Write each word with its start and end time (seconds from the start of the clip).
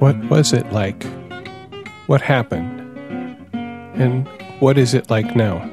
What 0.00 0.16
was 0.30 0.54
it 0.54 0.72
like? 0.72 1.04
What 2.06 2.22
happened? 2.22 2.80
And 3.52 4.26
what 4.58 4.78
is 4.78 4.94
it 4.94 5.10
like 5.10 5.36
now? 5.36 5.70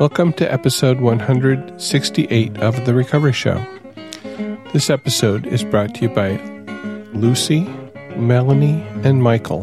Welcome 0.00 0.32
to 0.32 0.50
episode 0.50 1.02
168 1.02 2.56
of 2.56 2.86
The 2.86 2.94
Recovery 2.94 3.34
Show. 3.34 3.62
This 4.72 4.88
episode 4.88 5.46
is 5.46 5.62
brought 5.62 5.94
to 5.96 6.04
you 6.04 6.08
by 6.08 6.38
Lucy, 7.12 7.68
Melanie, 8.16 8.82
and 9.04 9.22
Michael. 9.22 9.60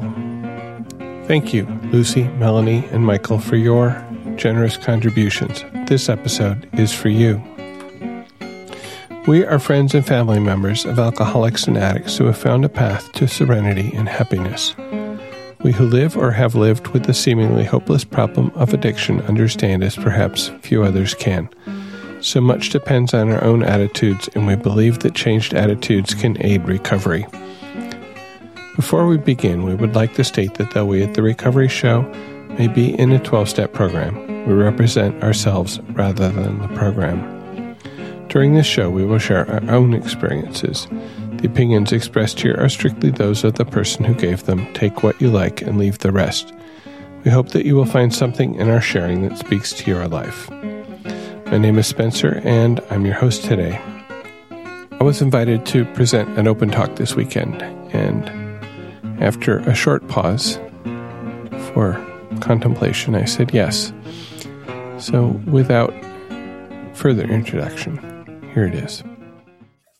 Thank 1.26 1.56
you, 1.56 1.66
Lucy, 1.92 2.26
Melanie, 2.38 2.88
and 2.92 3.04
Michael, 3.04 3.40
for 3.40 3.56
your 3.56 4.00
generous 4.36 4.78
contributions. 4.78 5.66
This 5.88 6.08
episode 6.08 6.70
is 6.74 6.94
for 6.94 7.10
you. 7.10 7.42
We 9.26 9.46
are 9.46 9.58
friends 9.58 9.96
and 9.96 10.06
family 10.06 10.42
members 10.42 10.84
of 10.84 11.00
alcoholics 11.00 11.66
and 11.66 11.78
addicts 11.78 12.18
who 12.18 12.26
have 12.26 12.38
found 12.38 12.66
a 12.66 12.70
path 12.70 13.10
to 13.14 13.26
serenity 13.26 13.90
and 13.96 14.10
happiness. 14.10 14.76
We 15.64 15.72
who 15.72 15.86
live 15.86 16.18
or 16.18 16.32
have 16.32 16.56
lived 16.56 16.88
with 16.88 17.06
the 17.06 17.14
seemingly 17.14 17.64
hopeless 17.64 18.04
problem 18.04 18.52
of 18.56 18.74
addiction 18.74 19.22
understand 19.22 19.82
as 19.82 19.96
perhaps 19.96 20.52
few 20.60 20.84
others 20.84 21.14
can. 21.14 21.50
So 22.20 22.42
much 22.42 22.72
depends 22.72 23.14
on 23.14 23.32
our 23.32 23.42
own 23.46 23.64
attitudes, 23.64 24.30
and 24.36 24.46
we 24.46 24.58
believe 24.58 25.00
that 25.00 25.16
changed 25.16 25.54
attitudes 25.54 26.14
can 26.14 26.36
aid 26.44 26.68
recovery. 26.68 27.26
Before 28.76 29.08
we 29.08 29.16
begin, 29.16 29.64
we 29.64 29.74
would 29.74 29.96
like 29.96 30.16
to 30.16 30.26
state 30.26 30.56
that 30.56 30.72
though 30.72 30.86
we 30.86 31.02
at 31.02 31.14
the 31.14 31.24
Recovery 31.24 31.70
Show 31.70 32.02
may 32.58 32.68
be 32.68 32.94
in 33.00 33.14
a 33.14 33.20
12 33.20 33.48
step 33.48 33.72
program, 33.72 34.46
we 34.46 34.54
represent 34.54 35.24
ourselves 35.24 35.80
rather 35.92 36.28
than 36.28 36.60
the 36.60 36.68
program. 36.76 37.33
During 38.34 38.56
this 38.56 38.66
show, 38.66 38.90
we 38.90 39.06
will 39.06 39.20
share 39.20 39.48
our 39.48 39.76
own 39.76 39.94
experiences. 39.94 40.88
The 41.34 41.46
opinions 41.46 41.92
expressed 41.92 42.40
here 42.40 42.56
are 42.58 42.68
strictly 42.68 43.12
those 43.12 43.44
of 43.44 43.54
the 43.54 43.64
person 43.64 44.04
who 44.04 44.16
gave 44.16 44.46
them. 44.46 44.74
Take 44.74 45.04
what 45.04 45.22
you 45.22 45.30
like 45.30 45.62
and 45.62 45.78
leave 45.78 46.00
the 46.00 46.12
rest. 46.12 46.52
We 47.24 47.30
hope 47.30 47.50
that 47.50 47.64
you 47.64 47.76
will 47.76 47.86
find 47.86 48.12
something 48.12 48.56
in 48.56 48.72
our 48.72 48.82
sharing 48.82 49.22
that 49.22 49.38
speaks 49.38 49.72
to 49.74 49.92
your 49.92 50.08
life. 50.08 50.50
My 50.50 51.60
name 51.60 51.78
is 51.78 51.86
Spencer, 51.86 52.42
and 52.44 52.82
I'm 52.90 53.06
your 53.06 53.14
host 53.14 53.44
today. 53.44 53.80
I 55.00 55.04
was 55.04 55.22
invited 55.22 55.68
to 55.68 55.86
present 55.94 56.36
an 56.36 56.48
open 56.48 56.72
talk 56.72 56.96
this 56.96 57.14
weekend, 57.14 57.62
and 57.94 58.28
after 59.22 59.60
a 59.60 59.76
short 59.76 60.08
pause 60.08 60.56
for 61.72 62.04
contemplation, 62.42 63.14
I 63.14 63.26
said 63.26 63.54
yes. 63.54 63.94
So, 64.98 65.40
without 65.46 65.94
further 66.96 67.26
introduction, 67.26 68.10
here 68.54 68.66
it 68.66 68.76
is. 68.76 69.04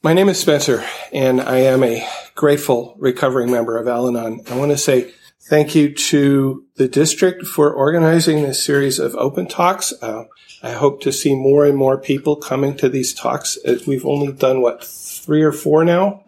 My 0.04 0.14
name 0.14 0.30
is 0.30 0.40
Spencer, 0.40 0.84
and 1.12 1.42
I 1.42 1.58
am 1.58 1.84
a 1.84 2.08
grateful 2.36 2.96
recovering 3.00 3.50
member 3.50 3.78
of 3.78 3.88
Al 3.88 4.08
Anon. 4.08 4.42
I 4.50 4.58
want 4.58 4.72
to 4.72 4.78
say 4.78 5.12
thank 5.42 5.76
you 5.76 5.94
to 5.94 6.66
the 6.76 6.88
district 6.88 7.46
for 7.48 7.74
organizing 7.74 8.44
this 8.44 8.64
series 8.64 9.00
of 9.00 9.16
open 9.16 9.48
talks. 9.48 9.94
Uh, 10.02 10.26
I 10.62 10.72
hope 10.72 11.02
to 11.02 11.12
see 11.12 11.36
more 11.36 11.66
and 11.66 11.78
more 11.78 11.98
people 11.98 12.36
coming 12.36 12.76
to 12.78 12.90
these 12.90 13.14
talks. 13.14 13.58
Uh, 13.66 13.80
we've 13.88 14.06
only 14.06 14.32
done, 14.34 14.62
what, 14.62 14.84
three 14.84 15.42
or 15.42 15.52
four 15.52 15.84
now? 15.84 16.24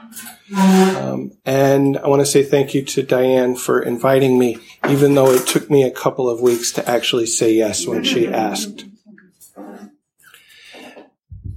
Um, 0.55 1.31
and 1.45 1.97
I 1.97 2.07
want 2.07 2.21
to 2.21 2.25
say 2.25 2.43
thank 2.43 2.73
you 2.73 2.83
to 2.83 3.03
Diane 3.03 3.55
for 3.55 3.81
inviting 3.81 4.39
me, 4.39 4.57
even 4.89 5.15
though 5.15 5.31
it 5.31 5.47
took 5.47 5.69
me 5.69 5.83
a 5.83 5.91
couple 5.91 6.29
of 6.29 6.39
weeks 6.39 6.71
to 6.73 6.89
actually 6.89 7.25
say 7.25 7.53
yes 7.53 7.85
when 7.85 8.03
she 8.03 8.27
asked 8.27 8.85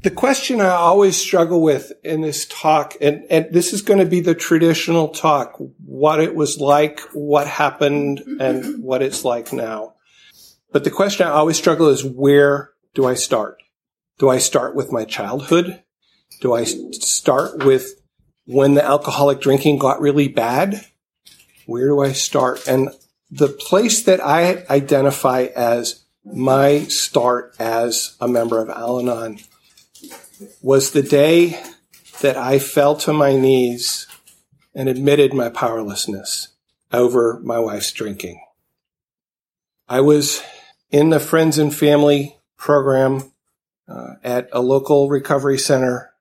the 0.03 0.11
question 0.11 0.61
I 0.61 0.71
always 0.71 1.17
struggle 1.17 1.61
with 1.61 1.93
in 2.05 2.21
this 2.21 2.47
talk, 2.47 2.97
and, 3.01 3.25
and 3.31 3.47
this 3.51 3.73
is 3.73 3.83
going 3.83 3.99
to 3.99 4.07
be 4.07 4.21
the 4.21 4.35
traditional 4.35 5.09
talk, 5.09 5.57
what 5.85 6.21
it 6.21 6.35
was 6.35 6.59
like, 6.59 7.01
what 7.13 7.47
happened, 7.47 8.21
and 8.41 8.83
what 8.83 9.03
it's 9.03 9.25
like 9.25 9.53
now. 9.53 9.95
But 10.71 10.85
the 10.85 10.91
question 10.91 11.27
I 11.27 11.31
always 11.31 11.57
struggle 11.57 11.89
is 11.89 12.05
where 12.05 12.71
do 12.95 13.07
I 13.07 13.15
start? 13.15 13.63
Do 14.19 14.29
I 14.29 14.39
start 14.39 14.75
with 14.75 14.93
my 14.93 15.05
childhood? 15.05 15.83
Do 16.41 16.55
I 16.55 16.65
start 16.65 17.65
with 17.65 18.01
when 18.45 18.75
the 18.75 18.85
alcoholic 18.85 19.41
drinking 19.41 19.79
got 19.79 20.01
really 20.01 20.29
bad? 20.29 20.85
Where 21.67 21.89
do 21.89 22.01
I 22.01 22.13
start? 22.13 22.67
And 22.69 22.91
the 23.31 23.49
place 23.49 24.03
that 24.05 24.25
I 24.25 24.65
identify 24.71 25.49
as 25.55 26.05
my 26.25 26.85
start 26.85 27.57
as 27.59 28.17
a 28.21 28.29
member 28.29 28.61
of 28.61 28.69
Al 28.69 29.01
Anon 29.01 29.39
was 30.63 30.91
the 30.91 31.03
day 31.03 31.63
that 32.21 32.37
I 32.37 32.59
fell 32.59 32.97
to 32.97 33.13
my 33.13 33.37
knees 33.37 34.07
and 34.75 34.89
admitted 34.89 35.33
my 35.33 35.49
powerlessness 35.49 36.49
over 36.93 37.41
my 37.43 37.59
wife's 37.59 37.93
drinking. 37.93 38.41
I 39.89 40.01
was 40.01 40.43
in 40.91 41.11
the 41.11 41.21
friends 41.21 41.59
and 41.59 41.75
family 41.75 42.37
program 42.57 43.33
uh, 43.89 44.15
at 44.23 44.49
a 44.53 44.61
local 44.61 45.09
recovery 45.09 45.59
center. 45.59 46.13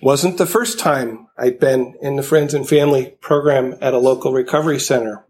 Wasn't 0.00 0.38
the 0.38 0.46
first 0.46 0.78
time 0.78 1.26
I'd 1.38 1.58
been 1.58 1.96
in 2.00 2.16
the 2.16 2.22
friends 2.22 2.54
and 2.54 2.68
family 2.68 3.16
program 3.20 3.76
at 3.80 3.94
a 3.94 3.98
local 3.98 4.32
recovery 4.32 4.78
center. 4.78 5.24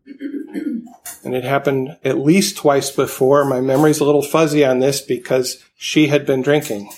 And 1.24 1.34
it 1.34 1.44
happened 1.44 1.96
at 2.04 2.18
least 2.18 2.56
twice 2.56 2.90
before. 2.90 3.44
My 3.44 3.60
memory's 3.60 4.00
a 4.00 4.04
little 4.04 4.22
fuzzy 4.22 4.64
on 4.64 4.78
this 4.78 5.00
because 5.00 5.64
she 5.76 6.08
had 6.08 6.26
been 6.26 6.42
drinking. 6.42 6.90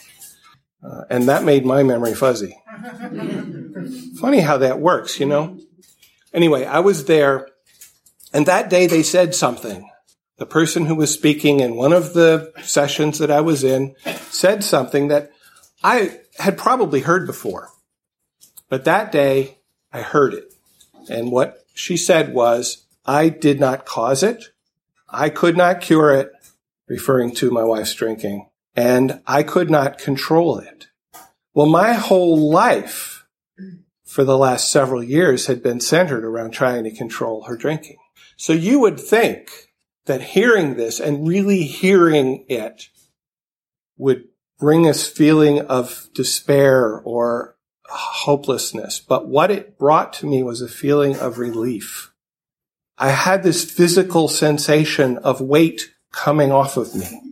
Uh, 0.82 1.02
and 1.10 1.28
that 1.28 1.44
made 1.44 1.66
my 1.66 1.82
memory 1.82 2.14
fuzzy. 2.14 2.56
Funny 4.20 4.40
how 4.40 4.58
that 4.58 4.80
works, 4.80 5.18
you 5.18 5.26
know? 5.26 5.58
Anyway, 6.32 6.64
I 6.64 6.80
was 6.80 7.06
there, 7.06 7.48
and 8.32 8.46
that 8.46 8.70
day 8.70 8.86
they 8.86 9.02
said 9.02 9.34
something. 9.34 9.90
The 10.36 10.46
person 10.46 10.86
who 10.86 10.94
was 10.94 11.12
speaking 11.12 11.60
in 11.60 11.74
one 11.74 11.92
of 11.92 12.14
the 12.14 12.52
sessions 12.62 13.18
that 13.18 13.30
I 13.30 13.40
was 13.40 13.64
in 13.64 13.96
said 14.30 14.62
something 14.62 15.08
that 15.08 15.32
I 15.82 16.20
had 16.38 16.56
probably 16.56 17.00
heard 17.00 17.26
before. 17.26 17.70
But 18.68 18.84
that 18.84 19.10
day, 19.10 19.58
I 19.92 20.02
heard 20.02 20.34
it. 20.34 20.54
And 21.10 21.32
what 21.32 21.64
she 21.74 21.96
said 21.96 22.34
was, 22.34 22.84
I 23.04 23.30
did 23.30 23.58
not 23.58 23.86
cause 23.86 24.22
it. 24.22 24.44
I 25.08 25.30
could 25.30 25.56
not 25.56 25.80
cure 25.80 26.12
it, 26.14 26.30
referring 26.86 27.34
to 27.36 27.50
my 27.50 27.64
wife's 27.64 27.94
drinking 27.94 28.48
and 28.78 29.20
I 29.26 29.42
could 29.42 29.70
not 29.70 29.98
control 29.98 30.58
it. 30.60 30.86
Well, 31.52 31.66
my 31.66 31.94
whole 31.94 32.48
life 32.48 33.26
for 34.04 34.22
the 34.22 34.38
last 34.38 34.70
several 34.70 35.02
years 35.02 35.46
had 35.46 35.64
been 35.64 35.80
centered 35.80 36.24
around 36.24 36.52
trying 36.52 36.84
to 36.84 36.94
control 36.94 37.42
her 37.48 37.56
drinking. 37.56 37.96
So 38.36 38.52
you 38.52 38.78
would 38.78 39.00
think 39.00 39.50
that 40.06 40.22
hearing 40.22 40.76
this 40.76 41.00
and 41.00 41.26
really 41.26 41.64
hearing 41.64 42.44
it 42.48 42.84
would 43.96 44.28
bring 44.60 44.86
us 44.86 45.08
feeling 45.08 45.62
of 45.62 46.08
despair 46.14 47.00
or 47.00 47.56
hopelessness. 47.88 49.00
But 49.00 49.26
what 49.26 49.50
it 49.50 49.76
brought 49.76 50.12
to 50.14 50.26
me 50.26 50.44
was 50.44 50.62
a 50.62 50.68
feeling 50.68 51.16
of 51.16 51.40
relief. 51.40 52.12
I 52.96 53.08
had 53.08 53.42
this 53.42 53.68
physical 53.68 54.28
sensation 54.28 55.18
of 55.18 55.40
weight 55.40 55.90
coming 56.12 56.52
off 56.52 56.76
of 56.76 56.94
me 56.94 57.27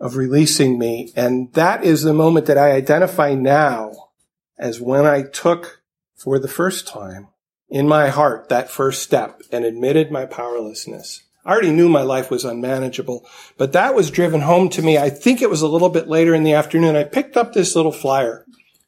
of 0.00 0.16
releasing 0.16 0.78
me. 0.78 1.12
And 1.16 1.52
that 1.54 1.84
is 1.84 2.02
the 2.02 2.14
moment 2.14 2.46
that 2.46 2.58
I 2.58 2.72
identify 2.72 3.34
now 3.34 4.10
as 4.58 4.80
when 4.80 5.06
I 5.06 5.22
took 5.22 5.82
for 6.14 6.38
the 6.38 6.48
first 6.48 6.86
time 6.86 7.28
in 7.68 7.86
my 7.86 8.08
heart 8.08 8.48
that 8.48 8.70
first 8.70 9.02
step 9.02 9.42
and 9.52 9.64
admitted 9.64 10.10
my 10.10 10.26
powerlessness. 10.26 11.22
I 11.44 11.52
already 11.52 11.72
knew 11.72 11.88
my 11.88 12.02
life 12.02 12.30
was 12.30 12.44
unmanageable, 12.44 13.26
but 13.56 13.72
that 13.72 13.94
was 13.94 14.10
driven 14.10 14.42
home 14.42 14.68
to 14.70 14.82
me. 14.82 14.98
I 14.98 15.10
think 15.10 15.40
it 15.40 15.50
was 15.50 15.62
a 15.62 15.68
little 15.68 15.88
bit 15.88 16.08
later 16.08 16.34
in 16.34 16.42
the 16.42 16.52
afternoon. 16.52 16.96
I 16.96 17.04
picked 17.04 17.36
up 17.36 17.52
this 17.52 17.74
little 17.74 17.92
flyer. 17.92 18.44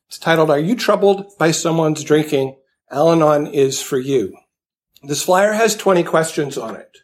It's 0.09 0.19
titled, 0.19 0.51
Are 0.51 0.59
You 0.59 0.75
Troubled 0.75 1.39
by 1.39 1.53
Someone's 1.53 2.05
Drinking? 2.05 2.57
Al 2.91 3.13
Anon 3.13 3.47
is 3.47 3.81
for 3.81 3.99
you. 3.99 4.37
This 5.03 5.23
flyer 5.23 5.53
has 5.53 5.77
20 5.77 6.03
questions 6.03 6.59
on 6.59 6.77
it 6.77 6.99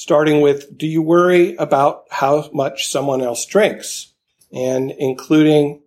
starting 0.00 0.40
with, 0.40 0.78
do 0.78 0.86
you 0.86 1.02
worry 1.02 1.54
about 1.56 2.04
how 2.08 2.48
much 2.54 2.88
someone 2.88 3.20
else 3.20 3.44
drinks? 3.44 4.14
And 4.50 4.90
including, 4.92 5.82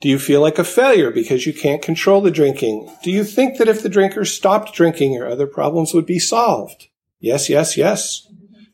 do 0.00 0.08
you 0.08 0.18
feel 0.18 0.40
like 0.40 0.58
a 0.58 0.64
failure 0.64 1.10
because 1.10 1.44
you 1.44 1.52
can't 1.52 1.82
control 1.82 2.22
the 2.22 2.30
drinking? 2.30 2.90
Do 3.02 3.10
you 3.10 3.22
think 3.22 3.58
that 3.58 3.68
if 3.68 3.82
the 3.82 3.90
drinker 3.90 4.24
stopped 4.24 4.72
drinking, 4.72 5.12
your 5.12 5.28
other 5.28 5.46
problems 5.46 5.92
would 5.92 6.06
be 6.06 6.18
solved? 6.18 6.88
Yes, 7.18 7.50
yes, 7.50 7.76
yes. 7.76 8.26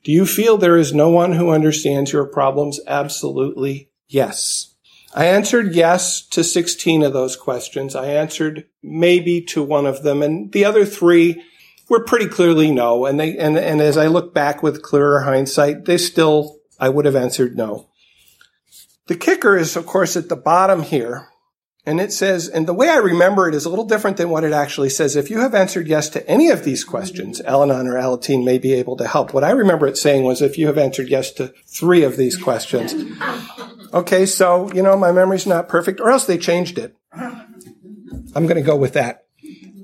Do 0.04 0.12
you 0.12 0.24
feel 0.24 0.56
there 0.56 0.76
is 0.76 0.94
no 0.94 1.10
one 1.10 1.32
who 1.32 1.50
understands 1.50 2.12
your 2.12 2.24
problems? 2.24 2.78
Absolutely 2.86 3.90
yes. 4.06 4.72
I 5.12 5.26
answered 5.26 5.74
yes 5.74 6.24
to 6.28 6.44
16 6.44 7.02
of 7.02 7.12
those 7.12 7.34
questions. 7.34 7.96
I 7.96 8.06
answered 8.06 8.66
maybe 8.84 9.40
to 9.46 9.64
one 9.64 9.86
of 9.86 10.04
them 10.04 10.22
and 10.22 10.52
the 10.52 10.64
other 10.64 10.84
three 10.84 11.42
were 11.88 12.04
pretty 12.04 12.26
clearly 12.26 12.70
no. 12.70 13.06
And 13.06 13.18
they, 13.18 13.36
and, 13.36 13.56
and 13.56 13.80
as 13.80 13.96
I 13.96 14.06
look 14.06 14.34
back 14.34 14.62
with 14.62 14.82
clearer 14.82 15.20
hindsight, 15.20 15.84
they 15.84 15.98
still, 15.98 16.58
I 16.78 16.88
would 16.88 17.04
have 17.04 17.16
answered 17.16 17.56
no. 17.56 17.88
The 19.06 19.16
kicker 19.16 19.56
is, 19.56 19.76
of 19.76 19.86
course, 19.86 20.16
at 20.16 20.28
the 20.28 20.36
bottom 20.36 20.82
here. 20.82 21.28
And 21.88 22.00
it 22.00 22.12
says, 22.12 22.48
and 22.48 22.66
the 22.66 22.74
way 22.74 22.88
I 22.88 22.96
remember 22.96 23.48
it 23.48 23.54
is 23.54 23.64
a 23.64 23.70
little 23.70 23.84
different 23.84 24.16
than 24.16 24.28
what 24.28 24.42
it 24.42 24.52
actually 24.52 24.90
says. 24.90 25.14
If 25.14 25.30
you 25.30 25.38
have 25.38 25.54
answered 25.54 25.86
yes 25.86 26.08
to 26.10 26.28
any 26.28 26.50
of 26.50 26.64
these 26.64 26.82
questions, 26.82 27.40
Al-Anon 27.42 27.86
or 27.86 27.94
Alateen 27.94 28.44
may 28.44 28.58
be 28.58 28.72
able 28.72 28.96
to 28.96 29.06
help. 29.06 29.32
What 29.32 29.44
I 29.44 29.52
remember 29.52 29.86
it 29.86 29.96
saying 29.96 30.24
was 30.24 30.42
if 30.42 30.58
you 30.58 30.66
have 30.66 30.78
answered 30.78 31.08
yes 31.08 31.30
to 31.34 31.54
three 31.64 32.02
of 32.02 32.16
these 32.16 32.36
questions. 32.36 32.92
Okay, 33.94 34.26
so, 34.26 34.72
you 34.72 34.82
know, 34.82 34.96
my 34.96 35.12
memory's 35.12 35.46
not 35.46 35.68
perfect, 35.68 36.00
or 36.00 36.10
else 36.10 36.26
they 36.26 36.38
changed 36.38 36.76
it. 36.76 36.96
I'm 37.14 38.48
going 38.48 38.56
to 38.56 38.62
go 38.62 38.74
with 38.74 38.94
that. 38.94 39.25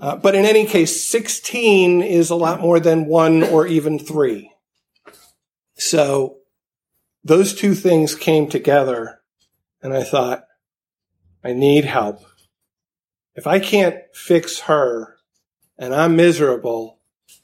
Uh, 0.02 0.16
but 0.16 0.34
in 0.34 0.44
any 0.44 0.66
case, 0.66 1.08
16 1.08 2.02
is 2.02 2.28
a 2.28 2.34
lot 2.34 2.60
more 2.60 2.80
than 2.80 3.06
one 3.06 3.44
or 3.44 3.68
even 3.68 4.00
three. 4.00 4.52
So 5.74 6.38
those 7.22 7.54
two 7.54 7.76
things 7.76 8.16
came 8.16 8.48
together, 8.48 9.20
and 9.80 9.94
I 9.94 10.02
thought, 10.02 10.42
I 11.44 11.52
need 11.52 11.84
help. 11.84 12.20
If 13.36 13.46
I 13.46 13.60
can't 13.60 13.96
fix 14.12 14.60
her 14.60 15.18
and 15.78 15.94
I'm 15.94 16.16
miserable, 16.16 16.98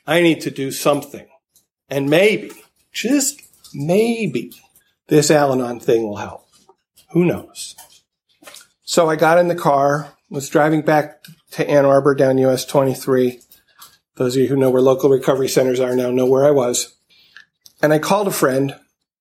I 0.04 0.20
need 0.20 0.40
to 0.40 0.50
do 0.50 0.72
something. 0.72 1.28
And 1.88 2.11
maybe, 2.11 2.50
just 2.93 3.40
maybe, 3.72 4.52
this 5.06 5.31
Al 5.31 5.52
Anon 5.52 5.78
thing 5.78 6.02
will 6.02 6.16
help. 6.16 6.49
Who 7.12 7.25
knows? 7.25 7.76
So 8.82 9.08
I 9.08 9.14
got 9.14 9.38
in 9.38 9.46
the 9.46 9.54
car, 9.54 10.12
was 10.28 10.49
driving 10.49 10.82
back 10.82 11.25
to 11.53 11.69
Ann 11.69 11.85
Arbor 11.85 12.15
down 12.15 12.39
US 12.39 12.65
23. 12.65 13.41
Those 14.17 14.37
of 14.37 14.43
you 14.43 14.49
who 14.49 14.56
know 14.56 14.71
where 14.71 14.83
local 14.83 15.11
recovery 15.11 15.49
centers 15.49 15.81
are 15.81 15.95
now 15.95 16.11
know 16.11 16.27
where 16.27 16.45
I 16.45 16.50
was. 16.50 16.97
And 17.81 17.93
I 17.93 17.99
called 17.99 18.27
a 18.27 18.33
friend 18.33 18.75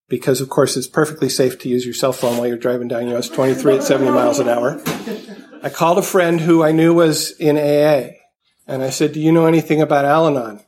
because 0.09 0.41
of 0.41 0.49
course 0.49 0.77
it's 0.77 0.87
perfectly 0.87 1.29
safe 1.29 1.59
to 1.59 1.69
use 1.69 1.85
your 1.85 1.93
cell 1.93 2.13
phone 2.13 2.37
while 2.37 2.47
you're 2.47 2.57
driving 2.57 2.87
down 2.87 3.09
US 3.09 3.29
23 3.29 3.77
at 3.77 3.83
70 3.83 4.11
miles 4.11 4.39
an 4.39 4.49
hour. 4.49 4.81
I 5.61 5.69
called 5.69 5.97
a 5.97 6.03
friend 6.03 6.41
who 6.41 6.63
I 6.63 6.71
knew 6.71 6.93
was 6.93 7.31
in 7.31 7.57
AA 7.57 8.15
and 8.67 8.83
I 8.83 8.89
said, 8.89 9.13
do 9.13 9.19
you 9.19 9.31
know 9.31 9.45
anything 9.45 9.81
about 9.81 10.05
Al-Anon? 10.05 10.61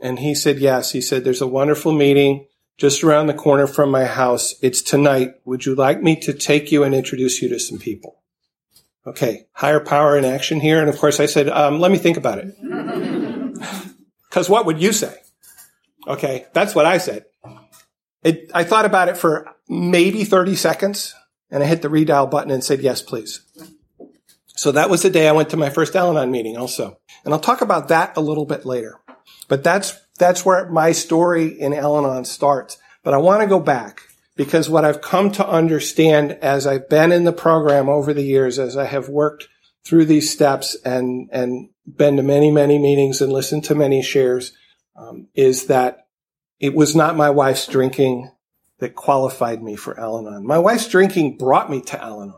And 0.00 0.18
he 0.18 0.34
said, 0.34 0.58
yes. 0.58 0.92
He 0.92 1.00
said, 1.00 1.24
there's 1.24 1.40
a 1.40 1.46
wonderful 1.46 1.92
meeting 1.92 2.46
just 2.76 3.02
around 3.02 3.26
the 3.26 3.34
corner 3.34 3.66
from 3.66 3.90
my 3.90 4.04
house. 4.04 4.54
It's 4.60 4.82
tonight. 4.82 5.34
Would 5.44 5.64
you 5.64 5.74
like 5.74 6.02
me 6.02 6.16
to 6.20 6.32
take 6.32 6.70
you 6.70 6.82
and 6.82 6.94
introduce 6.94 7.40
you 7.40 7.48
to 7.48 7.58
some 7.58 7.78
people? 7.78 8.18
Okay. 9.06 9.46
Higher 9.52 9.80
power 9.80 10.16
in 10.16 10.24
action 10.24 10.60
here. 10.60 10.80
And 10.80 10.88
of 10.88 10.98
course 10.98 11.20
I 11.20 11.26
said, 11.26 11.48
um, 11.48 11.78
let 11.78 11.92
me 11.92 11.98
think 11.98 12.16
about 12.16 12.38
it. 12.38 12.54
Cause 14.30 14.50
what 14.50 14.66
would 14.66 14.82
you 14.82 14.92
say? 14.92 15.16
Okay. 16.06 16.46
That's 16.52 16.74
what 16.74 16.86
I 16.86 16.98
said. 16.98 17.24
It, 18.24 18.50
I 18.52 18.64
thought 18.64 18.84
about 18.84 19.08
it 19.08 19.16
for 19.16 19.48
maybe 19.68 20.24
30 20.24 20.56
seconds 20.56 21.14
and 21.50 21.62
I 21.62 21.66
hit 21.66 21.82
the 21.82 21.88
redial 21.88 22.28
button 22.28 22.50
and 22.50 22.64
said, 22.64 22.80
yes, 22.80 23.00
please. 23.00 23.42
So 24.56 24.72
that 24.72 24.90
was 24.90 25.02
the 25.02 25.10
day 25.10 25.28
I 25.28 25.32
went 25.32 25.50
to 25.50 25.56
my 25.56 25.70
first 25.70 25.94
Al-Anon 25.94 26.30
meeting 26.30 26.56
also. 26.56 26.98
And 27.24 27.32
I'll 27.32 27.40
talk 27.40 27.60
about 27.60 27.88
that 27.88 28.16
a 28.16 28.20
little 28.20 28.46
bit 28.46 28.64
later. 28.64 28.98
But 29.48 29.62
that's, 29.62 29.96
that's 30.18 30.44
where 30.44 30.68
my 30.70 30.92
story 30.92 31.48
in 31.48 31.72
Al-Anon 31.72 32.24
starts. 32.24 32.78
But 33.04 33.14
I 33.14 33.18
want 33.18 33.42
to 33.42 33.46
go 33.46 33.60
back 33.60 34.02
because 34.36 34.68
what 34.68 34.84
I've 34.84 35.00
come 35.00 35.32
to 35.32 35.46
understand 35.46 36.32
as 36.42 36.66
I've 36.66 36.88
been 36.88 37.10
in 37.10 37.24
the 37.24 37.32
program 37.32 37.88
over 37.88 38.12
the 38.12 38.22
years, 38.22 38.58
as 38.58 38.76
I 38.76 38.84
have 38.84 39.08
worked 39.08 39.48
through 39.84 40.04
these 40.04 40.30
steps 40.30 40.76
and, 40.84 41.28
and 41.32 41.70
been 41.86 42.16
to 42.16 42.22
many, 42.22 42.50
many 42.50 42.78
meetings 42.78 43.20
and 43.20 43.32
listened 43.32 43.64
to 43.64 43.74
many 43.74 44.02
shares, 44.02 44.52
um, 44.94 45.28
is 45.34 45.66
that 45.66 46.06
it 46.60 46.74
was 46.74 46.94
not 46.94 47.16
my 47.16 47.30
wife's 47.30 47.66
drinking 47.66 48.30
that 48.78 48.94
qualified 48.94 49.62
me 49.62 49.74
for 49.74 49.98
Al 49.98 50.18
Anon. 50.18 50.46
My 50.46 50.58
wife's 50.58 50.88
drinking 50.88 51.38
brought 51.38 51.70
me 51.70 51.80
to 51.82 52.02
Al 52.02 52.22
Anon. 52.22 52.34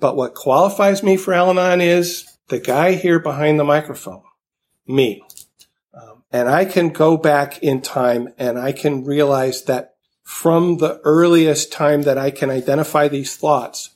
But 0.00 0.16
what 0.16 0.34
qualifies 0.34 1.02
me 1.02 1.16
for 1.16 1.32
Al 1.32 1.50
Anon 1.50 1.80
is 1.80 2.26
the 2.48 2.58
guy 2.58 2.92
here 2.92 3.20
behind 3.20 3.58
the 3.58 3.64
microphone, 3.64 4.22
me. 4.86 5.22
Um, 5.94 6.24
and 6.32 6.48
I 6.48 6.64
can 6.64 6.90
go 6.90 7.16
back 7.16 7.62
in 7.62 7.82
time 7.82 8.28
and 8.36 8.58
I 8.58 8.72
can 8.72 9.04
realize 9.04 9.64
that 9.64 9.95
from 10.26 10.78
the 10.78 11.00
earliest 11.04 11.70
time 11.70 12.02
that 12.02 12.18
I 12.18 12.32
can 12.32 12.50
identify 12.50 13.06
these 13.06 13.36
thoughts, 13.36 13.90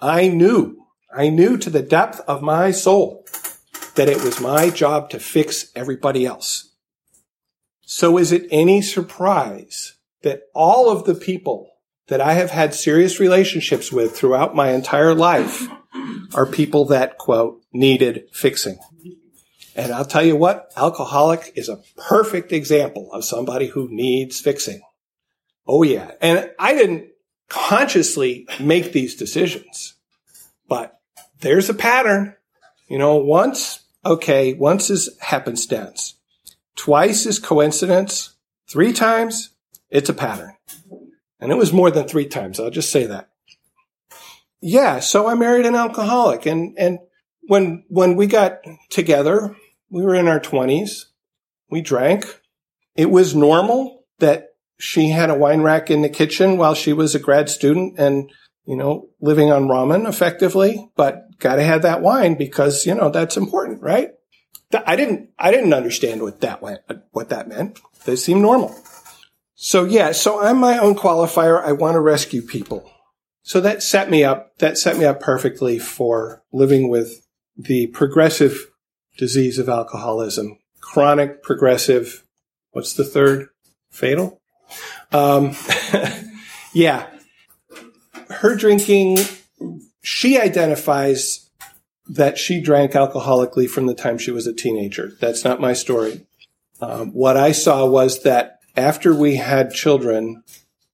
I 0.00 0.26
knew, 0.26 0.84
I 1.16 1.28
knew 1.28 1.56
to 1.58 1.70
the 1.70 1.80
depth 1.80 2.20
of 2.26 2.42
my 2.42 2.72
soul 2.72 3.24
that 3.94 4.08
it 4.08 4.24
was 4.24 4.40
my 4.40 4.68
job 4.68 5.10
to 5.10 5.20
fix 5.20 5.70
everybody 5.76 6.26
else. 6.26 6.72
So 7.82 8.18
is 8.18 8.32
it 8.32 8.48
any 8.50 8.82
surprise 8.82 9.94
that 10.22 10.42
all 10.56 10.90
of 10.90 11.04
the 11.04 11.14
people 11.14 11.70
that 12.08 12.20
I 12.20 12.32
have 12.32 12.50
had 12.50 12.74
serious 12.74 13.20
relationships 13.20 13.92
with 13.92 14.16
throughout 14.16 14.56
my 14.56 14.72
entire 14.72 15.14
life 15.14 15.68
are 16.34 16.46
people 16.46 16.86
that 16.86 17.16
quote 17.16 17.62
needed 17.72 18.24
fixing? 18.32 18.80
And 19.76 19.92
I'll 19.92 20.04
tell 20.04 20.24
you 20.26 20.34
what, 20.34 20.72
alcoholic 20.76 21.52
is 21.54 21.68
a 21.68 21.80
perfect 21.96 22.50
example 22.50 23.12
of 23.12 23.24
somebody 23.24 23.68
who 23.68 23.88
needs 23.88 24.40
fixing. 24.40 24.82
Oh 25.66 25.82
yeah. 25.82 26.12
And 26.20 26.50
I 26.58 26.74
didn't 26.74 27.08
consciously 27.48 28.46
make 28.60 28.92
these 28.92 29.16
decisions, 29.16 29.94
but 30.68 31.00
there's 31.40 31.68
a 31.68 31.74
pattern. 31.74 32.34
You 32.88 32.98
know, 32.98 33.16
once, 33.16 33.84
okay, 34.04 34.54
once 34.54 34.90
is 34.90 35.16
happenstance. 35.20 36.14
Twice 36.76 37.26
is 37.26 37.38
coincidence. 37.38 38.36
Three 38.68 38.92
times, 38.92 39.50
it's 39.90 40.08
a 40.08 40.14
pattern. 40.14 40.54
And 41.40 41.52
it 41.52 41.56
was 41.56 41.72
more 41.72 41.90
than 41.90 42.06
three 42.06 42.26
times. 42.26 42.60
I'll 42.60 42.70
just 42.70 42.92
say 42.92 43.06
that. 43.06 43.30
Yeah. 44.60 45.00
So 45.00 45.26
I 45.28 45.34
married 45.34 45.66
an 45.66 45.74
alcoholic 45.74 46.46
and, 46.46 46.76
and 46.78 46.98
when, 47.48 47.84
when 47.88 48.16
we 48.16 48.26
got 48.26 48.58
together, 48.90 49.54
we 49.90 50.02
were 50.02 50.14
in 50.14 50.28
our 50.28 50.40
twenties. 50.40 51.06
We 51.70 51.80
drank. 51.80 52.40
It 52.96 53.10
was 53.10 53.34
normal 53.34 54.04
that 54.18 54.45
she 54.78 55.10
had 55.10 55.30
a 55.30 55.34
wine 55.34 55.62
rack 55.62 55.90
in 55.90 56.02
the 56.02 56.08
kitchen 56.08 56.56
while 56.56 56.74
she 56.74 56.92
was 56.92 57.14
a 57.14 57.20
grad 57.20 57.48
student 57.48 57.98
and, 57.98 58.30
you 58.64 58.76
know, 58.76 59.08
living 59.20 59.50
on 59.50 59.68
ramen 59.68 60.08
effectively, 60.08 60.90
but 60.96 61.38
gotta 61.38 61.62
have 61.62 61.82
that 61.82 62.02
wine 62.02 62.34
because, 62.34 62.86
you 62.86 62.94
know, 62.94 63.10
that's 63.10 63.36
important, 63.36 63.82
right? 63.82 64.10
I 64.86 64.96
didn't, 64.96 65.30
I 65.38 65.50
didn't 65.50 65.72
understand 65.72 66.22
what 66.22 66.40
that 66.40 66.60
went, 66.60 66.80
what 67.12 67.28
that 67.28 67.48
meant. 67.48 67.78
They 68.04 68.16
seemed 68.16 68.42
normal. 68.42 68.76
So 69.54 69.84
yeah, 69.84 70.12
so 70.12 70.42
I'm 70.42 70.58
my 70.58 70.78
own 70.78 70.94
qualifier. 70.94 71.62
I 71.62 71.72
want 71.72 71.94
to 71.94 72.00
rescue 72.00 72.42
people. 72.42 72.90
So 73.42 73.60
that 73.60 73.82
set 73.82 74.10
me 74.10 74.24
up, 74.24 74.58
that 74.58 74.76
set 74.76 74.98
me 74.98 75.04
up 75.04 75.20
perfectly 75.20 75.78
for 75.78 76.42
living 76.52 76.90
with 76.90 77.26
the 77.56 77.86
progressive 77.88 78.66
disease 79.16 79.58
of 79.58 79.68
alcoholism. 79.68 80.58
Chronic, 80.80 81.42
progressive, 81.42 82.24
what's 82.72 82.92
the 82.92 83.04
third? 83.04 83.48
Fatal? 83.90 84.40
Um, 85.12 85.54
yeah. 86.72 87.06
Her 88.30 88.56
drinking, 88.56 89.18
she 90.02 90.38
identifies 90.38 91.48
that 92.08 92.38
she 92.38 92.60
drank 92.60 92.92
alcoholically 92.92 93.68
from 93.68 93.86
the 93.86 93.94
time 93.94 94.18
she 94.18 94.30
was 94.30 94.46
a 94.46 94.52
teenager. 94.52 95.12
That's 95.20 95.44
not 95.44 95.60
my 95.60 95.72
story. 95.72 96.26
Um, 96.80 97.12
what 97.12 97.36
I 97.36 97.52
saw 97.52 97.86
was 97.86 98.22
that 98.22 98.60
after 98.76 99.14
we 99.14 99.36
had 99.36 99.72
children 99.72 100.44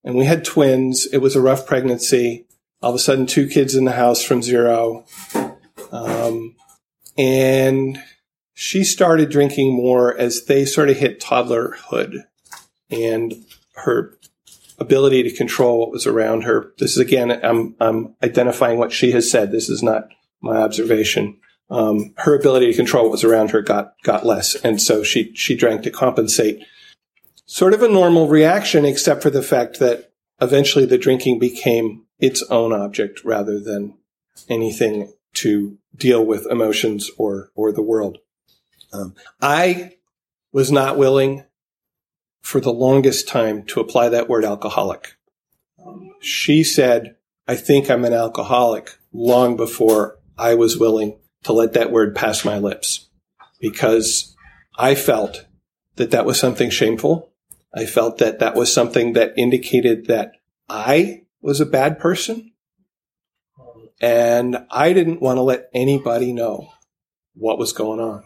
and 0.05 0.17
we 0.17 0.25
had 0.25 0.45
twins, 0.45 1.07
it 1.07 1.19
was 1.19 1.37
a 1.37 1.41
rough 1.41 1.67
pregnancy. 1.67 2.47
All 2.81 2.91
of 2.91 2.97
a 2.97 2.99
sudden, 2.99 3.26
two 3.26 3.49
kids 3.49 3.75
in 3.75 3.85
the 3.85 3.93
house 3.93 4.23
from 4.23 4.43
zero. 4.43 5.05
Um, 5.93 6.57
and 7.17 8.02
she 8.55 8.85
started 8.85 9.31
drinking 9.31 9.75
more 9.75 10.17
as 10.17 10.45
they 10.45 10.64
sort 10.64 10.88
of 10.88 10.97
hit 10.97 11.21
toddlerhood 11.21 12.25
and 12.91 13.35
her 13.75 14.19
ability 14.79 15.23
to 15.23 15.37
control 15.37 15.81
what 15.81 15.91
was 15.91 16.07
around 16.07 16.43
her. 16.43 16.73
This 16.79 16.93
is 16.93 16.99
again, 16.99 17.31
I'm, 17.31 17.75
I'm 17.81 18.14
identifying 18.23 18.79
what 18.79 18.93
she 18.93 19.12
has 19.12 19.31
said. 19.31 19.50
This 19.50 19.69
is 19.69 19.83
not 19.83 20.09
my 20.41 20.57
observation. 20.57 21.38
Um, 21.71 22.12
her 22.19 22.35
ability 22.35 22.71
to 22.71 22.76
control 22.76 23.05
what 23.05 23.12
was 23.12 23.25
around 23.25 23.52
her 23.52 23.62
got 23.62 23.95
got 24.02 24.26
less, 24.26 24.55
and 24.57 24.83
so 24.83 25.02
she 25.02 25.33
she 25.35 25.57
drank 25.57 25.85
to 25.85 25.91
compensate. 25.91 26.62
Sort 27.47 27.73
of 27.73 27.83
a 27.83 27.88
normal 27.88 28.29
reaction, 28.29 28.85
except 28.85 29.23
for 29.23 29.31
the 29.31 29.43
fact 29.43 29.79
that 29.79 30.12
eventually 30.41 30.85
the 30.85 30.99
drinking 30.99 31.38
became 31.38 32.05
its 32.19 32.43
own 32.50 32.75
object 32.75 33.25
rather 33.25 33.59
than 33.59 33.97
anything 34.50 35.12
to 35.35 35.79
deal 35.97 36.23
with 36.23 36.47
emotions 36.50 37.11
or 37.17 37.50
or 37.55 37.73
the 37.73 37.83
world. 37.83 38.19
Um, 38.93 39.14
I 39.41 39.97
was 40.52 40.71
not 40.71 40.99
willing 40.99 41.45
for 42.43 42.61
the 42.61 42.73
longest 42.73 43.29
time 43.29 43.63
to 43.65 43.81
apply 43.81 44.09
that 44.11 44.29
word 44.29 44.45
alcoholic. 44.45 45.17
She 46.21 46.63
said, 46.63 47.17
"I 47.49 47.57
think 47.57 47.91
I'm 47.91 48.05
an 48.05 48.13
alcoholic," 48.13 48.99
long 49.13 49.57
before 49.57 50.19
I 50.37 50.55
was 50.55 50.79
willing 50.79 51.19
to 51.45 51.53
let 51.53 51.73
that 51.73 51.91
word 51.91 52.15
pass 52.15 52.45
my 52.45 52.59
lips 52.59 53.09
because 53.61 54.37
I 54.79 54.95
felt 54.95 55.47
that 55.97 56.11
that 56.11 56.27
was 56.27 56.39
something 56.39 56.71
shameful. 56.71 57.31
I 57.75 57.87
felt 57.87 58.19
that 58.19 58.39
that 58.41 58.55
was 58.55 58.73
something 58.73 59.15
that 59.15 59.35
indicated 59.37 60.07
that 60.07 60.33
I 60.69 61.23
was 61.41 61.61
a 61.61 61.67
bad 61.67 61.99
person. 61.99 62.53
And 64.01 64.67
I 64.71 64.93
didn't 64.93 65.23
want 65.23 65.37
to 65.37 65.43
let 65.43 65.71
anybody 65.73 66.33
know 66.33 66.73
what 67.35 67.59
was 67.59 67.73
going 67.73 68.01
on. 68.01 68.25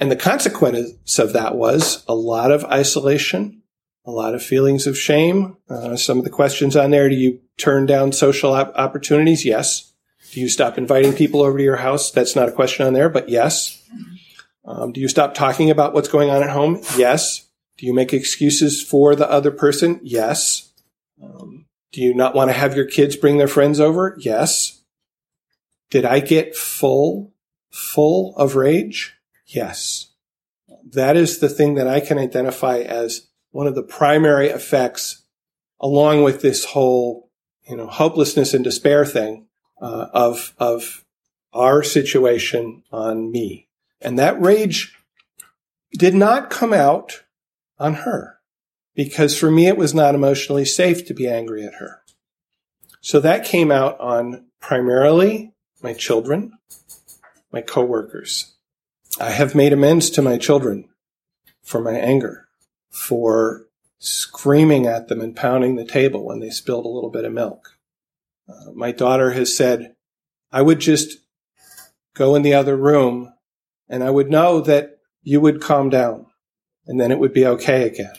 And 0.00 0.10
the 0.10 0.16
consequence 0.16 1.18
of 1.18 1.34
that 1.34 1.56
was 1.56 2.04
a 2.08 2.14
lot 2.14 2.50
of 2.50 2.64
isolation, 2.64 3.62
a 4.06 4.10
lot 4.10 4.34
of 4.34 4.42
feelings 4.42 4.86
of 4.86 4.98
shame. 4.98 5.58
Uh, 5.68 5.94
some 5.94 6.16
of 6.16 6.24
the 6.24 6.30
questions 6.30 6.74
on 6.74 6.90
there 6.90 7.10
do 7.10 7.14
you 7.14 7.40
turn 7.58 7.84
down 7.84 8.12
social 8.12 8.54
op- 8.54 8.74
opportunities? 8.76 9.44
Yes. 9.44 9.92
Do 10.32 10.40
you 10.40 10.48
stop 10.48 10.78
inviting 10.78 11.12
people 11.12 11.42
over 11.42 11.58
to 11.58 11.64
your 11.64 11.76
house? 11.76 12.10
That's 12.10 12.34
not 12.34 12.48
a 12.48 12.52
question 12.52 12.86
on 12.86 12.94
there, 12.94 13.10
but 13.10 13.28
yes. 13.28 13.82
Um, 14.64 14.92
do 14.92 15.00
you 15.00 15.08
stop 15.08 15.34
talking 15.34 15.70
about 15.70 15.92
what's 15.92 16.08
going 16.08 16.30
on 16.30 16.42
at 16.42 16.50
home? 16.50 16.80
Yes. 16.96 17.46
Do 17.76 17.86
you 17.86 17.92
make 17.92 18.12
excuses 18.14 18.82
for 18.82 19.14
the 19.14 19.30
other 19.30 19.50
person? 19.50 20.00
Yes. 20.02 20.72
Um, 21.22 21.66
do 21.92 22.00
you 22.00 22.14
not 22.14 22.34
want 22.34 22.48
to 22.48 22.56
have 22.56 22.76
your 22.76 22.86
kids 22.86 23.16
bring 23.16 23.38
their 23.38 23.48
friends 23.48 23.80
over? 23.80 24.16
Yes. 24.20 24.82
Did 25.90 26.04
I 26.04 26.20
get 26.20 26.56
full, 26.56 27.32
full 27.70 28.34
of 28.36 28.54
rage? 28.54 29.19
Yes. 29.50 30.12
That 30.92 31.16
is 31.16 31.38
the 31.38 31.48
thing 31.48 31.74
that 31.74 31.88
I 31.88 32.00
can 32.00 32.18
identify 32.18 32.78
as 32.78 33.28
one 33.50 33.66
of 33.66 33.74
the 33.74 33.82
primary 33.82 34.48
effects 34.48 35.24
along 35.80 36.22
with 36.22 36.40
this 36.40 36.64
whole, 36.66 37.30
you 37.68 37.76
know, 37.76 37.86
hopelessness 37.86 38.54
and 38.54 38.62
despair 38.62 39.04
thing, 39.04 39.46
uh, 39.80 40.06
of, 40.12 40.54
of 40.58 41.04
our 41.52 41.82
situation 41.82 42.82
on 42.92 43.32
me. 43.32 43.68
And 44.00 44.18
that 44.18 44.40
rage 44.40 44.96
did 45.92 46.14
not 46.14 46.50
come 46.50 46.72
out 46.72 47.22
on 47.78 47.94
her 47.94 48.38
because 48.94 49.36
for 49.36 49.50
me, 49.50 49.66
it 49.66 49.76
was 49.76 49.94
not 49.94 50.14
emotionally 50.14 50.64
safe 50.64 51.06
to 51.06 51.14
be 51.14 51.28
angry 51.28 51.64
at 51.64 51.74
her. 51.74 52.02
So 53.00 53.18
that 53.20 53.44
came 53.44 53.72
out 53.72 53.98
on 53.98 54.46
primarily 54.60 55.54
my 55.82 55.94
children, 55.94 56.52
my 57.50 57.62
coworkers. 57.62 58.54
I 59.18 59.30
have 59.30 59.54
made 59.54 59.72
amends 59.72 60.10
to 60.10 60.22
my 60.22 60.38
children 60.38 60.88
for 61.62 61.80
my 61.80 61.94
anger, 61.94 62.48
for 62.90 63.66
screaming 63.98 64.86
at 64.86 65.08
them 65.08 65.20
and 65.20 65.36
pounding 65.36 65.76
the 65.76 65.84
table 65.84 66.24
when 66.24 66.40
they 66.40 66.50
spilled 66.50 66.86
a 66.86 66.88
little 66.88 67.10
bit 67.10 67.24
of 67.24 67.32
milk. 67.32 67.76
Uh, 68.48 68.72
my 68.72 68.92
daughter 68.92 69.32
has 69.32 69.56
said, 69.56 69.94
I 70.52 70.62
would 70.62 70.80
just 70.80 71.18
go 72.14 72.34
in 72.34 72.42
the 72.42 72.54
other 72.54 72.76
room 72.76 73.32
and 73.88 74.02
I 74.02 74.10
would 74.10 74.30
know 74.30 74.60
that 74.62 74.98
you 75.22 75.40
would 75.40 75.60
calm 75.60 75.90
down 75.90 76.26
and 76.86 77.00
then 77.00 77.12
it 77.12 77.18
would 77.18 77.32
be 77.32 77.46
okay 77.46 77.86
again. 77.86 78.14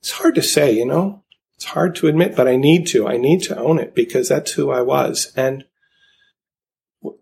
It's 0.00 0.12
hard 0.12 0.34
to 0.34 0.42
say, 0.42 0.72
you 0.72 0.84
know, 0.84 1.22
it's 1.56 1.64
hard 1.64 1.94
to 1.96 2.08
admit, 2.08 2.36
but 2.36 2.48
I 2.48 2.56
need 2.56 2.86
to. 2.88 3.06
I 3.06 3.16
need 3.16 3.42
to 3.44 3.58
own 3.58 3.78
it 3.78 3.94
because 3.94 4.28
that's 4.28 4.52
who 4.52 4.70
I 4.70 4.82
was. 4.82 5.32
And 5.36 5.64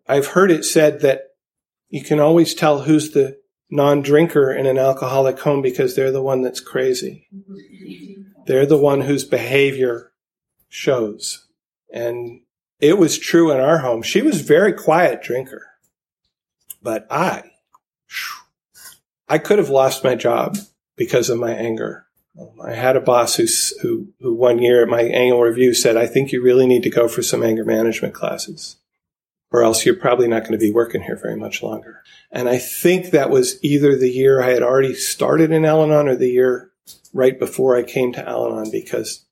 I've 0.08 0.28
heard 0.28 0.50
it 0.50 0.64
said 0.64 1.00
that 1.00 1.29
you 1.90 2.02
can 2.02 2.20
always 2.20 2.54
tell 2.54 2.82
who's 2.82 3.10
the 3.10 3.38
non-drinker 3.68 4.52
in 4.52 4.66
an 4.66 4.78
alcoholic 4.78 5.38
home 5.40 5.60
because 5.60 5.94
they're 5.94 6.12
the 6.12 6.22
one 6.22 6.42
that's 6.42 6.60
crazy. 6.60 7.28
They're 8.46 8.66
the 8.66 8.78
one 8.78 9.02
whose 9.02 9.24
behavior 9.24 10.12
shows. 10.68 11.46
And 11.92 12.42
it 12.80 12.96
was 12.96 13.18
true 13.18 13.50
in 13.50 13.60
our 13.60 13.78
home. 13.78 14.02
She 14.02 14.22
was 14.22 14.40
very 14.40 14.72
quiet 14.72 15.22
drinker. 15.22 15.66
But 16.82 17.06
I, 17.10 17.50
I 19.28 19.38
could 19.38 19.58
have 19.58 19.68
lost 19.68 20.02
my 20.02 20.14
job 20.14 20.56
because 20.96 21.28
of 21.28 21.38
my 21.38 21.52
anger. 21.52 22.06
I 22.64 22.72
had 22.72 22.96
a 22.96 23.00
boss 23.00 23.34
who, 23.34 23.46
who, 23.82 24.08
who 24.20 24.34
one 24.34 24.60
year 24.60 24.82
at 24.82 24.88
my 24.88 25.02
annual 25.02 25.42
review 25.42 25.74
said, 25.74 25.96
I 25.96 26.06
think 26.06 26.32
you 26.32 26.42
really 26.42 26.66
need 26.66 26.84
to 26.84 26.90
go 26.90 27.08
for 27.08 27.22
some 27.22 27.42
anger 27.42 27.64
management 27.64 28.14
classes 28.14 28.76
or 29.52 29.62
else 29.62 29.84
you're 29.84 29.96
probably 29.96 30.28
not 30.28 30.42
going 30.42 30.52
to 30.52 30.58
be 30.58 30.72
working 30.72 31.02
here 31.02 31.16
very 31.16 31.36
much 31.36 31.62
longer. 31.62 32.02
And 32.30 32.48
I 32.48 32.58
think 32.58 33.10
that 33.10 33.30
was 33.30 33.62
either 33.64 33.96
the 33.96 34.10
year 34.10 34.40
I 34.40 34.50
had 34.50 34.62
already 34.62 34.94
started 34.94 35.50
in 35.50 35.64
Al 35.64 35.82
Anon 35.82 36.08
or 36.08 36.16
the 36.16 36.28
year 36.28 36.70
right 37.12 37.38
before 37.38 37.76
I 37.76 37.82
came 37.82 38.12
to 38.12 38.28
Al 38.28 38.46
Anon 38.46 38.70
because 38.70 39.26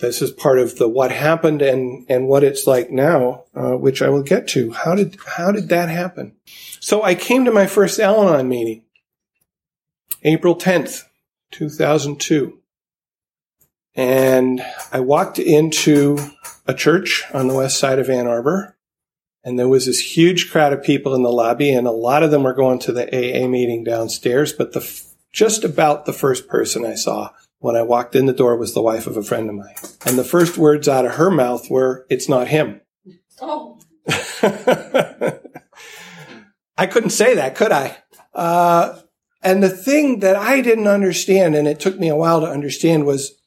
this 0.00 0.20
is 0.20 0.30
part 0.30 0.58
of 0.58 0.78
the 0.78 0.88
what 0.88 1.12
happened 1.12 1.62
and, 1.62 2.06
and 2.08 2.28
what 2.28 2.44
it's 2.44 2.66
like 2.66 2.90
now, 2.90 3.44
uh, 3.54 3.76
which 3.76 4.02
I 4.02 4.08
will 4.08 4.22
get 4.22 4.48
to. 4.48 4.72
How 4.72 4.94
did, 4.94 5.16
how 5.36 5.52
did 5.52 5.68
that 5.68 5.88
happen? 5.88 6.34
So 6.80 7.02
I 7.02 7.14
came 7.14 7.44
to 7.44 7.52
my 7.52 7.66
first 7.66 8.00
Al 8.00 8.28
Anon 8.28 8.48
meeting, 8.48 8.82
April 10.22 10.56
10th, 10.56 11.04
2002. 11.52 12.58
And 13.94 14.62
I 14.92 15.00
walked 15.00 15.38
into 15.38 16.18
a 16.66 16.74
church 16.74 17.24
on 17.32 17.48
the 17.48 17.54
west 17.54 17.78
side 17.78 17.98
of 17.98 18.10
Ann 18.10 18.28
Arbor 18.28 18.76
and 19.44 19.58
there 19.58 19.68
was 19.68 19.86
this 19.86 20.16
huge 20.16 20.50
crowd 20.50 20.72
of 20.72 20.82
people 20.82 21.14
in 21.14 21.22
the 21.22 21.30
lobby, 21.30 21.72
and 21.72 21.86
a 21.86 21.92
lot 21.92 22.22
of 22.22 22.30
them 22.30 22.42
were 22.42 22.54
going 22.54 22.78
to 22.80 22.92
the 22.92 23.06
AA 23.06 23.46
meeting 23.46 23.84
downstairs. 23.84 24.52
But 24.52 24.72
the 24.72 25.04
just 25.32 25.64
about 25.64 26.04
the 26.06 26.12
first 26.12 26.48
person 26.48 26.84
I 26.84 26.94
saw 26.94 27.30
when 27.58 27.76
I 27.76 27.82
walked 27.82 28.14
in 28.16 28.26
the 28.26 28.32
door 28.32 28.56
was 28.56 28.74
the 28.74 28.82
wife 28.82 29.06
of 29.06 29.16
a 29.16 29.22
friend 29.22 29.48
of 29.48 29.54
mine, 29.54 29.74
and 30.06 30.18
the 30.18 30.24
first 30.24 30.58
words 30.58 30.88
out 30.88 31.04
of 31.04 31.12
her 31.12 31.30
mouth 31.30 31.70
were, 31.70 32.06
"It's 32.10 32.28
not 32.28 32.48
him." 32.48 32.80
Oh. 33.40 33.78
I 36.76 36.86
couldn't 36.86 37.10
say 37.10 37.34
that, 37.34 37.56
could 37.56 37.72
I? 37.72 37.96
Uh, 38.34 39.00
and 39.42 39.62
the 39.62 39.68
thing 39.68 40.20
that 40.20 40.36
I 40.36 40.60
didn't 40.60 40.86
understand, 40.86 41.54
and 41.54 41.68
it 41.68 41.80
took 41.80 41.98
me 41.98 42.08
a 42.08 42.16
while 42.16 42.40
to 42.40 42.46
understand, 42.46 43.04
was 43.04 43.40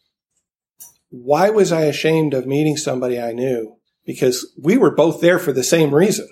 why 1.10 1.50
was 1.50 1.72
I 1.72 1.82
ashamed 1.82 2.34
of 2.34 2.46
meeting 2.48 2.78
somebody 2.78 3.20
I 3.20 3.34
knew? 3.34 3.78
Because 4.06 4.54
we 4.62 4.78
were 4.78 4.92
both 4.92 5.22
there 5.22 5.40
for 5.40 5.54
the 5.54 5.64
same 5.64 5.94
reason. 5.94 6.28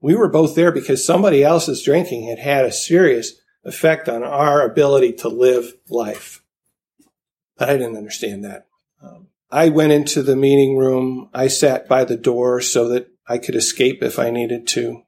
We 0.00 0.14
were 0.14 0.28
both 0.28 0.54
there 0.54 0.72
because 0.72 1.04
somebody 1.04 1.42
else's 1.42 1.82
drinking 1.82 2.28
had 2.28 2.38
had 2.38 2.64
a 2.64 2.72
serious 2.72 3.34
effect 3.64 4.08
on 4.08 4.22
our 4.22 4.62
ability 4.62 5.14
to 5.14 5.28
live 5.28 5.74
life. 5.88 6.42
But 7.56 7.70
I 7.70 7.72
didn't 7.72 7.96
understand 7.96 8.44
that. 8.44 8.66
Um, 9.02 9.28
I 9.50 9.68
went 9.70 9.92
into 9.92 10.22
the 10.22 10.36
meeting 10.36 10.76
room. 10.76 11.30
I 11.34 11.48
sat 11.48 11.88
by 11.88 12.04
the 12.04 12.16
door 12.16 12.60
so 12.60 12.88
that 12.88 13.08
I 13.26 13.38
could 13.38 13.56
escape 13.56 14.02
if 14.02 14.18
I 14.18 14.30
needed 14.30 14.66
to. 14.68 15.02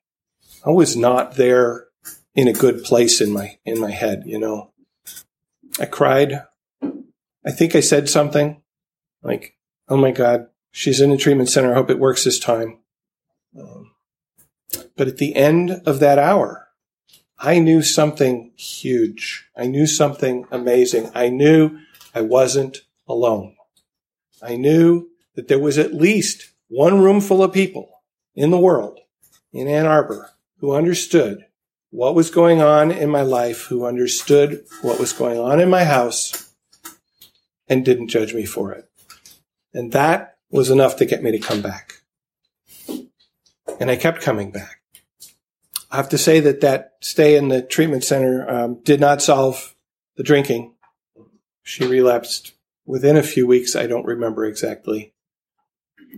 I 0.66 0.70
was 0.70 0.96
not 0.96 1.36
there 1.36 1.86
in 2.34 2.48
a 2.48 2.52
good 2.52 2.82
place 2.84 3.20
in 3.20 3.32
my, 3.32 3.58
in 3.64 3.80
my 3.80 3.90
head, 3.90 4.24
you 4.26 4.38
know. 4.38 4.72
I 5.78 5.86
cried. 5.86 6.42
I 6.82 7.50
think 7.52 7.74
I 7.74 7.80
said 7.80 8.08
something 8.08 8.60
like, 9.22 9.56
Oh 9.88 9.96
my 9.96 10.10
God, 10.10 10.46
She's 10.70 11.00
in 11.00 11.10
a 11.10 11.16
treatment 11.16 11.48
center. 11.48 11.72
I 11.72 11.74
hope 11.74 11.90
it 11.90 11.98
works 11.98 12.24
this 12.24 12.38
time. 12.38 12.78
Um, 13.58 13.92
but 14.96 15.08
at 15.08 15.16
the 15.16 15.34
end 15.34 15.82
of 15.86 16.00
that 16.00 16.18
hour, 16.18 16.68
I 17.38 17.58
knew 17.58 17.82
something 17.82 18.52
huge. 18.56 19.48
I 19.56 19.66
knew 19.66 19.86
something 19.86 20.46
amazing. 20.50 21.10
I 21.14 21.28
knew 21.28 21.78
I 22.14 22.20
wasn't 22.20 22.82
alone. 23.08 23.56
I 24.42 24.56
knew 24.56 25.08
that 25.34 25.48
there 25.48 25.58
was 25.58 25.78
at 25.78 25.94
least 25.94 26.50
one 26.68 27.00
room 27.00 27.20
full 27.20 27.42
of 27.42 27.52
people 27.52 28.02
in 28.34 28.50
the 28.50 28.58
world 28.58 29.00
in 29.52 29.68
Ann 29.68 29.86
Arbor 29.86 30.30
who 30.58 30.74
understood 30.74 31.46
what 31.90 32.14
was 32.14 32.30
going 32.30 32.60
on 32.60 32.90
in 32.90 33.10
my 33.10 33.22
life, 33.22 33.64
who 33.64 33.84
understood 33.84 34.64
what 34.82 35.00
was 35.00 35.12
going 35.12 35.38
on 35.38 35.60
in 35.60 35.68
my 35.68 35.84
house 35.84 36.52
and 37.68 37.84
didn't 37.84 38.08
judge 38.08 38.34
me 38.34 38.44
for 38.44 38.72
it. 38.72 38.88
And 39.72 39.92
that 39.92 40.29
was 40.50 40.70
enough 40.70 40.96
to 40.96 41.04
get 41.04 41.22
me 41.22 41.30
to 41.32 41.38
come 41.38 41.62
back. 41.62 42.02
And 43.78 43.90
I 43.90 43.96
kept 43.96 44.20
coming 44.20 44.50
back. 44.50 44.80
I 45.90 45.96
have 45.96 46.08
to 46.10 46.18
say 46.18 46.40
that 46.40 46.60
that 46.60 46.92
stay 47.00 47.36
in 47.36 47.48
the 47.48 47.62
treatment 47.62 48.04
center 48.04 48.48
um, 48.48 48.80
did 48.82 49.00
not 49.00 49.22
solve 49.22 49.74
the 50.16 50.22
drinking. 50.22 50.74
She 51.62 51.86
relapsed 51.86 52.52
within 52.84 53.16
a 53.16 53.22
few 53.22 53.46
weeks. 53.46 53.74
I 53.74 53.86
don't 53.86 54.06
remember 54.06 54.44
exactly. 54.44 55.14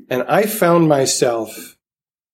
And 0.08 0.22
I 0.24 0.46
found 0.46 0.88
myself 0.88 1.76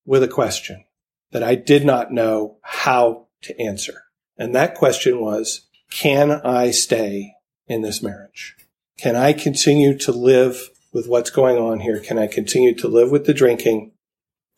with 0.07 0.23
a 0.23 0.28
question 0.28 0.85
that 1.33 1.43
I 1.43 1.55
did 1.55 1.85
not 1.85 2.12
know 2.12 2.57
how 2.62 3.26
to 3.43 3.61
answer. 3.61 4.05
And 4.37 4.55
that 4.55 4.75
question 4.75 5.21
was, 5.21 5.67
can 5.90 6.31
I 6.31 6.71
stay 6.71 7.35
in 7.67 7.83
this 7.83 8.02
marriage? 8.02 8.57
Can 8.97 9.17
I 9.17 9.33
continue 9.33 9.97
to 9.99 10.12
live 10.12 10.71
with 10.92 11.07
what's 11.07 11.30
going 11.30 11.59
on 11.59 11.80
here? 11.80 12.00
Can 12.00 12.18
I 12.18 12.26
continue 12.26 12.75
to 12.76 12.88
live 12.88 13.11
with 13.11 13.26
the 13.26 13.35
drinking 13.35 13.92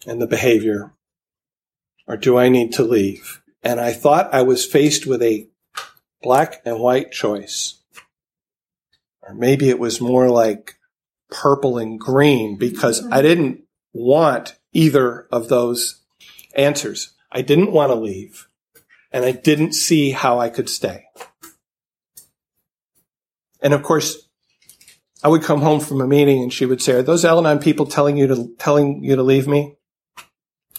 and 0.06 0.20
the 0.20 0.26
behavior? 0.26 0.92
Or 2.06 2.16
do 2.16 2.38
I 2.38 2.48
need 2.48 2.72
to 2.74 2.82
leave? 2.82 3.42
And 3.62 3.80
I 3.80 3.92
thought 3.92 4.34
I 4.34 4.42
was 4.42 4.66
faced 4.66 5.06
with 5.06 5.22
a 5.22 5.48
black 6.22 6.62
and 6.64 6.80
white 6.80 7.12
choice. 7.12 7.78
Or 9.22 9.34
maybe 9.34 9.68
it 9.68 9.78
was 9.78 10.00
more 10.00 10.28
like 10.28 10.76
purple 11.30 11.78
and 11.78 11.98
green 11.98 12.56
because 12.56 13.04
I 13.06 13.18
mm-hmm. 13.18 13.22
didn't 13.22 13.64
want 13.92 14.56
either 14.72 15.26
of 15.30 15.48
those 15.48 16.00
answers. 16.54 17.12
I 17.30 17.42
didn't 17.42 17.72
want 17.72 17.90
to 17.90 17.96
leave 17.96 18.48
and 19.12 19.24
I 19.24 19.32
didn't 19.32 19.72
see 19.72 20.10
how 20.10 20.38
I 20.38 20.48
could 20.48 20.68
stay. 20.68 21.06
And 23.62 23.74
of 23.74 23.82
course, 23.82 24.28
I 25.22 25.28
would 25.28 25.42
come 25.42 25.60
home 25.60 25.80
from 25.80 26.00
a 26.00 26.06
meeting 26.06 26.42
and 26.42 26.52
she 26.52 26.66
would 26.66 26.80
say, 26.80 26.94
are 26.94 27.02
those 27.02 27.24
Al-Anon 27.24 27.58
people 27.58 27.86
telling 27.86 28.16
you 28.16 28.26
to, 28.28 28.54
telling 28.58 29.04
you 29.04 29.16
to 29.16 29.22
leave 29.22 29.46
me? 29.46 29.76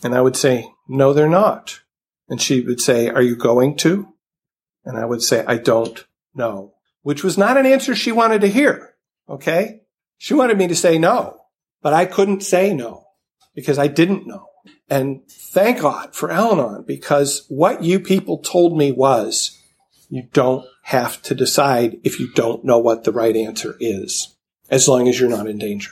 And 0.04 0.16
I 0.16 0.22
would 0.22 0.36
say, 0.36 0.72
no, 0.88 1.14
they're 1.14 1.30
not. 1.30 1.82
And 2.28 2.42
she 2.42 2.62
would 2.62 2.82
say, 2.82 3.08
are 3.08 3.22
you 3.22 3.36
going 3.36 3.76
to? 3.78 4.08
And 4.84 4.98
I 4.98 5.06
would 5.06 5.22
say, 5.22 5.46
I 5.46 5.58
don't 5.58 6.06
know, 6.34 6.74
which 7.04 7.24
was 7.24 7.38
not 7.38 7.58
an 7.58 7.66
answer 7.66 7.94
she 7.94 8.12
wanted 8.12 8.42
to 8.42 8.48
hear. 8.48 8.96
Okay. 9.30 9.82
She 10.18 10.34
wanted 10.34 10.58
me 10.58 10.68
to 10.68 10.76
say 10.76 10.98
no, 10.98 11.40
but 11.82 11.94
I 11.94 12.06
couldn't 12.06 12.42
say 12.42 12.74
no 12.74 13.06
because 13.54 13.78
I 13.78 13.88
didn't 13.88 14.28
know. 14.28 14.48
And 14.90 15.22
thank 15.30 15.82
God 15.82 16.16
for 16.16 16.32
Al-Anon 16.32 16.84
because 16.88 17.46
what 17.48 17.84
you 17.84 18.00
people 18.00 18.40
told 18.40 18.78
me 18.78 18.92
was 18.92 19.60
you 20.10 20.28
don't 20.34 20.66
have 20.82 21.22
to 21.24 21.36
decide 21.36 22.00
if 22.04 22.20
you 22.20 22.32
don't 22.34 22.66
know 22.66 22.80
what 22.80 23.04
the 23.04 23.12
right 23.12 23.36
answer 23.36 23.76
is, 23.80 24.36
as 24.70 24.88
long 24.88 25.08
as 25.08 25.20
you're 25.20 25.30
not 25.30 25.48
in 25.48 25.58
danger. 25.58 25.92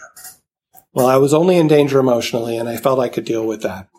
Well, 0.93 1.07
I 1.07 1.17
was 1.17 1.33
only 1.33 1.57
in 1.57 1.67
danger 1.67 1.99
emotionally 1.99 2.57
and 2.57 2.67
I 2.67 2.77
felt 2.77 2.99
I 2.99 3.09
could 3.09 3.25
deal 3.25 3.45
with 3.45 3.61
that. 3.61 3.89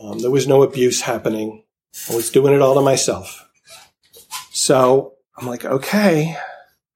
Um, 0.00 0.20
there 0.20 0.30
was 0.30 0.48
no 0.48 0.62
abuse 0.62 1.02
happening. 1.02 1.64
I 2.10 2.14
was 2.14 2.30
doing 2.30 2.54
it 2.54 2.62
all 2.62 2.74
to 2.74 2.80
myself. 2.80 3.48
So 4.50 5.14
I'm 5.36 5.46
like, 5.46 5.64
okay, 5.64 6.36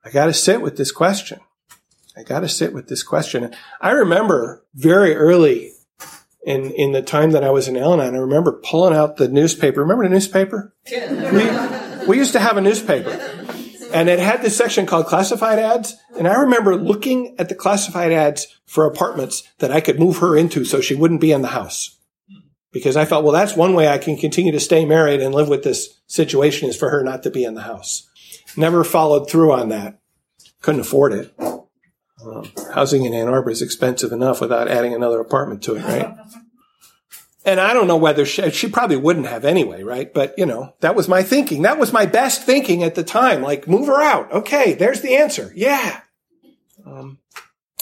I 0.05 0.11
got 0.11 0.27
to 0.27 0.35
sit 0.35 0.63
with 0.63 0.77
this 0.77 0.91
question. 0.91 1.41
I 2.17 2.23
got 2.23 2.41
to 2.41 2.49
sit 2.49 2.73
with 2.73 2.89
this 2.89 3.03
question. 3.03 3.55
I 3.81 3.91
remember 3.91 4.65
very 4.75 5.15
early 5.15 5.73
in 6.47 6.71
in 6.71 6.93
the 6.93 7.03
time 7.03 7.33
that 7.33 7.45
I 7.45 7.51
was 7.51 7.69
in 7.69 7.77
Al-Anon, 7.77 8.15
I 8.15 8.19
remember 8.19 8.53
pulling 8.65 8.97
out 8.97 9.17
the 9.17 9.29
newspaper. 9.29 9.81
Remember 9.81 10.05
the 10.05 10.11
newspaper? 10.11 10.73
we, 10.91 11.51
we 12.07 12.19
used 12.19 12.33
to 12.33 12.41
have 12.41 12.57
a 12.57 12.61
newspaper, 12.61 13.11
and 13.93 14.09
it 14.09 14.19
had 14.19 14.43
this 14.43 14.57
section 14.57 14.87
called 14.87 15.07
classified 15.07 15.59
ads. 15.59 15.95
And 16.19 16.27
I 16.27 16.41
remember 16.41 16.77
looking 16.77 17.35
at 17.39 17.49
the 17.49 17.55
classified 17.55 18.13
ads 18.13 18.47
for 18.67 18.87
apartments 18.87 19.43
that 19.59 19.71
I 19.71 19.81
could 19.81 19.99
move 19.99 20.19
her 20.19 20.37
into 20.37 20.65
so 20.65 20.81
she 20.81 20.95
wouldn't 20.95 21.21
be 21.21 21.33
in 21.33 21.43
the 21.43 21.49
house. 21.49 21.99
Because 22.73 22.97
I 22.97 23.05
felt, 23.05 23.25
well, 23.25 23.33
that's 23.33 23.57
one 23.57 23.75
way 23.75 23.89
I 23.89 23.99
can 23.99 24.17
continue 24.17 24.53
to 24.53 24.61
stay 24.61 24.85
married 24.85 25.21
and 25.21 25.35
live 25.35 25.49
with 25.49 25.63
this 25.63 26.01
situation 26.07 26.69
is 26.69 26.77
for 26.77 26.91
her 26.91 27.03
not 27.03 27.23
to 27.23 27.31
be 27.31 27.45
in 27.45 27.55
the 27.55 27.63
house. 27.63 28.09
Never 28.57 28.85
followed 28.85 29.31
through 29.31 29.53
on 29.53 29.69
that. 29.71 29.99
Couldn't 30.61 30.81
afford 30.81 31.13
it. 31.13 31.35
Um, 31.39 32.51
housing 32.75 33.05
in 33.05 33.15
Ann 33.15 33.29
Arbor 33.29 33.51
is 33.51 33.63
expensive 33.63 34.13
enough 34.13 34.41
without 34.41 34.69
adding 34.69 34.95
another 34.95 35.21
apartment 35.21 35.63
to 35.65 35.77
it, 35.77 35.85
right? 35.85 36.17
And 37.47 37.61
I 37.61 37.73
don't 37.73 37.87
know 37.87 37.97
whether 37.97 38.27
she, 38.27 38.51
she, 38.51 38.69
probably 38.69 38.97
wouldn't 38.97 39.27
have 39.27 39.45
anyway, 39.45 39.85
right? 39.85 40.13
But 40.13 40.35
you 40.37 40.45
know, 40.45 40.75
that 40.81 40.97
was 40.97 41.09
my 41.09 41.23
thinking. 41.23 41.63
That 41.63 41.79
was 41.79 41.93
my 41.93 42.05
best 42.05 42.43
thinking 42.43 42.83
at 42.83 42.97
the 42.97 43.05
time. 43.05 43.41
Like, 43.41 43.69
move 43.69 43.87
her 43.87 44.03
out. 44.03 44.33
Okay, 44.33 44.75
there's 44.75 45.01
the 45.01 45.17
answer. 45.17 45.53
Yeah. 45.55 46.01
Um, 46.85 47.19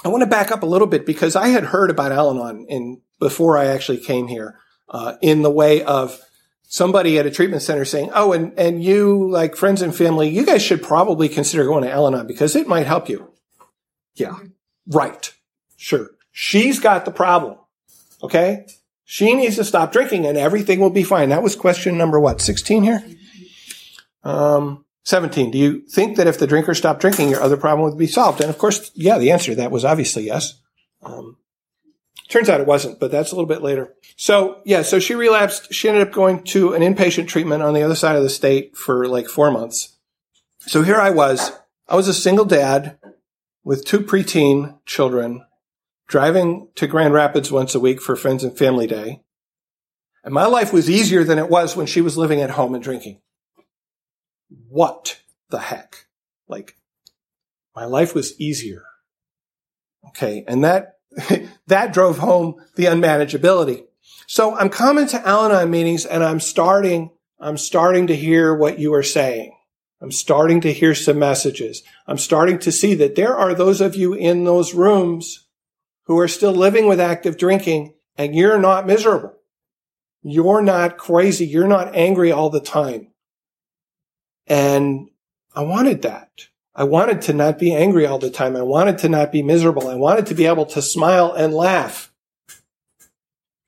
I 0.04 0.08
want 0.08 0.20
to 0.20 0.28
back 0.28 0.52
up 0.52 0.62
a 0.62 0.66
little 0.66 0.86
bit 0.86 1.06
because 1.06 1.34
I 1.34 1.48
had 1.48 1.64
heard 1.64 1.90
about 1.90 2.12
Al-Anon 2.12 2.66
in 2.68 3.00
before 3.18 3.56
I 3.56 3.66
actually 3.66 3.98
came 3.98 4.28
here, 4.28 4.58
uh, 4.90 5.14
in 5.22 5.40
the 5.40 5.50
way 5.50 5.82
of 5.82 6.20
somebody 6.64 7.18
at 7.18 7.24
a 7.24 7.30
treatment 7.30 7.62
center 7.62 7.86
saying, 7.86 8.10
"Oh, 8.14 8.32
and 8.32 8.52
and 8.58 8.84
you 8.84 9.30
like 9.30 9.56
friends 9.56 9.80
and 9.80 9.96
family, 9.96 10.28
you 10.28 10.44
guys 10.44 10.62
should 10.62 10.82
probably 10.82 11.28
consider 11.28 11.64
going 11.64 11.84
to 11.84 11.90
Al-Anon 11.90 12.26
because 12.26 12.54
it 12.54 12.68
might 12.68 12.86
help 12.86 13.08
you." 13.08 13.30
Yeah. 14.14 14.36
Right. 14.86 15.32
Sure. 15.76 16.10
She's 16.32 16.80
got 16.80 17.06
the 17.06 17.10
problem. 17.10 17.56
Okay. 18.22 18.66
She 19.04 19.34
needs 19.34 19.56
to 19.56 19.64
stop 19.64 19.92
drinking 19.92 20.26
and 20.26 20.38
everything 20.38 20.80
will 20.80 20.90
be 20.90 21.02
fine. 21.02 21.28
That 21.28 21.42
was 21.42 21.56
question 21.56 21.98
number 21.98 22.18
what? 22.18 22.40
16 22.40 22.82
here? 22.82 23.04
Um, 24.22 24.84
17. 25.04 25.50
Do 25.50 25.58
you 25.58 25.80
think 25.82 26.16
that 26.16 26.26
if 26.26 26.38
the 26.38 26.46
drinker 26.46 26.74
stopped 26.74 27.00
drinking, 27.00 27.28
your 27.28 27.42
other 27.42 27.58
problem 27.58 27.88
would 27.88 27.98
be 27.98 28.06
solved? 28.06 28.40
And 28.40 28.48
of 28.48 28.58
course, 28.58 28.90
yeah, 28.94 29.18
the 29.18 29.30
answer 29.30 29.52
to 29.52 29.56
that 29.56 29.70
was 29.70 29.84
obviously 29.84 30.24
yes. 30.24 30.60
Um, 31.02 31.36
turns 32.28 32.48
out 32.48 32.60
it 32.60 32.66
wasn't, 32.66 32.98
but 32.98 33.10
that's 33.10 33.30
a 33.30 33.34
little 33.34 33.48
bit 33.48 33.62
later. 33.62 33.94
So 34.16 34.62
yeah, 34.64 34.82
so 34.82 34.98
she 34.98 35.14
relapsed. 35.14 35.72
She 35.74 35.88
ended 35.88 36.06
up 36.06 36.14
going 36.14 36.42
to 36.44 36.72
an 36.72 36.80
inpatient 36.80 37.28
treatment 37.28 37.62
on 37.62 37.74
the 37.74 37.82
other 37.82 37.94
side 37.94 38.16
of 38.16 38.22
the 38.22 38.30
state 38.30 38.76
for 38.76 39.06
like 39.06 39.28
four 39.28 39.50
months. 39.50 39.96
So 40.60 40.82
here 40.82 40.96
I 40.96 41.10
was. 41.10 41.52
I 41.86 41.96
was 41.96 42.08
a 42.08 42.14
single 42.14 42.46
dad 42.46 42.98
with 43.62 43.84
two 43.84 44.00
preteen 44.00 44.78
children, 44.86 45.44
driving 46.06 46.68
to 46.76 46.86
Grand 46.86 47.14
Rapids 47.14 47.50
once 47.50 47.74
a 47.74 47.80
week 47.80 48.00
for 48.00 48.16
friends 48.16 48.44
and 48.44 48.56
family 48.56 48.86
day. 48.86 49.22
And 50.22 50.32
my 50.32 50.46
life 50.46 50.72
was 50.72 50.88
easier 50.88 51.24
than 51.24 51.38
it 51.38 51.50
was 51.50 51.76
when 51.76 51.86
she 51.86 52.00
was 52.00 52.16
living 52.16 52.40
at 52.40 52.50
home 52.50 52.74
and 52.74 52.82
drinking. 52.82 53.20
What 54.68 55.20
the 55.50 55.58
heck? 55.58 56.06
Like, 56.48 56.76
my 57.74 57.84
life 57.84 58.14
was 58.14 58.38
easier. 58.40 58.84
Okay. 60.08 60.44
And 60.46 60.64
that, 60.64 60.98
that 61.66 61.92
drove 61.92 62.18
home 62.18 62.56
the 62.76 62.84
unmanageability. 62.84 63.84
So 64.26 64.54
I'm 64.54 64.70
coming 64.70 65.06
to 65.08 65.26
Al-Anon 65.26 65.70
meetings 65.70 66.06
and 66.06 66.24
I'm 66.24 66.40
starting, 66.40 67.10
I'm 67.38 67.58
starting 67.58 68.06
to 68.06 68.16
hear 68.16 68.54
what 68.54 68.78
you 68.78 68.94
are 68.94 69.02
saying. 69.02 69.56
I'm 70.00 70.12
starting 70.12 70.60
to 70.62 70.72
hear 70.72 70.94
some 70.94 71.18
messages. 71.18 71.82
I'm 72.06 72.18
starting 72.18 72.58
to 72.60 72.72
see 72.72 72.94
that 72.96 73.14
there 73.14 73.34
are 73.34 73.54
those 73.54 73.80
of 73.80 73.94
you 73.94 74.12
in 74.12 74.44
those 74.44 74.74
rooms 74.74 75.43
who 76.06 76.18
are 76.18 76.28
still 76.28 76.52
living 76.52 76.86
with 76.86 77.00
active 77.00 77.36
drinking 77.36 77.94
and 78.16 78.34
you're 78.34 78.58
not 78.58 78.86
miserable. 78.86 79.34
You're 80.22 80.62
not 80.62 80.96
crazy. 80.96 81.46
You're 81.46 81.68
not 81.68 81.94
angry 81.94 82.32
all 82.32 82.50
the 82.50 82.60
time. 82.60 83.08
And 84.46 85.08
I 85.54 85.62
wanted 85.62 86.02
that. 86.02 86.30
I 86.74 86.84
wanted 86.84 87.22
to 87.22 87.32
not 87.32 87.58
be 87.58 87.74
angry 87.74 88.06
all 88.06 88.18
the 88.18 88.30
time. 88.30 88.56
I 88.56 88.62
wanted 88.62 88.98
to 88.98 89.08
not 89.08 89.30
be 89.30 89.42
miserable. 89.42 89.88
I 89.88 89.94
wanted 89.94 90.26
to 90.26 90.34
be 90.34 90.46
able 90.46 90.66
to 90.66 90.82
smile 90.82 91.32
and 91.32 91.54
laugh. 91.54 92.12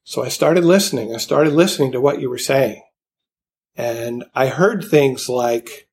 So 0.03 0.25
I 0.25 0.29
started 0.29 0.65
listening. 0.65 1.15
I 1.15 1.19
started 1.19 1.53
listening 1.53 1.93
to 1.93 2.01
what 2.01 2.21
you 2.21 2.31
were 2.31 2.39
saying. 2.39 2.83
And 3.77 4.25
I 4.35 4.49
heard 4.49 4.85
things 4.85 5.29
like, 5.29 5.89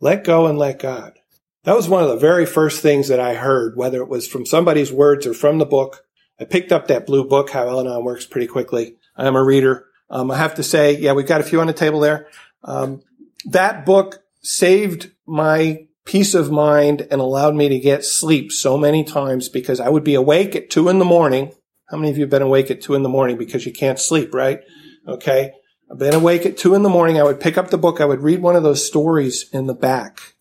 let 0.00 0.24
go 0.24 0.46
and 0.46 0.58
let 0.58 0.78
God. 0.78 1.17
That 1.64 1.76
was 1.76 1.88
one 1.88 2.02
of 2.02 2.08
the 2.08 2.16
very 2.16 2.46
first 2.46 2.80
things 2.80 3.08
that 3.08 3.20
I 3.20 3.34
heard, 3.34 3.76
whether 3.76 4.00
it 4.00 4.08
was 4.08 4.26
from 4.26 4.46
somebody's 4.46 4.92
words 4.92 5.26
or 5.26 5.34
from 5.34 5.58
the 5.58 5.66
book. 5.66 6.04
I 6.40 6.44
picked 6.44 6.72
up 6.72 6.86
that 6.86 7.06
blue 7.06 7.24
book, 7.24 7.50
How 7.50 7.68
Al-Anon 7.68 8.04
Works, 8.04 8.26
pretty 8.26 8.46
quickly. 8.46 8.96
I'm 9.16 9.36
a 9.36 9.42
reader. 9.42 9.86
Um, 10.08 10.30
I 10.30 10.36
have 10.36 10.54
to 10.54 10.62
say, 10.62 10.96
yeah, 10.96 11.12
we've 11.12 11.26
got 11.26 11.40
a 11.40 11.44
few 11.44 11.60
on 11.60 11.66
the 11.66 11.72
table 11.72 12.00
there. 12.00 12.28
Um, 12.64 13.02
that 13.46 13.84
book 13.84 14.22
saved 14.40 15.10
my 15.26 15.86
peace 16.04 16.34
of 16.34 16.50
mind 16.50 17.06
and 17.10 17.20
allowed 17.20 17.54
me 17.54 17.68
to 17.68 17.78
get 17.78 18.04
sleep 18.04 18.50
so 18.50 18.78
many 18.78 19.04
times 19.04 19.48
because 19.48 19.80
I 19.80 19.90
would 19.90 20.04
be 20.04 20.14
awake 20.14 20.56
at 20.56 20.70
two 20.70 20.88
in 20.88 20.98
the 20.98 21.04
morning. 21.04 21.52
How 21.90 21.98
many 21.98 22.10
of 22.10 22.16
you 22.16 22.22
have 22.22 22.30
been 22.30 22.42
awake 22.42 22.70
at 22.70 22.80
two 22.80 22.94
in 22.94 23.02
the 23.02 23.08
morning 23.08 23.36
because 23.36 23.66
you 23.66 23.72
can't 23.72 23.98
sleep, 23.98 24.32
right? 24.32 24.60
Okay. 25.06 25.52
I've 25.90 25.98
been 25.98 26.14
awake 26.14 26.46
at 26.46 26.56
two 26.56 26.74
in 26.74 26.82
the 26.82 26.88
morning. 26.88 27.18
I 27.18 27.24
would 27.24 27.40
pick 27.40 27.58
up 27.58 27.70
the 27.70 27.78
book. 27.78 28.00
I 28.00 28.04
would 28.04 28.22
read 28.22 28.40
one 28.40 28.56
of 28.56 28.62
those 28.62 28.86
stories 28.86 29.48
in 29.52 29.66
the 29.66 29.74
back. 29.74 30.34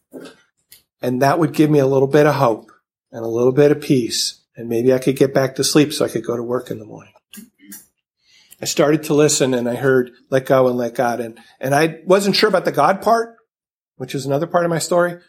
And 1.01 1.21
that 1.21 1.39
would 1.39 1.53
give 1.53 1.69
me 1.69 1.79
a 1.79 1.87
little 1.87 2.07
bit 2.07 2.25
of 2.25 2.35
hope 2.35 2.71
and 3.11 3.23
a 3.23 3.29
little 3.29 3.51
bit 3.51 3.71
of 3.71 3.81
peace. 3.81 4.41
And 4.55 4.67
maybe 4.67 4.93
I 4.93 4.99
could 4.99 5.15
get 5.15 5.33
back 5.33 5.55
to 5.55 5.63
sleep 5.63 5.93
so 5.93 6.05
I 6.05 6.09
could 6.09 6.25
go 6.25 6.35
to 6.35 6.43
work 6.43 6.71
in 6.71 6.79
the 6.79 6.85
morning. 6.85 7.13
I 8.59 8.65
started 8.65 9.03
to 9.03 9.13
listen 9.13 9.53
and 9.53 9.69
I 9.69 9.75
heard 9.75 10.11
let 10.31 10.47
go 10.47 10.67
and 10.67 10.77
let 10.77 10.95
God. 10.95 11.19
And, 11.19 11.39
and 11.59 11.75
I 11.75 11.99
wasn't 12.05 12.35
sure 12.35 12.49
about 12.49 12.65
the 12.65 12.71
God 12.71 13.01
part, 13.01 13.35
which 13.97 14.15
is 14.15 14.25
another 14.25 14.47
part 14.47 14.65
of 14.65 14.71
my 14.71 14.79
story. 14.79 15.19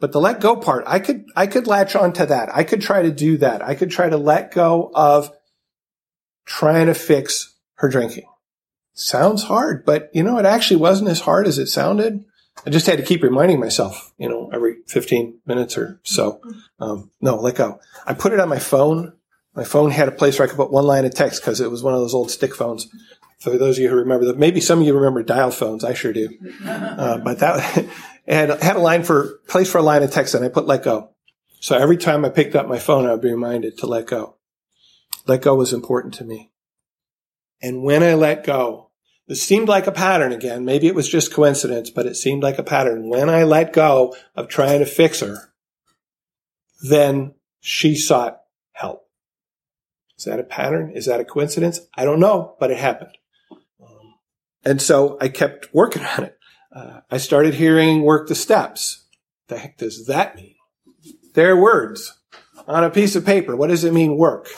But 0.00 0.10
the 0.10 0.20
let 0.20 0.40
go 0.40 0.56
part, 0.56 0.84
I 0.88 0.98
could, 0.98 1.24
I 1.36 1.46
could 1.46 1.68
latch 1.68 1.94
onto 1.94 2.26
that. 2.26 2.48
I 2.52 2.64
could 2.64 2.82
try 2.82 3.02
to 3.02 3.12
do 3.12 3.36
that. 3.38 3.62
I 3.62 3.76
could 3.76 3.92
try 3.92 4.08
to 4.08 4.16
let 4.16 4.52
go 4.52 4.90
of 4.92 5.30
trying 6.44 6.86
to 6.86 6.94
fix 6.94 7.54
her 7.74 7.88
drinking 7.88 8.24
sounds 8.94 9.44
hard, 9.44 9.84
but 9.84 10.08
you 10.14 10.22
know, 10.22 10.38
it 10.38 10.46
actually 10.46 10.76
wasn't 10.76 11.10
as 11.10 11.20
hard 11.20 11.46
as 11.46 11.58
it 11.58 11.66
sounded. 11.66 12.24
I 12.66 12.70
just 12.70 12.86
had 12.86 12.98
to 12.98 13.04
keep 13.04 13.22
reminding 13.22 13.60
myself, 13.60 14.12
you 14.16 14.28
know, 14.28 14.50
every 14.52 14.76
15 14.86 15.40
minutes 15.46 15.76
or 15.76 16.00
so. 16.02 16.40
Um, 16.80 17.10
no, 17.20 17.36
let 17.36 17.56
go. 17.56 17.78
I 18.06 18.14
put 18.14 18.32
it 18.32 18.40
on 18.40 18.48
my 18.48 18.58
phone. 18.58 19.12
My 19.54 19.64
phone 19.64 19.90
had 19.90 20.08
a 20.08 20.12
place 20.12 20.38
where 20.38 20.46
I 20.46 20.48
could 20.48 20.56
put 20.56 20.72
one 20.72 20.86
line 20.86 21.04
of 21.04 21.14
text 21.14 21.42
because 21.42 21.60
it 21.60 21.70
was 21.70 21.82
one 21.82 21.94
of 21.94 22.00
those 22.00 22.14
old 22.14 22.30
stick 22.30 22.54
phones. 22.54 22.88
For 23.38 23.58
those 23.58 23.76
of 23.76 23.82
you 23.82 23.90
who 23.90 23.96
remember 23.96 24.24
that, 24.26 24.38
maybe 24.38 24.60
some 24.60 24.80
of 24.80 24.86
you 24.86 24.94
remember 24.94 25.22
dial 25.22 25.50
phones. 25.50 25.84
I 25.84 25.92
sure 25.92 26.12
do. 26.12 26.30
Uh, 26.66 27.18
but 27.18 27.40
that 27.40 27.86
and 28.26 28.50
had 28.62 28.76
a 28.76 28.80
line 28.80 29.02
for 29.02 29.40
place 29.48 29.70
for 29.70 29.78
a 29.78 29.82
line 29.82 30.02
of 30.02 30.10
text, 30.10 30.34
and 30.34 30.44
I 30.44 30.48
put 30.48 30.66
let 30.66 30.82
go. 30.82 31.10
So 31.60 31.76
every 31.76 31.96
time 31.96 32.24
I 32.24 32.30
picked 32.30 32.54
up 32.54 32.68
my 32.68 32.78
phone, 32.78 33.06
I 33.06 33.12
would 33.12 33.20
be 33.20 33.30
reminded 33.30 33.78
to 33.78 33.86
let 33.86 34.06
go. 34.06 34.36
Let 35.26 35.42
go 35.42 35.54
was 35.54 35.72
important 35.72 36.14
to 36.14 36.24
me. 36.24 36.50
And 37.62 37.82
when 37.82 38.02
I 38.02 38.14
let 38.14 38.44
go, 38.44 38.83
it 39.26 39.36
seemed 39.36 39.68
like 39.68 39.86
a 39.86 39.92
pattern 39.92 40.32
again. 40.32 40.64
Maybe 40.64 40.86
it 40.86 40.94
was 40.94 41.08
just 41.08 41.32
coincidence, 41.32 41.90
but 41.90 42.06
it 42.06 42.16
seemed 42.16 42.42
like 42.42 42.58
a 42.58 42.62
pattern. 42.62 43.08
When 43.08 43.30
I 43.30 43.44
let 43.44 43.72
go 43.72 44.14
of 44.34 44.48
trying 44.48 44.80
to 44.80 44.86
fix 44.86 45.20
her, 45.20 45.52
then 46.82 47.34
she 47.60 47.94
sought 47.94 48.40
help. 48.72 49.08
Is 50.18 50.24
that 50.24 50.40
a 50.40 50.44
pattern? 50.44 50.90
Is 50.90 51.06
that 51.06 51.20
a 51.20 51.24
coincidence? 51.24 51.80
I 51.94 52.04
don't 52.04 52.20
know, 52.20 52.56
but 52.60 52.70
it 52.70 52.78
happened. 52.78 53.16
Um, 53.80 54.14
and 54.64 54.82
so 54.82 55.16
I 55.20 55.28
kept 55.28 55.72
working 55.74 56.04
on 56.04 56.24
it. 56.24 56.38
Uh, 56.74 57.00
I 57.10 57.18
started 57.18 57.54
hearing 57.54 58.02
work 58.02 58.28
the 58.28 58.34
steps. 58.34 59.06
The 59.48 59.58
heck 59.58 59.78
does 59.78 60.06
that 60.06 60.36
mean? 60.36 60.54
They're 61.34 61.56
words. 61.56 62.12
on 62.66 62.84
a 62.84 62.90
piece 62.90 63.16
of 63.16 63.24
paper. 63.24 63.56
What 63.56 63.68
does 63.68 63.84
it 63.84 63.92
mean 63.92 64.16
work? 64.16 64.48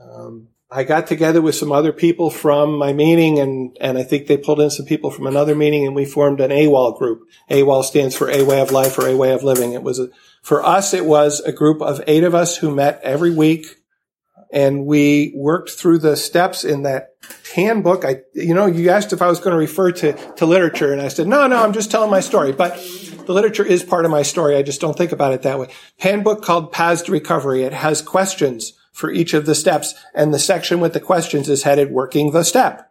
Um, 0.00 0.48
I 0.70 0.82
got 0.82 1.06
together 1.06 1.40
with 1.40 1.54
some 1.54 1.70
other 1.70 1.92
people 1.92 2.28
from 2.28 2.76
my 2.76 2.92
meeting 2.92 3.38
and, 3.38 3.76
and 3.80 3.96
I 3.96 4.02
think 4.02 4.26
they 4.26 4.36
pulled 4.36 4.60
in 4.60 4.70
some 4.70 4.84
people 4.84 5.12
from 5.12 5.28
another 5.28 5.54
meeting 5.54 5.86
and 5.86 5.94
we 5.94 6.04
formed 6.04 6.40
an 6.40 6.50
AWOL 6.50 6.98
group. 6.98 7.22
AWOL 7.50 7.84
stands 7.84 8.16
for 8.16 8.28
A 8.28 8.42
Way 8.42 8.60
of 8.60 8.72
Life 8.72 8.98
or 8.98 9.06
A 9.06 9.16
Way 9.16 9.32
of 9.32 9.44
Living. 9.44 9.74
It 9.74 9.84
was 9.84 10.00
a, 10.00 10.08
for 10.42 10.64
us, 10.64 10.92
it 10.92 11.06
was 11.06 11.38
a 11.40 11.52
group 11.52 11.80
of 11.80 12.02
eight 12.08 12.24
of 12.24 12.34
us 12.34 12.56
who 12.56 12.74
met 12.74 13.00
every 13.04 13.30
week 13.30 13.66
and 14.52 14.86
we 14.86 15.32
worked 15.36 15.70
through 15.70 15.98
the 15.98 16.16
steps 16.16 16.64
in 16.64 16.82
that 16.82 17.10
handbook. 17.54 18.04
I, 18.04 18.22
you 18.34 18.54
know, 18.54 18.66
you 18.66 18.90
asked 18.90 19.12
if 19.12 19.22
I 19.22 19.28
was 19.28 19.38
going 19.38 19.52
to 19.52 19.58
refer 19.58 19.92
to, 19.92 20.12
to 20.34 20.46
literature 20.46 20.92
and 20.92 21.00
I 21.00 21.08
said, 21.08 21.28
no, 21.28 21.46
no, 21.46 21.62
I'm 21.62 21.74
just 21.74 21.92
telling 21.92 22.10
my 22.10 22.20
story. 22.20 22.50
But 22.50 22.74
the 23.26 23.32
literature 23.32 23.64
is 23.64 23.84
part 23.84 24.04
of 24.04 24.10
my 24.10 24.22
story. 24.22 24.56
I 24.56 24.62
just 24.62 24.80
don't 24.80 24.98
think 24.98 25.12
about 25.12 25.32
it 25.32 25.42
that 25.42 25.60
way. 25.60 25.68
Handbook 26.00 26.42
called 26.42 26.72
Paths 26.72 27.02
to 27.02 27.12
Recovery. 27.12 27.62
It 27.62 27.72
has 27.72 28.02
questions 28.02 28.72
for 28.96 29.10
each 29.10 29.34
of 29.34 29.44
the 29.44 29.54
steps 29.54 29.94
and 30.14 30.32
the 30.32 30.38
section 30.38 30.80
with 30.80 30.94
the 30.94 31.00
questions 31.00 31.50
is 31.50 31.64
headed 31.64 31.90
working 31.90 32.30
the 32.30 32.42
step. 32.42 32.90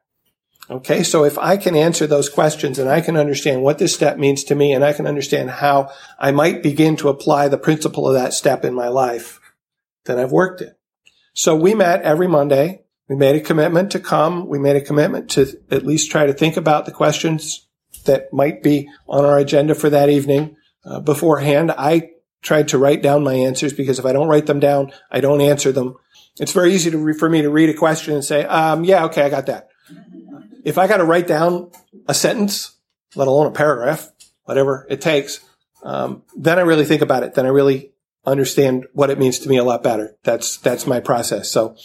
Okay. 0.70 1.02
So 1.02 1.24
if 1.26 1.36
I 1.39 1.58
can 1.58 1.76
answer 1.76 2.06
those 2.06 2.30
questions 2.30 2.78
and 2.78 2.88
I 2.88 3.02
can 3.02 3.18
understand 3.18 3.63
what 3.63 3.80
this 3.80 3.96
step 3.96 4.20
means 4.20 4.44
to 4.44 4.56
me 4.56 4.72
and 4.72 4.86
I 4.86 4.94
can 4.94 5.08
understand 5.08 5.50
how 5.50 5.89
I 6.20 6.32
might 6.32 6.62
begin 6.62 6.96
to 6.98 7.10
apply 7.10 7.48
the 7.48 7.58
principle 7.58 8.08
of 8.08 8.13
that 8.13 8.36
step 8.36 8.63
in 8.63 8.76
my 8.76 8.88
life, 8.88 9.39
then 10.04 10.20
I've 10.20 10.32
worked 10.32 10.62
it. 10.62 10.78
So 11.34 11.56
we 11.56 11.74
met 11.74 12.04
every 12.04 12.28
Monday. 12.28 12.84
We 13.10 13.15
made 13.15 13.36
a 13.36 13.41
commitment 13.41 13.91
to 13.94 14.00
come. 14.00 14.48
We 14.48 14.60
made 14.60 14.76
a 14.76 14.82
commitment 14.82 15.32
to 15.32 15.60
at 15.72 15.88
least 15.88 16.12
try 16.12 16.28
to 16.28 16.34
think 16.34 16.56
about 16.56 16.86
the 16.86 16.91
questions 16.91 17.68
that 18.06 18.32
might 18.32 18.62
be 18.62 18.88
on 19.08 19.26
our 19.26 19.39
agenda 19.39 19.74
for 19.74 19.89
that 19.89 20.10
evening 20.10 20.56
uh, 20.86 21.00
beforehand. 21.00 21.72
I 21.76 22.12
tried 22.45 22.69
to 22.69 22.77
write 22.77 23.01
down 23.01 23.23
my 23.23 23.34
answers 23.34 23.73
because 23.73 23.99
if 23.99 24.05
I 24.05 24.13
don't 24.13 24.29
write 24.29 24.45
them 24.45 24.60
down, 24.60 24.93
I 25.12 25.19
don't 25.19 25.41
answer 25.41 25.71
them. 25.71 25.95
It's 26.39 26.53
very 26.53 26.73
easy 26.73 26.91
to 26.91 26.97
re- 26.97 27.17
for 27.17 27.29
me 27.29 27.41
to 27.41 27.49
read 27.49 27.69
a 27.69 27.73
question 27.73 28.13
and 28.13 28.23
say, 28.23 28.45
um, 28.45 28.84
yeah, 28.84 29.05
okay, 29.05 29.23
I 29.23 29.29
got 29.29 29.47
that. 29.47 29.69
If 30.63 30.77
I 30.77 30.88
got 30.88 30.97
to 30.97 31.05
write 31.05 31.27
down 31.27 31.71
a 32.08 32.13
sentence, 32.13 32.77
let 33.15 33.27
alone 33.27 33.47
a 33.47 33.51
paragraph, 33.51 34.12
whatever 34.43 34.86
it 34.89 35.01
takes, 35.01 35.39
um, 35.84 36.23
then 36.38 36.60
I 36.60 36.62
really 36.62 36.86
think 36.86 37.01
about 37.01 37.23
it. 37.23 37.34
Then 37.34 37.45
I 37.45 37.49
really 37.49 37.91
understand 38.25 38.86
what 38.93 39.10
it 39.10 39.19
means 39.19 39.39
to 39.39 39.49
me 39.49 39.58
a 39.58 39.63
lot 39.63 39.84
better. 39.84 40.15
That's 40.23 40.58
that's 40.58 40.88
my 40.88 40.99
process. 40.99 41.49
So 41.51 41.75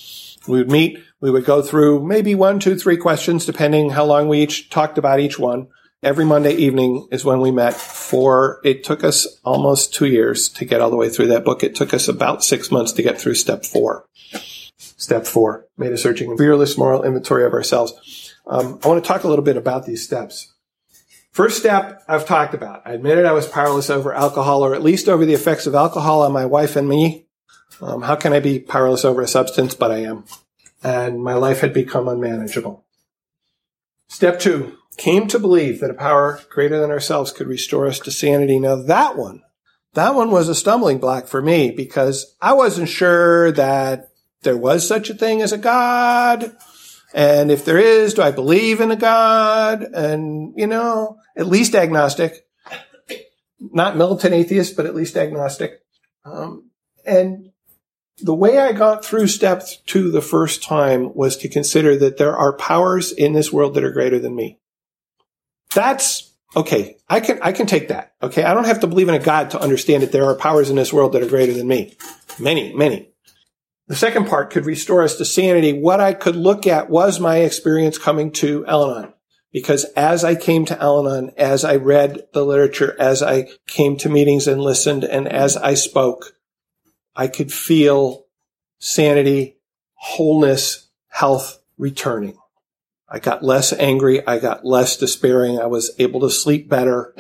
we 0.49 0.59
would 0.59 0.71
meet. 0.71 1.03
We 1.21 1.31
would 1.31 1.45
go 1.45 1.63
through 1.63 2.07
maybe 2.07 2.35
one, 2.35 2.61
two, 2.61 2.77
three 2.77 2.97
questions, 2.97 3.45
depending 3.45 3.91
how 3.91 4.05
long 4.05 4.29
we 4.29 4.41
each 4.41 4.71
talked 4.71 4.97
about 4.97 5.21
each 5.21 5.39
one 5.39 5.69
every 6.03 6.25
Monday 6.25 6.55
evening 6.55 7.07
is 7.11 7.25
when 7.25 7.41
we 7.41 7.51
met 7.51 7.75
for, 7.75 8.61
it 8.65 8.85
took 8.85 9.05
us 9.05 9.27
almost 9.45 9.95
two 9.95 10.07
years 10.07 10.49
to 10.51 10.65
get 10.65 10.81
all 10.81 10.91
the 10.91 10.97
way 10.97 11.09
through 11.09 11.29
that 11.29 11.45
book. 11.45 11.63
It 11.63 11.75
took 11.75 11.93
us 11.93 12.09
about 12.09 12.43
six 12.43 12.71
months 12.71 12.93
to 12.93 13.03
get 13.03 13.21
through 13.21 13.35
step 13.35 13.65
four. 13.65 14.07
Step 14.79 15.27
four, 15.27 15.67
made 15.77 15.93
a 15.93 15.99
searching 15.99 16.31
and 16.31 16.39
fearless 16.39 16.79
moral 16.79 17.03
inventory 17.03 17.45
of 17.45 17.53
ourselves. 17.53 18.35
Um, 18.47 18.79
I 18.83 18.89
want 18.89 19.03
to 19.03 19.09
talk 19.09 19.25
a 19.25 19.29
little 19.29 19.45
bit 19.45 19.57
about 19.57 19.87
these 19.87 20.03
steps. 20.03 20.53
First 21.33 21.59
step 21.59 22.03
I've 22.09 22.27
talked 22.27 22.55
about. 22.55 22.83
I 22.85 22.93
admitted 22.93 23.25
I 23.25 23.33
was 23.33 23.47
powerless 23.47 23.89
over 23.89 24.13
alcohol 24.13 24.65
or 24.65 24.75
at 24.75 24.83
least 24.83 25.09
over 25.09 25.25
the 25.25 25.35
effects 25.35 25.67
of 25.67 25.75
alcohol 25.75 26.23
on 26.23 26.33
my 26.33 26.45
wife 26.45 26.77
and 26.77 26.89
me. 26.89 27.27
Um, 27.81 28.03
how 28.03 28.17
can 28.17 28.33
I 28.33 28.41
be 28.41 28.59
powerless 28.59 29.05
over 29.05 29.23
a 29.23 29.29
substance? 29.29 29.75
But 29.75 29.91
I 29.91 29.99
am. 29.99 30.25
And 30.83 31.23
my 31.23 31.35
life 31.35 31.61
had 31.61 31.73
become 31.73 32.09
unmanageable. 32.09 32.85
Step 34.09 34.41
two, 34.41 34.77
came 35.01 35.27
to 35.29 35.39
believe 35.39 35.81
that 35.81 35.91
a 35.91 35.95
power 35.95 36.41
greater 36.51 36.79
than 36.79 36.91
ourselves 36.91 37.33
could 37.33 37.47
restore 37.47 37.87
us 37.87 37.99
to 38.01 38.11
sanity. 38.11 38.61
Now 38.61 38.77
that 38.77 39.17
one, 39.17 39.43
that 39.95 40.15
one 40.15 40.31
was 40.31 40.49
a 40.49 40.55
stumbling 40.55 40.99
block 40.99 41.27
for 41.27 41.41
me 41.41 41.71
because 41.71 42.37
I 42.41 42.53
wasn't 42.53 42.91
sure 42.91 43.51
that 43.53 44.11
there 44.43 44.59
was 44.59 44.87
such 44.87 45.09
a 45.09 45.15
thing 45.15 45.41
as 45.41 45.53
a 45.53 45.59
God. 45.59 46.55
And 47.15 47.51
if 47.51 47.65
there 47.65 47.79
is, 47.79 48.13
do 48.13 48.23
I 48.23 48.31
believe 48.31 48.81
in 48.81 48.91
a 48.91 48.97
God? 48.97 49.83
And, 49.83 50.53
you 50.57 50.67
know, 50.67 51.17
at 51.35 51.49
least 51.49 51.75
agnostic. 51.75 52.47
Not 53.59 53.97
militant 53.97 54.35
atheist, 54.35 54.77
but 54.77 54.87
at 54.87 54.95
least 54.95 55.17
agnostic. 55.17 55.81
Um, 56.27 56.71
and 57.07 57.51
the 58.19 58.35
way 58.35 58.59
I 58.59 58.73
got 58.73 59.03
through 59.03 59.29
step 59.29 59.65
two 59.87 60.11
the 60.11 60.21
first 60.21 60.63
time 60.63 61.15
was 61.15 61.39
to 61.39 61.49
consider 61.49 61.97
that 61.97 62.19
there 62.19 62.37
are 62.37 62.57
powers 62.57 63.13
in 63.13 63.33
this 63.33 63.51
world 63.51 63.75
that 63.75 63.85
are 63.85 63.93
greater 63.93 64.19
than 64.19 64.37
me. 64.37 64.60
That's 65.75 66.33
okay. 66.57 66.97
I 67.09 67.21
can, 67.21 67.39
I 67.43 67.53
can 67.53 67.67
take 67.67 67.89
that. 67.89 68.15
Okay. 68.23 68.43
I 68.43 68.55
don't 68.55 68.67
have 68.67 68.81
to 68.81 68.87
believe 68.87 69.09
in 69.09 69.15
a 69.15 69.21
God 69.21 69.51
to 69.51 69.61
understand 69.61 70.03
that 70.03 70.13
there 70.13 70.27
are 70.27 70.35
powers 70.35 70.71
in 70.71 70.77
this 70.77 70.93
world 70.93 71.13
that 71.13 71.23
are 71.23 71.29
greater 71.29 71.53
than 71.53 71.69
me. 71.69 71.97
Many, 72.39 72.75
many. 72.75 73.11
The 73.89 73.97
second 73.97 74.29
part 74.29 74.51
could 74.51 74.67
restore 74.67 75.03
us 75.03 75.17
to 75.17 75.25
sanity. 75.25 75.73
What 75.73 76.01
I 76.01 76.13
could 76.13 76.37
look 76.37 76.67
at 76.67 76.91
was 76.91 77.19
my 77.19 77.39
experience 77.39 77.99
coming 77.99 78.31
to 78.33 78.65
Al-Anon. 78.67 79.13
Because 79.53 79.85
as 79.97 80.23
I 80.23 80.37
came 80.37 80.65
to 80.67 80.81
Al-Anon, 80.81 81.33
as 81.37 81.65
I 81.65 81.75
read 81.75 82.23
the 82.33 82.45
literature, 82.45 82.95
as 83.01 83.21
I 83.21 83.49
came 83.67 83.97
to 83.97 84.09
meetings 84.09 84.47
and 84.47 84.61
listened, 84.61 85.03
and 85.03 85.27
as 85.27 85.57
I 85.57 85.75
spoke, 85.75 86.37
I 87.17 87.27
could 87.27 87.53
feel 87.53 88.27
sanity, 88.79 89.59
wholeness, 89.95 90.89
health 91.09 91.61
returning. 91.77 92.39
I 93.11 93.19
got 93.19 93.43
less 93.43 93.73
angry. 93.73 94.25
I 94.25 94.39
got 94.39 94.65
less 94.65 94.97
despairing. 94.97 95.59
I 95.59 95.67
was 95.67 95.91
able 95.99 96.21
to 96.21 96.31
sleep 96.31 96.69
better. 96.69 97.15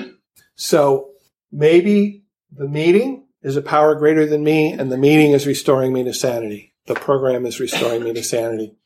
So 0.55 1.11
maybe 1.50 2.24
the 2.53 2.68
meeting 2.68 3.26
is 3.42 3.57
a 3.57 3.62
power 3.62 3.96
greater 3.96 4.24
than 4.24 4.44
me 4.44 4.72
and 4.72 4.92
the 4.92 4.96
meeting 4.96 5.33
is 5.33 5.46
restoring 5.46 5.92
me 5.92 6.05
to 6.05 6.14
sanity. 6.14 6.74
The 6.87 6.94
program 6.94 7.44
is 7.44 7.59
restoring 7.59 8.05
me 8.05 8.12
to 8.12 8.22
sanity. 8.22 8.76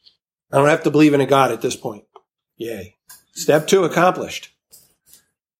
I 0.50 0.56
don't 0.58 0.68
have 0.68 0.84
to 0.84 0.90
believe 0.90 1.12
in 1.12 1.20
a 1.20 1.26
God 1.26 1.52
at 1.52 1.60
this 1.60 1.76
point. 1.76 2.04
Yay. 2.56 2.96
Step 3.32 3.66
two 3.66 3.84
accomplished. 3.84 4.50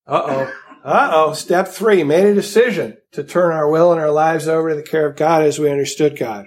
Uh 0.07 0.23
oh. 0.25 0.53
Uh 0.83 1.11
oh. 1.13 1.33
Step 1.35 1.69
three 1.69 2.05
made 2.05 2.25
a 2.25 2.35
decision 2.35 2.97
to 3.13 3.25
turn 3.25 3.53
our 3.53 3.69
will 3.69 3.93
and 3.93 4.01
our 4.01 4.11
lives 4.11 4.49
over 4.49 4.71
to 4.71 4.77
the 4.77 4.83
care 4.83 5.07
of 5.07 5.17
God 5.17 5.43
as 5.43 5.59
we 5.59 5.71
understood 5.71 6.19
God. 6.19 6.47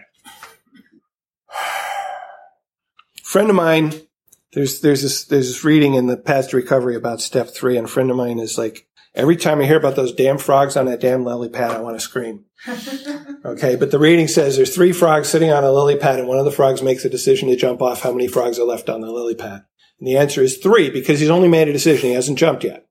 friend 3.24 3.50
of 3.50 3.56
mine 3.56 4.07
there's 4.54 4.82
there's 4.82 5.02
this 5.02 5.26
there's 5.26 5.48
this 5.48 5.64
reading 5.64 5.96
in 5.96 6.08
the 6.08 6.18
Paths 6.18 6.48
to 6.48 6.58
Recovery 6.58 6.96
about 6.96 7.22
step 7.22 7.50
three, 7.50 7.78
and 7.78 7.86
a 7.86 7.90
friend 7.90 8.10
of 8.10 8.18
mine 8.18 8.40
is 8.40 8.58
like, 8.58 8.88
every 9.14 9.36
time 9.36 9.60
I 9.60 9.66
hear 9.66 9.78
about 9.78 9.96
those 9.96 10.14
damn 10.14 10.38
frogs 10.38 10.78
on 10.78 10.86
that 10.86 11.02
damn 11.02 11.26
lily 11.26 11.50
pad, 11.50 11.72
I 11.72 11.82
want 11.82 11.98
to 11.98 12.00
scream. 12.00 12.46
okay, 13.46 13.76
but 13.76 13.92
the 13.92 14.00
reading 14.00 14.28
says 14.28 14.56
there's 14.56 14.74
three 14.74 14.94
frogs 14.94 15.30
sitting 15.30 15.52
on 15.52 15.64
a 15.64 15.72
lily 15.72 15.98
pad, 15.98 16.20
and 16.20 16.28
one 16.28 16.40
of 16.40 16.46
the 16.46 16.52
frogs 16.52 16.82
makes 16.82 17.04
a 17.06 17.10
decision 17.10 17.50
to 17.50 17.56
jump 17.56 17.82
off. 17.82 18.02
How 18.02 18.12
many 18.12 18.28
frogs 18.28 18.58
are 18.58 18.66
left 18.66 18.90
on 18.90 19.02
the 19.02 19.12
lily 19.12 19.36
pad? 19.36 19.66
And 20.00 20.08
the 20.08 20.18
answer 20.18 20.42
is 20.42 20.58
three 20.58 20.90
because 20.90 21.20
he's 21.20 21.30
only 21.30 21.50
made 21.50 21.68
a 21.68 21.74
decision. 21.74 22.10
He 22.10 22.16
hasn't 22.16 22.40
jumped 22.40 22.64
yet. 22.64 22.88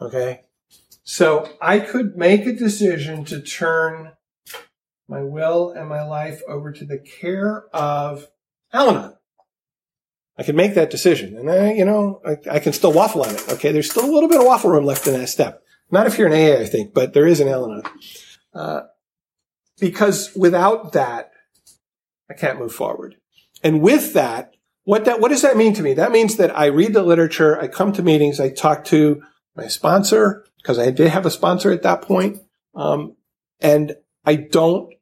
Okay, 0.00 0.40
so 1.04 1.48
I 1.60 1.80
could 1.80 2.16
make 2.16 2.46
a 2.46 2.52
decision 2.52 3.24
to 3.26 3.40
turn 3.40 4.12
my 5.06 5.22
will 5.22 5.70
and 5.70 5.88
my 5.88 6.02
life 6.02 6.40
over 6.48 6.72
to 6.72 6.84
the 6.84 6.98
care 6.98 7.66
of 7.74 8.28
Al-Anon. 8.72 9.16
I 10.36 10.42
can 10.42 10.56
make 10.56 10.74
that 10.74 10.90
decision. 10.90 11.36
And 11.36 11.50
I, 11.50 11.72
you 11.72 11.84
know, 11.84 12.20
I, 12.26 12.36
I, 12.56 12.58
can 12.58 12.72
still 12.72 12.92
waffle 12.92 13.22
on 13.22 13.34
it. 13.34 13.48
Okay. 13.52 13.72
There's 13.72 13.90
still 13.90 14.04
a 14.04 14.12
little 14.12 14.28
bit 14.28 14.40
of 14.40 14.46
waffle 14.46 14.70
room 14.70 14.84
left 14.84 15.06
in 15.06 15.14
that 15.14 15.28
step. 15.28 15.62
Not 15.90 16.06
if 16.06 16.18
you're 16.18 16.26
an 16.26 16.32
AA, 16.32 16.60
I 16.60 16.66
think, 16.66 16.92
but 16.92 17.12
there 17.14 17.26
is 17.26 17.40
an 17.40 17.48
Al-Anon. 17.48 17.82
Uh, 18.52 18.80
because 19.78 20.34
without 20.34 20.92
that, 20.92 21.30
I 22.28 22.34
can't 22.34 22.58
move 22.58 22.72
forward. 22.72 23.16
And 23.62 23.80
with 23.80 24.14
that, 24.14 24.54
what 24.84 25.04
that, 25.04 25.20
what 25.20 25.30
does 25.30 25.42
that 25.42 25.56
mean 25.56 25.72
to 25.74 25.82
me? 25.82 25.94
That 25.94 26.12
means 26.12 26.36
that 26.36 26.56
I 26.56 26.66
read 26.66 26.94
the 26.94 27.02
literature, 27.02 27.60
I 27.60 27.68
come 27.68 27.92
to 27.92 28.02
meetings, 28.02 28.40
I 28.40 28.50
talk 28.50 28.84
to 28.86 29.22
my 29.56 29.66
sponsor, 29.68 30.44
because 30.58 30.78
I 30.78 30.90
did 30.90 31.10
have 31.10 31.26
a 31.26 31.30
sponsor 31.30 31.70
at 31.70 31.82
that 31.82 32.02
point. 32.02 32.38
Um, 32.74 33.16
and 33.60 33.96
I 34.24 34.36
don't 34.36 34.92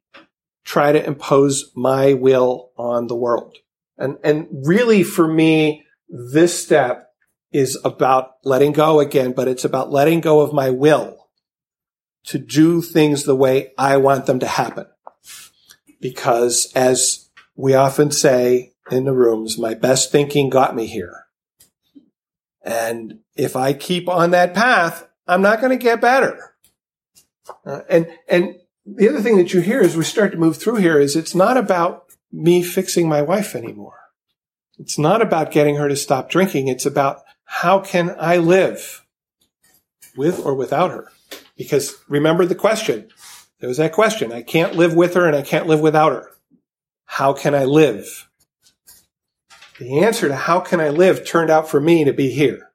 try 0.63 0.91
to 0.91 1.05
impose 1.05 1.71
my 1.75 2.13
will 2.13 2.71
on 2.77 3.07
the 3.07 3.15
world. 3.15 3.57
And, 4.03 4.17
and 4.21 4.47
really 4.51 5.01
for 5.01 5.25
me, 5.25 5.85
this 6.09 6.61
step 6.61 7.09
is 7.53 7.79
about 7.85 8.33
letting 8.43 8.73
go 8.73 8.99
again, 8.99 9.31
but 9.31 9.47
it's 9.47 9.63
about 9.63 9.93
letting 9.93 10.19
go 10.19 10.41
of 10.41 10.51
my 10.51 10.71
will 10.71 11.29
to 12.25 12.37
do 12.37 12.81
things 12.81 13.23
the 13.23 13.35
way 13.35 13.71
I 13.77 13.95
want 13.95 14.25
them 14.25 14.39
to 14.39 14.45
happen. 14.45 14.87
Because 16.01 16.69
as 16.75 17.29
we 17.55 17.75
often 17.75 18.11
say 18.11 18.73
in 18.91 19.05
the 19.05 19.13
rooms, 19.13 19.57
my 19.57 19.73
best 19.73 20.11
thinking 20.11 20.49
got 20.49 20.75
me 20.75 20.85
here. 20.85 21.23
And 22.61 23.19
if 23.37 23.55
I 23.55 23.71
keep 23.71 24.09
on 24.09 24.31
that 24.31 24.53
path, 24.53 25.07
I'm 25.27 25.41
not 25.41 25.61
going 25.61 25.77
to 25.77 25.81
get 25.81 26.01
better. 26.01 26.55
Uh, 27.65 27.81
and, 27.89 28.07
and 28.27 28.55
the 28.85 29.07
other 29.07 29.21
thing 29.21 29.37
that 29.37 29.53
you 29.53 29.61
hear 29.61 29.79
as 29.79 29.95
we 29.95 30.03
start 30.03 30.33
to 30.33 30.37
move 30.37 30.57
through 30.57 30.75
here 30.75 30.99
is 30.99 31.15
it's 31.15 31.35
not 31.35 31.55
about 31.55 32.02
me 32.33 32.63
fixing 32.63 33.07
my 33.07 33.21
wife 33.21 33.55
anymore. 33.55 33.99
It's 34.79 34.97
not 34.97 35.21
about 35.21 35.51
getting 35.51 35.75
her 35.75 35.87
to 35.87 35.95
stop 35.95 36.29
drinking. 36.29 36.67
It's 36.67 36.85
about 36.85 37.21
how 37.45 37.79
can 37.79 38.15
I 38.19 38.37
live 38.37 39.05
with 40.17 40.43
or 40.43 40.55
without 40.55 40.91
her? 40.91 41.11
Because 41.55 41.95
remember 42.09 42.45
the 42.45 42.55
question 42.55 43.09
there 43.59 43.69
was 43.69 43.77
that 43.77 43.93
question. 43.93 44.33
I 44.33 44.41
can't 44.41 44.75
live 44.75 44.93
with 44.93 45.13
her 45.13 45.25
and 45.25 45.37
I 45.37 45.41
can't 45.41 45.67
live 45.67 45.79
without 45.79 46.11
her. 46.11 46.31
How 47.05 47.31
can 47.31 47.55
I 47.55 47.63
live? 47.63 48.27
The 49.79 49.99
answer 49.99 50.27
to 50.27 50.35
how 50.35 50.59
can 50.59 50.81
I 50.81 50.89
live 50.89 51.25
turned 51.25 51.49
out 51.49 51.69
for 51.69 51.79
me 51.79 52.03
to 52.03 52.11
be 52.11 52.29
here. 52.29 52.71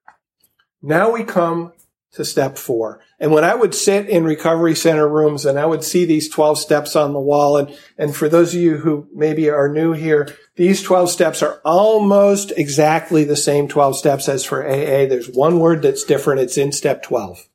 Now 0.81 1.11
we 1.11 1.25
come 1.25 1.75
to 2.12 2.25
step 2.25 2.57
four. 2.57 3.01
And 3.21 3.33
when 3.33 3.44
I 3.44 3.55
would 3.55 3.75
sit 3.75 4.09
in 4.09 4.25
recovery 4.25 4.75
center 4.75 5.09
rooms 5.09 5.44
and 5.44 5.59
I 5.59 5.66
would 5.66 5.85
see 5.85 6.05
these 6.05 6.29
12 6.29 6.59
steps 6.59 6.97
on 6.97 7.12
the 7.12 7.21
wall, 7.21 7.57
and, 7.57 7.77
and 7.99 8.16
for 8.16 8.29
those 8.29 8.55
of 8.55 8.61
you 8.61 8.79
who 8.79 9.09
maybe 9.14 9.51
are 9.51 9.68
new 9.68 9.92
here, 9.92 10.35
these 10.57 10.83
12 10.83 11.11
steps 11.11 11.42
are 11.42 11.61
almost 11.64 12.53
exactly 12.57 13.25
the 13.25 13.37
same 13.37 13.68
12 13.68 13.97
steps 13.97 14.29
as 14.29 14.44
for 14.44 14.66
AA. 14.66 15.07
There's 15.07 15.31
one 15.31 15.61
word 15.61 15.83
that's 15.83 16.05
different. 16.05 16.40
It's 16.40 16.57
in 16.57 16.73
step 16.73 17.03
12. 17.03 17.47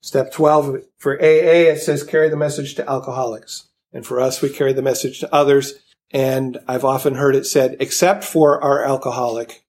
Step 0.00 0.32
12 0.32 0.82
for 0.98 1.18
AA, 1.20 1.72
it 1.72 1.80
says 1.80 2.04
carry 2.04 2.28
the 2.28 2.36
message 2.36 2.74
to 2.76 2.88
alcoholics. 2.88 3.68
And 3.92 4.06
for 4.06 4.20
us, 4.20 4.42
we 4.42 4.50
carry 4.50 4.72
the 4.72 4.82
message 4.82 5.20
to 5.20 5.34
others. 5.34 5.74
And 6.12 6.58
I've 6.68 6.84
often 6.84 7.14
heard 7.14 7.34
it 7.34 7.46
said, 7.46 7.76
except 7.80 8.22
for 8.22 8.62
our 8.62 8.84
alcoholic 8.84 9.64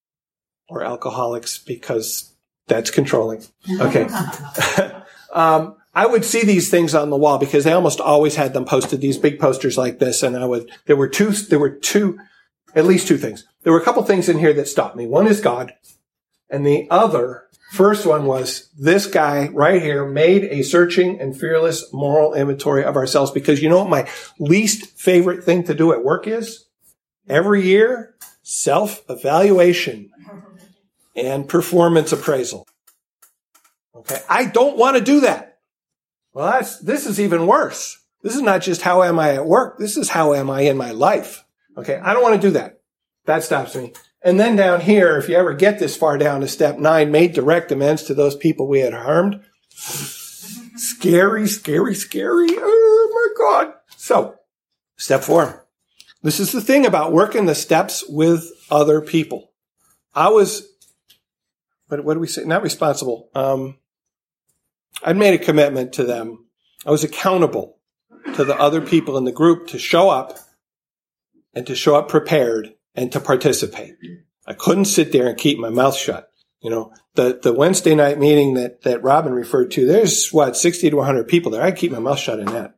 or 0.69 0.83
alcoholics, 0.83 1.57
because 1.57 2.33
that's 2.67 2.91
controlling. 2.91 3.43
Okay. 3.79 4.07
um, 5.33 5.75
I 5.93 6.05
would 6.05 6.23
see 6.23 6.43
these 6.43 6.69
things 6.69 6.93
on 6.93 7.09
the 7.09 7.17
wall 7.17 7.39
because 7.39 7.63
they 7.63 7.71
almost 7.71 7.99
always 7.99 8.35
had 8.35 8.53
them 8.53 8.65
posted, 8.65 9.01
these 9.01 9.17
big 9.17 9.39
posters 9.39 9.77
like 9.77 9.97
this. 9.97 10.21
And 10.21 10.37
I 10.37 10.45
would, 10.45 10.69
there 10.85 10.95
were 10.95 11.07
two, 11.07 11.31
there 11.31 11.57
were 11.57 11.71
two, 11.71 12.19
at 12.75 12.85
least 12.85 13.07
two 13.07 13.17
things. 13.17 13.45
There 13.63 13.73
were 13.73 13.79
a 13.79 13.83
couple 13.83 14.03
things 14.03 14.29
in 14.29 14.37
here 14.37 14.53
that 14.53 14.67
stopped 14.67 14.95
me. 14.95 15.07
One 15.07 15.25
is 15.25 15.41
God. 15.41 15.73
And 16.49 16.65
the 16.65 16.87
other, 16.91 17.47
first 17.71 18.05
one 18.05 18.25
was 18.25 18.69
this 18.77 19.07
guy 19.07 19.47
right 19.47 19.81
here 19.81 20.05
made 20.05 20.43
a 20.43 20.61
searching 20.61 21.19
and 21.19 21.37
fearless 21.37 21.91
moral 21.91 22.33
inventory 22.33 22.83
of 22.83 22.95
ourselves 22.95 23.31
because 23.31 23.61
you 23.61 23.69
know 23.69 23.79
what 23.79 23.89
my 23.89 24.07
least 24.39 24.99
favorite 24.99 25.43
thing 25.43 25.63
to 25.63 25.73
do 25.73 25.93
at 25.93 26.03
work 26.03 26.27
is? 26.27 26.67
Every 27.27 27.63
year, 27.63 28.15
self 28.43 29.01
evaluation 29.09 30.11
and 31.17 31.49
performance 31.49 32.13
appraisal. 32.13 32.65
Okay. 33.95 34.21
I 34.29 34.45
don't 34.45 34.77
want 34.77 34.95
to 34.95 35.03
do 35.03 35.21
that. 35.21 35.57
Well, 36.33 36.51
that's, 36.51 36.79
this 36.79 37.07
is 37.07 37.19
even 37.19 37.47
worse. 37.47 37.97
This 38.21 38.35
is 38.35 38.41
not 38.41 38.61
just 38.61 38.83
how 38.83 39.03
am 39.03 39.19
I 39.19 39.33
at 39.33 39.45
work. 39.45 39.79
This 39.79 39.97
is 39.97 40.09
how 40.09 40.33
am 40.33 40.49
I 40.49 40.61
in 40.61 40.77
my 40.77 40.91
life. 40.91 41.43
Okay. 41.75 41.95
I 41.95 42.13
don't 42.13 42.21
want 42.21 42.39
to 42.39 42.47
do 42.47 42.51
that. 42.51 42.79
That 43.25 43.43
stops 43.43 43.75
me. 43.75 43.93
And 44.21 44.39
then 44.39 44.55
down 44.55 44.81
here, 44.81 45.17
if 45.17 45.27
you 45.29 45.35
ever 45.35 45.53
get 45.53 45.79
this 45.79 45.97
far 45.97 46.17
down 46.17 46.41
to 46.41 46.47
step 46.47 46.77
nine, 46.77 47.11
made 47.11 47.33
direct 47.33 47.71
amends 47.71 48.03
to 48.03 48.13
those 48.13 48.35
people 48.35 48.67
we 48.67 48.79
had 48.79 48.93
harmed. 48.93 49.41
Scary, 49.69 51.47
scary, 51.47 51.95
scary. 51.95 52.49
Oh 52.51 53.33
my 53.37 53.63
God. 53.63 53.73
So 53.95 54.35
step 54.97 55.23
four. 55.23 55.65
This 56.23 56.39
is 56.39 56.51
the 56.51 56.61
thing 56.61 56.85
about 56.85 57.13
working 57.13 57.45
the 57.45 57.55
steps 57.55 58.03
with 58.07 58.51
other 58.69 59.01
people. 59.01 59.51
I 60.13 60.29
was 60.29 60.67
what, 61.87 62.03
what 62.03 62.13
do 62.13 62.19
we 62.19 62.27
say? 62.27 62.43
Not 62.43 62.63
responsible. 62.63 63.29
Um, 63.33 63.77
I'd 65.03 65.17
made 65.17 65.33
a 65.33 65.43
commitment 65.43 65.93
to 65.93 66.03
them. 66.03 66.45
I 66.85 66.91
was 66.91 67.03
accountable 67.03 67.77
to 68.35 68.43
the 68.43 68.57
other 68.57 68.81
people 68.81 69.17
in 69.17 69.23
the 69.23 69.31
group 69.31 69.67
to 69.67 69.79
show 69.79 70.09
up 70.09 70.37
and 71.53 71.65
to 71.67 71.75
show 71.75 71.95
up 71.95 72.09
prepared 72.09 72.73
and 72.95 73.11
to 73.11 73.19
participate. 73.19 73.95
I 74.45 74.53
couldn't 74.53 74.85
sit 74.85 75.11
there 75.11 75.27
and 75.27 75.37
keep 75.37 75.59
my 75.59 75.69
mouth 75.69 75.95
shut. 75.95 76.31
You 76.61 76.71
know, 76.71 76.93
the, 77.15 77.39
the 77.41 77.53
Wednesday 77.53 77.95
night 77.95 78.19
meeting 78.19 78.55
that, 78.55 78.81
that 78.81 79.03
Robin 79.03 79.33
referred 79.33 79.71
to, 79.71 79.85
there's 79.85 80.29
what, 80.29 80.57
60 80.57 80.89
to 80.89 80.95
100 80.95 81.27
people 81.27 81.51
there. 81.51 81.61
I 81.61 81.71
keep 81.71 81.91
my 81.91 81.99
mouth 81.99 82.19
shut 82.19 82.39
in 82.39 82.45
that. 82.47 82.75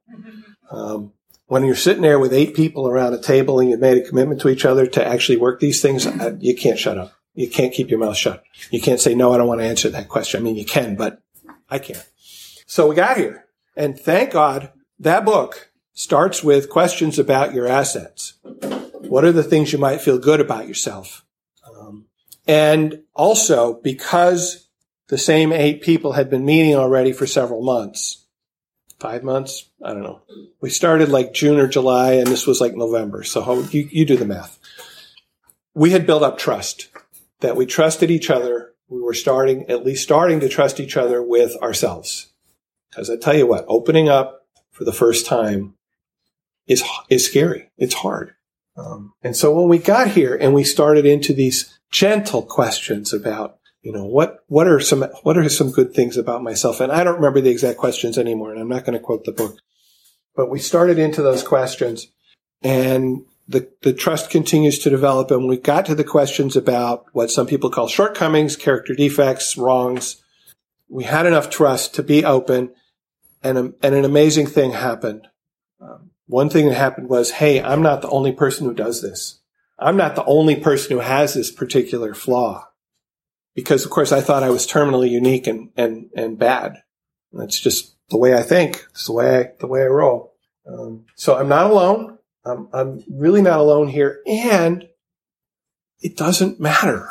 Um, 0.72 1.14
when 1.48 1.66
you're 1.66 1.76
sitting 1.76 2.04
there 2.04 2.20
with 2.20 2.34
eight 2.34 2.56
people 2.56 2.88
around 2.88 3.14
a 3.14 3.22
table 3.22 3.60
and 3.60 3.70
you've 3.70 3.80
made 3.80 3.98
a 3.98 4.08
commitment 4.08 4.42
to 4.42 4.50
each 4.50 4.66
other 4.66 4.86
to 4.86 5.06
actually 5.06 5.38
work 5.38 5.60
these 5.60 5.82
things, 5.82 6.08
you 6.40 6.56
can't 6.56 6.78
shut 6.78 6.98
up. 6.98 7.14
You 7.34 7.50
can't 7.50 7.74
keep 7.74 7.90
your 7.90 8.00
mouth 8.00 8.18
shut. 8.18 8.44
You 8.72 8.82
can't 8.82 9.00
say, 9.00 9.16
no, 9.16 9.34
I 9.34 9.38
don't 9.38 9.48
want 9.48 9.62
to 9.62 9.68
answer 9.68 9.90
that 9.90 10.10
question. 10.10 10.42
I 10.42 10.44
mean, 10.44 10.56
you 10.56 10.66
can, 10.66 10.96
but 10.96 11.22
I 11.70 11.80
can't. 11.80 12.06
So 12.66 12.88
we 12.88 12.96
got 12.96 13.18
here. 13.18 13.46
And 13.76 13.98
thank 13.98 14.32
God 14.32 14.72
that 15.00 15.26
book 15.26 15.72
starts 15.94 16.44
with 16.44 16.70
questions 16.70 17.18
about 17.18 17.54
your 17.54 17.68
assets. 17.68 18.34
What 18.44 19.24
are 19.24 19.32
the 19.32 19.44
things 19.44 19.72
you 19.72 19.80
might 19.80 20.02
feel 20.02 20.20
good 20.20 20.40
about 20.40 20.68
yourself? 20.68 21.26
Um, 21.68 22.06
and 22.48 23.04
also 23.14 23.74
because 23.82 24.68
the 25.08 25.18
same 25.18 25.52
eight 25.52 25.82
people 25.82 26.14
had 26.14 26.30
been 26.30 26.46
meeting 26.46 26.76
already 26.76 27.12
for 27.12 27.26
several 27.26 27.64
months, 27.64 28.26
five 29.00 29.24
months, 29.24 29.70
I 29.84 29.94
don't 29.94 30.04
know. 30.04 30.22
We 30.62 30.70
started 30.70 31.10
like 31.10 31.34
June 31.34 31.60
or 31.60 31.68
July 31.68 32.14
and 32.14 32.28
this 32.28 32.46
was 32.46 32.62
like 32.62 32.76
November. 32.76 33.24
So 33.24 33.62
you, 33.72 33.88
you 33.92 34.06
do 34.06 34.18
the 34.18 34.26
math. 34.26 34.60
We 35.74 35.92
had 35.92 36.06
built 36.06 36.24
up 36.24 36.38
trust 36.38 36.90
that 37.42 37.56
we 37.56 37.66
trusted 37.66 38.12
each 38.12 38.30
other. 38.30 38.74
We 38.88 39.02
were 39.02 39.14
starting, 39.14 39.70
at 39.70 39.86
least 39.86 40.04
starting 40.04 40.40
to 40.40 40.50
trust 40.50 40.80
each 40.80 40.98
other 40.98 41.22
with 41.22 41.56
ourselves. 41.62 42.32
Because 42.90 43.10
I 43.10 43.18
tell 43.18 43.36
you 43.36 43.48
what, 43.48 43.66
opening 43.68 44.10
up 44.10 44.48
for 44.72 44.84
the 44.84 44.94
first 44.94 45.26
time 45.26 45.76
is, 46.68 46.84
is 47.10 47.26
scary. 47.26 47.70
It's 47.78 47.96
hard. 47.96 48.34
Um, 48.76 49.14
and 49.22 49.36
so 49.36 49.54
when 49.54 49.68
we 49.68 49.78
got 49.78 50.10
here 50.10 50.36
and 50.36 50.54
we 50.54 50.64
started 50.64 51.06
into 51.06 51.34
these 51.34 51.80
gentle 51.92 52.42
questions 52.42 53.14
about, 53.14 53.58
you 53.82 53.92
know, 53.92 54.06
what, 54.06 54.40
what 54.48 54.68
are 54.68 54.80
some, 54.80 55.04
what 55.24 55.38
are 55.38 55.48
some 55.50 55.72
good 55.72 55.94
things 55.94 56.18
about 56.18 56.44
myself? 56.44 56.80
And 56.80 56.92
I 56.92 57.04
don't 57.04 57.16
remember 57.16 57.42
the 57.42 57.50
exact 57.50 57.78
questions 57.78 58.18
anymore, 58.18 58.52
and 58.52 58.60
I'm 58.60 58.70
not 58.70 58.86
going 58.86 58.98
to 58.98 59.04
quote 59.04 59.26
the 59.26 59.32
book, 59.32 59.58
but 60.36 60.50
we 60.50 60.60
started 60.60 60.98
into 60.98 61.22
those 61.22 61.44
questions 61.44 62.08
and 62.62 63.26
the, 63.50 63.68
the 63.82 63.94
trust 63.94 64.30
continues 64.30 64.78
to 64.80 64.92
develop 64.92 65.32
and 65.32 65.48
we 65.48 65.58
got 65.58 65.88
to 65.88 65.96
the 65.96 66.04
questions 66.04 66.56
about 66.56 67.06
what 67.14 67.32
some 67.32 67.48
people 67.48 67.72
call 67.72 67.88
shortcomings, 67.88 68.56
character 68.56 68.94
defects, 68.94 69.58
wrongs. 69.58 70.22
We 70.88 71.06
had 71.06 71.26
enough 71.26 71.50
trust 71.50 71.96
to 71.96 72.04
be 72.04 72.24
open 72.24 72.72
and, 73.42 73.74
and 73.82 73.96
an 73.96 74.06
amazing 74.06 74.46
thing 74.46 74.74
happened. 74.74 75.28
Um, 75.82 76.12
one 76.28 76.52
thing 76.52 76.68
that 76.70 76.76
happened 76.76 77.10
was, 77.10 77.32
Hey, 77.32 77.60
I'm 77.60 77.82
not 77.82 78.04
the 78.04 78.10
only 78.10 78.34
person 78.34 78.68
who 78.68 78.74
does 78.76 79.02
this. 79.02 79.40
I'm 79.80 79.98
not 79.98 80.16
the 80.16 80.26
only 80.26 80.56
person 80.56 80.92
who 80.92 81.02
has 81.02 81.34
this 81.34 81.52
particular 81.52 82.14
flaw 82.14 82.68
because 83.56 83.84
of 83.84 83.90
course 83.90 84.12
I 84.12 84.22
thought 84.22 84.44
I 84.44 84.52
was 84.52 84.68
terminally 84.68 85.10
unique 85.10 85.48
and, 85.48 85.72
and, 85.76 86.12
and 86.16 86.38
bad. 86.38 86.84
That's 87.34 87.60
just 87.60 87.96
the 88.10 88.18
way 88.18 88.36
I 88.36 88.44
think. 88.44 88.86
It's 88.92 89.08
the 89.08 89.14
way 89.14 89.40
I, 89.40 89.50
the 89.60 89.68
way 89.68 89.82
I 89.82 89.88
roll. 89.88 90.36
Um, 90.68 91.06
so 91.16 91.36
I'm 91.36 91.50
not 91.50 91.72
alone. 91.72 92.19
I'm, 92.50 92.68
I'm 92.74 93.04
really 93.10 93.42
not 93.42 93.60
alone 93.60 93.88
here. 93.88 94.22
And 94.28 94.88
it 96.02 96.18
doesn't 96.18 96.60
matter 96.60 97.10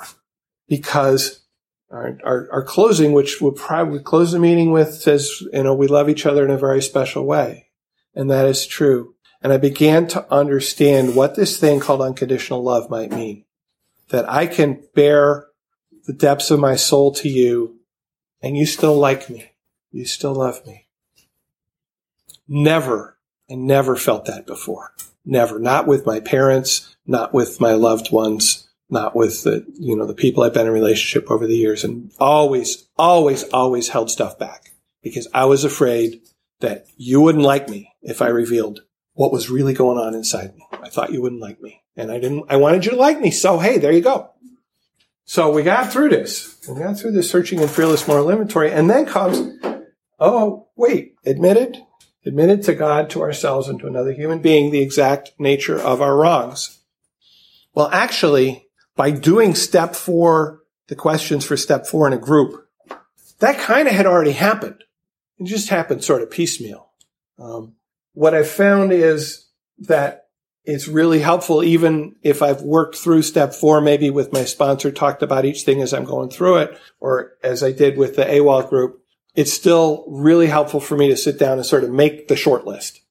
because 0.68 1.40
our, 1.90 2.18
our, 2.24 2.48
our, 2.52 2.64
closing, 2.64 3.12
which 3.12 3.40
we'll 3.40 3.52
probably 3.52 4.00
close 4.00 4.32
the 4.32 4.38
meeting 4.38 4.72
with 4.72 4.94
says, 4.94 5.42
you 5.52 5.62
know, 5.62 5.74
we 5.74 5.86
love 5.86 6.08
each 6.08 6.26
other 6.26 6.44
in 6.44 6.50
a 6.50 6.58
very 6.58 6.82
special 6.82 7.24
way. 7.24 7.68
And 8.14 8.30
that 8.30 8.46
is 8.46 8.66
true. 8.66 9.14
And 9.40 9.52
I 9.52 9.56
began 9.56 10.06
to 10.08 10.30
understand 10.32 11.14
what 11.14 11.34
this 11.34 11.58
thing 11.58 11.80
called 11.80 12.02
unconditional 12.02 12.62
love 12.62 12.90
might 12.90 13.12
mean. 13.12 13.44
That 14.10 14.28
I 14.28 14.46
can 14.46 14.82
bare 14.94 15.46
the 16.06 16.12
depths 16.12 16.50
of 16.50 16.58
my 16.58 16.76
soul 16.76 17.12
to 17.14 17.28
you 17.28 17.78
and 18.42 18.56
you 18.56 18.66
still 18.66 18.96
like 18.96 19.30
me. 19.30 19.52
You 19.90 20.04
still 20.04 20.34
love 20.34 20.66
me. 20.66 20.86
Never 22.46 23.18
and 23.48 23.66
never 23.66 23.96
felt 23.96 24.26
that 24.26 24.46
before. 24.46 24.92
Never. 25.24 25.58
Not 25.58 25.86
with 25.86 26.06
my 26.06 26.20
parents, 26.20 26.96
not 27.06 27.34
with 27.34 27.60
my 27.60 27.72
loved 27.72 28.12
ones, 28.12 28.68
not 28.90 29.14
with 29.14 29.42
the, 29.44 29.66
you 29.78 29.96
know, 29.96 30.06
the 30.06 30.14
people 30.14 30.42
I've 30.42 30.54
been 30.54 30.66
in 30.66 30.72
relationship 30.72 31.30
over 31.30 31.46
the 31.46 31.56
years 31.56 31.84
and 31.84 32.10
always, 32.18 32.88
always, 32.96 33.44
always 33.44 33.88
held 33.88 34.10
stuff 34.10 34.38
back 34.38 34.70
because 35.02 35.28
I 35.34 35.44
was 35.44 35.64
afraid 35.64 36.22
that 36.60 36.86
you 36.96 37.20
wouldn't 37.20 37.44
like 37.44 37.68
me 37.68 37.92
if 38.02 38.22
I 38.22 38.28
revealed 38.28 38.80
what 39.12 39.32
was 39.32 39.50
really 39.50 39.74
going 39.74 39.98
on 39.98 40.14
inside 40.14 40.54
me. 40.56 40.66
I 40.72 40.88
thought 40.88 41.12
you 41.12 41.20
wouldn't 41.20 41.40
like 41.40 41.60
me 41.60 41.82
and 41.96 42.10
I 42.10 42.18
didn't, 42.18 42.44
I 42.48 42.56
wanted 42.56 42.84
you 42.84 42.92
to 42.92 42.96
like 42.96 43.20
me. 43.20 43.30
So, 43.30 43.58
hey, 43.58 43.78
there 43.78 43.92
you 43.92 44.00
go. 44.00 44.30
So 45.24 45.52
we 45.52 45.62
got 45.62 45.92
through 45.92 46.08
this. 46.08 46.56
We 46.66 46.78
got 46.78 46.98
through 46.98 47.12
this 47.12 47.30
searching 47.30 47.60
and 47.60 47.70
fearless 47.70 48.08
moral 48.08 48.30
inventory 48.30 48.72
and 48.72 48.88
then 48.88 49.04
comes, 49.04 49.58
oh, 50.18 50.68
wait, 50.74 51.16
admitted, 51.26 51.76
admitted 52.28 52.62
to 52.62 52.74
God, 52.74 53.10
to 53.10 53.22
ourselves, 53.22 53.68
and 53.68 53.80
to 53.80 53.86
another 53.86 54.12
human 54.12 54.40
being 54.40 54.70
the 54.70 54.82
exact 54.82 55.32
nature 55.38 55.78
of 55.78 56.00
our 56.00 56.16
wrongs. 56.16 56.78
Well, 57.74 57.88
actually, 57.92 58.68
by 58.94 59.10
doing 59.10 59.54
step 59.54 59.96
four, 59.96 60.60
the 60.88 60.94
questions 60.94 61.44
for 61.44 61.56
step 61.56 61.86
four 61.86 62.06
in 62.06 62.12
a 62.12 62.18
group, 62.18 62.68
that 63.40 63.58
kind 63.58 63.88
of 63.88 63.94
had 63.94 64.06
already 64.06 64.32
happened. 64.32 64.84
It 65.38 65.44
just 65.44 65.68
happened 65.68 66.04
sort 66.04 66.22
of 66.22 66.30
piecemeal. 66.30 66.90
Um, 67.38 67.74
what 68.12 68.34
I've 68.34 68.50
found 68.50 68.92
is 68.92 69.48
that 69.78 70.26
it's 70.64 70.88
really 70.88 71.20
helpful, 71.20 71.62
even 71.62 72.16
if 72.22 72.42
I've 72.42 72.62
worked 72.62 72.96
through 72.96 73.22
step 73.22 73.54
four, 73.54 73.80
maybe 73.80 74.10
with 74.10 74.32
my 74.32 74.44
sponsor, 74.44 74.90
talked 74.90 75.22
about 75.22 75.44
each 75.44 75.62
thing 75.62 75.80
as 75.80 75.94
I'm 75.94 76.04
going 76.04 76.30
through 76.30 76.58
it, 76.58 76.78
or 77.00 77.32
as 77.42 77.62
I 77.62 77.72
did 77.72 77.96
with 77.96 78.16
the 78.16 78.24
AWOL 78.24 78.68
group, 78.68 79.02
it's 79.38 79.52
still 79.52 80.04
really 80.08 80.48
helpful 80.48 80.80
for 80.80 80.96
me 80.96 81.06
to 81.06 81.16
sit 81.16 81.38
down 81.38 81.58
and 81.58 81.64
sort 81.64 81.84
of 81.84 81.92
make 81.92 82.26
the 82.26 82.34
short 82.34 82.66
list. 82.66 83.02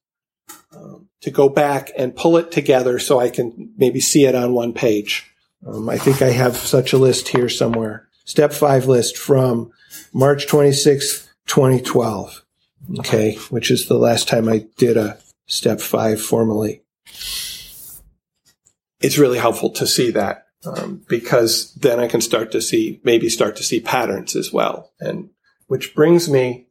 to 1.22 1.30
go 1.30 1.48
back 1.48 1.90
and 1.96 2.14
pull 2.14 2.36
it 2.36 2.52
together 2.52 2.98
so 2.98 3.18
I 3.18 3.30
can 3.30 3.72
maybe 3.76 3.98
see 3.98 4.26
it 4.26 4.34
on 4.34 4.52
one 4.52 4.74
page. 4.74 5.32
Um, 5.66 5.88
I 5.88 5.96
think 5.96 6.20
I 6.22 6.30
have 6.30 6.54
such 6.54 6.92
a 6.92 6.98
list 6.98 7.28
here 7.28 7.48
somewhere. 7.48 8.08
Step 8.26 8.52
five 8.52 8.86
list 8.86 9.16
from 9.16 9.72
March 10.12 10.46
26th, 10.46 11.28
2012. 11.46 12.44
Okay. 12.98 13.34
Which 13.48 13.70
is 13.70 13.88
the 13.88 13.98
last 13.98 14.28
time 14.28 14.48
I 14.48 14.66
did 14.76 14.98
a 14.98 15.18
step 15.46 15.80
five 15.80 16.20
formally. 16.20 16.82
It's 19.00 19.18
really 19.18 19.38
helpful 19.38 19.70
to 19.70 19.86
see 19.86 20.10
that. 20.10 20.44
Um, 20.66 21.02
because 21.08 21.72
then 21.74 21.98
I 21.98 22.06
can 22.06 22.20
start 22.20 22.52
to 22.52 22.60
see, 22.60 23.00
maybe 23.02 23.28
start 23.28 23.56
to 23.56 23.62
see 23.62 23.80
patterns 23.80 24.36
as 24.36 24.52
well. 24.52 24.92
And 25.00 25.30
which 25.68 25.94
brings 25.94 26.28
me, 26.28 26.66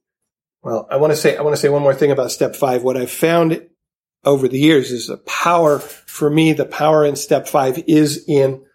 well, 0.61 0.87
I 0.91 0.97
want 0.97 1.13
to 1.13 1.17
say, 1.17 1.37
I 1.37 1.41
want 1.41 1.55
to 1.55 1.61
say 1.61 1.69
one 1.69 1.81
more 1.81 1.95
thing 1.95 2.11
about 2.11 2.31
step 2.31 2.55
five. 2.55 2.83
What 2.83 2.97
I've 2.97 3.09
found 3.09 3.67
over 4.25 4.47
the 4.47 4.59
years 4.59 4.91
is 4.91 5.07
the 5.07 5.17
power 5.17 5.79
for 5.79 6.29
me, 6.29 6.51
the 6.51 6.65
power 6.65 7.05
in 7.05 7.15
step 7.15 7.47
five 7.47 7.81
is 7.87 8.25
in 8.27 8.65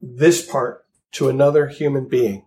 this 0.00 0.44
part 0.44 0.86
to 1.12 1.28
another 1.28 1.66
human 1.66 2.08
being. 2.08 2.46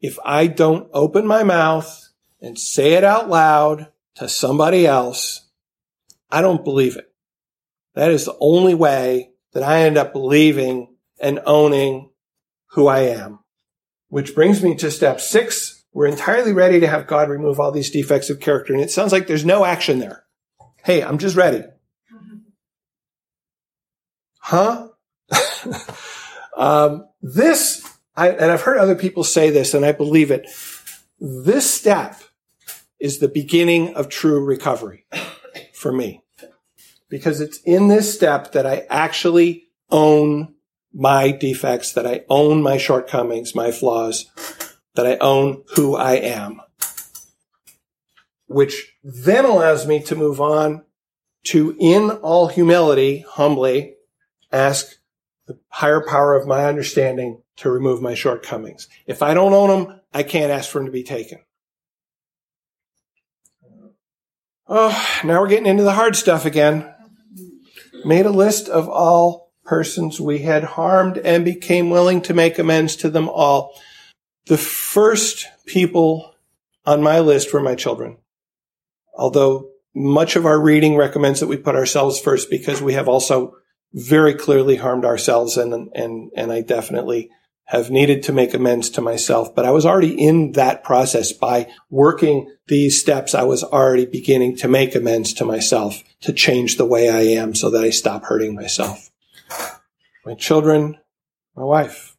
If 0.00 0.18
I 0.24 0.46
don't 0.46 0.88
open 0.92 1.26
my 1.26 1.42
mouth 1.42 2.08
and 2.40 2.58
say 2.58 2.94
it 2.94 3.04
out 3.04 3.28
loud 3.28 3.88
to 4.14 4.28
somebody 4.28 4.86
else, 4.86 5.48
I 6.30 6.40
don't 6.40 6.64
believe 6.64 6.96
it. 6.96 7.12
That 7.94 8.10
is 8.10 8.24
the 8.24 8.36
only 8.40 8.74
way 8.74 9.32
that 9.52 9.64
I 9.64 9.82
end 9.82 9.98
up 9.98 10.12
believing 10.12 10.94
and 11.20 11.40
owning 11.44 12.10
who 12.72 12.86
I 12.86 13.00
am. 13.00 13.40
Which 14.08 14.34
brings 14.34 14.62
me 14.62 14.76
to 14.76 14.90
step 14.90 15.20
six. 15.20 15.77
We're 15.92 16.06
entirely 16.06 16.52
ready 16.52 16.80
to 16.80 16.86
have 16.86 17.06
God 17.06 17.28
remove 17.28 17.58
all 17.58 17.72
these 17.72 17.90
defects 17.90 18.30
of 18.30 18.40
character. 18.40 18.72
And 18.72 18.82
it 18.82 18.90
sounds 18.90 19.12
like 19.12 19.26
there's 19.26 19.44
no 19.44 19.64
action 19.64 19.98
there. 19.98 20.24
Hey, 20.84 21.02
I'm 21.02 21.18
just 21.18 21.36
ready. 21.36 21.64
Huh? 24.38 24.88
um, 26.56 27.06
this, 27.20 27.86
I, 28.16 28.30
and 28.30 28.50
I've 28.50 28.62
heard 28.62 28.78
other 28.78 28.94
people 28.94 29.24
say 29.24 29.50
this 29.50 29.74
and 29.74 29.84
I 29.84 29.92
believe 29.92 30.30
it. 30.30 30.48
This 31.20 31.72
step 31.72 32.20
is 33.00 33.18
the 33.18 33.28
beginning 33.28 33.94
of 33.94 34.08
true 34.08 34.44
recovery 34.44 35.06
for 35.74 35.92
me 35.92 36.22
because 37.08 37.40
it's 37.40 37.60
in 37.62 37.88
this 37.88 38.14
step 38.14 38.52
that 38.52 38.66
I 38.66 38.86
actually 38.90 39.64
own 39.90 40.54
my 40.92 41.30
defects, 41.30 41.92
that 41.92 42.06
I 42.06 42.24
own 42.28 42.62
my 42.62 42.76
shortcomings, 42.76 43.54
my 43.54 43.70
flaws, 43.70 44.26
that 44.98 45.06
I 45.06 45.16
own 45.18 45.62
who 45.76 45.94
I 45.94 46.14
am, 46.14 46.60
which 48.48 48.96
then 49.04 49.44
allows 49.44 49.86
me 49.86 50.02
to 50.02 50.16
move 50.16 50.40
on 50.40 50.84
to, 51.44 51.76
in 51.78 52.10
all 52.10 52.48
humility, 52.48 53.24
humbly 53.28 53.94
ask 54.50 54.96
the 55.46 55.56
higher 55.68 56.04
power 56.04 56.34
of 56.34 56.48
my 56.48 56.64
understanding 56.64 57.42
to 57.58 57.70
remove 57.70 58.02
my 58.02 58.14
shortcomings. 58.14 58.88
If 59.06 59.22
I 59.22 59.34
don't 59.34 59.52
own 59.52 59.68
them, 59.68 60.00
I 60.12 60.24
can't 60.24 60.50
ask 60.50 60.68
for 60.68 60.80
them 60.80 60.86
to 60.86 60.92
be 60.92 61.04
taken. 61.04 61.38
Oh, 64.66 65.20
now 65.22 65.40
we're 65.40 65.46
getting 65.46 65.66
into 65.66 65.84
the 65.84 65.92
hard 65.92 66.16
stuff 66.16 66.44
again. 66.44 66.92
Made 68.04 68.26
a 68.26 68.30
list 68.30 68.68
of 68.68 68.88
all 68.88 69.52
persons 69.64 70.20
we 70.20 70.40
had 70.40 70.64
harmed 70.64 71.18
and 71.18 71.44
became 71.44 71.88
willing 71.88 72.20
to 72.22 72.34
make 72.34 72.58
amends 72.58 72.96
to 72.96 73.10
them 73.10 73.28
all. 73.28 73.80
The 74.48 74.58
first 74.58 75.46
people 75.66 76.34
on 76.84 77.02
my 77.02 77.20
list 77.20 77.52
were 77.52 77.60
my 77.60 77.74
children. 77.74 78.18
Although 79.14 79.70
much 79.94 80.36
of 80.36 80.46
our 80.46 80.60
reading 80.60 80.96
recommends 80.96 81.40
that 81.40 81.48
we 81.48 81.56
put 81.56 81.74
ourselves 81.74 82.20
first 82.20 82.50
because 82.50 82.80
we 82.80 82.94
have 82.94 83.08
also 83.08 83.54
very 83.92 84.34
clearly 84.34 84.76
harmed 84.76 85.04
ourselves 85.04 85.56
and, 85.56 85.90
and, 85.94 86.30
and 86.36 86.52
I 86.52 86.62
definitely 86.62 87.30
have 87.64 87.90
needed 87.90 88.22
to 88.22 88.32
make 88.32 88.54
amends 88.54 88.88
to 88.90 89.02
myself. 89.02 89.54
But 89.54 89.66
I 89.66 89.70
was 89.70 89.84
already 89.84 90.14
in 90.14 90.52
that 90.52 90.82
process 90.82 91.32
by 91.32 91.70
working 91.90 92.50
these 92.68 92.98
steps. 92.98 93.34
I 93.34 93.42
was 93.42 93.62
already 93.62 94.06
beginning 94.06 94.56
to 94.58 94.68
make 94.68 94.94
amends 94.94 95.34
to 95.34 95.44
myself 95.44 96.02
to 96.22 96.32
change 96.32 96.76
the 96.76 96.86
way 96.86 97.10
I 97.10 97.20
am 97.20 97.54
so 97.54 97.68
that 97.70 97.84
I 97.84 97.90
stop 97.90 98.24
hurting 98.24 98.54
myself 98.54 99.10
my 100.28 100.34
children, 100.34 100.98
my 101.56 101.64
wife. 101.64 102.17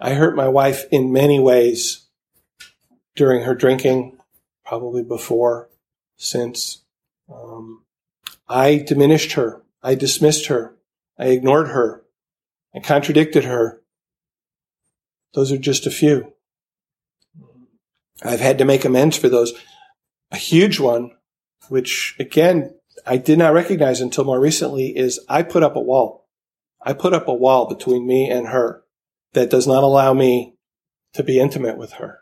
I 0.00 0.14
hurt 0.14 0.36
my 0.36 0.48
wife 0.48 0.84
in 0.90 1.12
many 1.12 1.38
ways 1.38 2.06
during 3.14 3.42
her 3.42 3.54
drinking, 3.54 4.18
probably 4.64 5.02
before, 5.02 5.68
since. 6.16 6.82
Um, 7.32 7.84
I 8.48 8.76
diminished 8.76 9.32
her. 9.32 9.62
I 9.82 9.94
dismissed 9.94 10.46
her. 10.46 10.76
I 11.18 11.26
ignored 11.26 11.68
her. 11.68 12.04
I 12.74 12.80
contradicted 12.80 13.44
her. 13.44 13.80
Those 15.32 15.52
are 15.52 15.58
just 15.58 15.86
a 15.86 15.90
few. 15.90 16.32
I've 18.22 18.40
had 18.40 18.58
to 18.58 18.64
make 18.64 18.84
amends 18.84 19.16
for 19.16 19.28
those. 19.28 19.52
A 20.30 20.36
huge 20.36 20.80
one, 20.80 21.12
which 21.68 22.16
again, 22.18 22.74
I 23.06 23.16
did 23.16 23.38
not 23.38 23.52
recognize 23.52 24.00
until 24.00 24.24
more 24.24 24.40
recently, 24.40 24.96
is 24.96 25.20
I 25.28 25.42
put 25.42 25.62
up 25.62 25.76
a 25.76 25.80
wall. 25.80 26.26
I 26.80 26.92
put 26.92 27.12
up 27.12 27.28
a 27.28 27.34
wall 27.34 27.68
between 27.68 28.06
me 28.06 28.28
and 28.30 28.48
her 28.48 28.83
that 29.34 29.50
does 29.50 29.66
not 29.66 29.82
allow 29.82 30.14
me 30.14 30.54
to 31.12 31.22
be 31.22 31.38
intimate 31.38 31.76
with 31.76 31.92
her. 31.94 32.20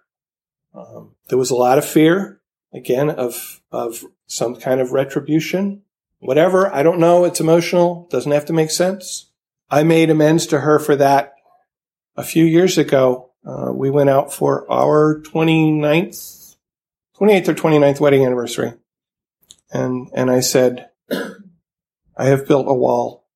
Um, 0.75 1.15
there 1.29 1.39
was 1.39 1.51
a 1.51 1.57
lot 1.57 1.79
of 1.79 1.85
fear, 1.85 2.41
again, 2.73 3.11
of, 3.11 3.63
of 3.71 4.05
some 4.27 4.57
kind 4.57 4.81
of 4.81 4.93
retribution. 4.93 5.83
Whatever, 6.19 6.73
I 6.73 6.83
don't 6.83 6.99
know. 6.99 7.25
It's 7.25 7.41
emotional. 7.41 8.09
Doesn't 8.11 8.33
have 8.33 8.47
to 8.47 8.53
make 8.53 8.71
sense. 8.71 9.31
I 9.71 9.83
made 9.83 10.11
amends 10.11 10.47
to 10.49 10.61
her 10.61 10.79
for 10.79 10.97
that 10.97 11.35
a 12.17 12.23
few 12.23 12.45
years 12.45 12.79
ago. 12.79 13.31
Uh, 13.45 13.73
we 13.73 13.91
went 13.91 14.11
out 14.11 14.33
for 14.33 14.71
our 14.71 15.21
29th, 15.23 16.57
28th 17.19 17.49
or 17.49 17.55
29th 17.55 18.01
wedding 18.01 18.25
anniversary. 18.25 18.75
And, 19.73 20.09
and 20.15 20.31
I 20.31 20.41
said, 20.41 20.91
I 21.11 22.27
have 22.27 22.47
built 22.47 22.69
a 22.69 22.75
wall 22.75 23.27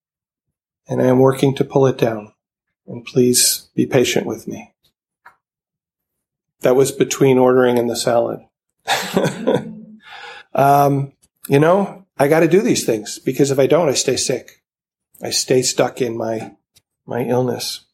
and 0.89 1.03
I 1.03 1.07
am 1.07 1.19
working 1.19 1.55
to 1.57 1.65
pull 1.65 1.87
it 1.87 1.99
down. 1.99 2.33
And 2.87 3.05
please 3.05 3.69
be 3.75 3.87
patient 3.87 4.27
with 4.27 4.47
me. 4.47 4.73
That 6.61 6.77
was 6.77 6.93
between 6.93 7.39
ordering 7.39 7.79
and 7.79 7.91
the 7.91 7.97
salad. 7.97 8.41
um, 10.55 11.13
you 11.49 11.59
know, 11.59 12.07
I 12.19 12.29
got 12.29 12.41
to 12.41 12.49
do 12.49 12.61
these 12.61 12.87
things 12.87 13.19
because 13.19 13.51
if 13.51 13.59
I 13.59 13.67
don't, 13.67 13.89
I 13.89 13.95
stay 13.95 14.17
sick. 14.17 14.63
I 15.23 15.31
stay 15.31 15.63
stuck 15.63 16.01
in 16.01 16.17
my 16.17 16.57
my 17.07 17.23
illness. 17.25 17.85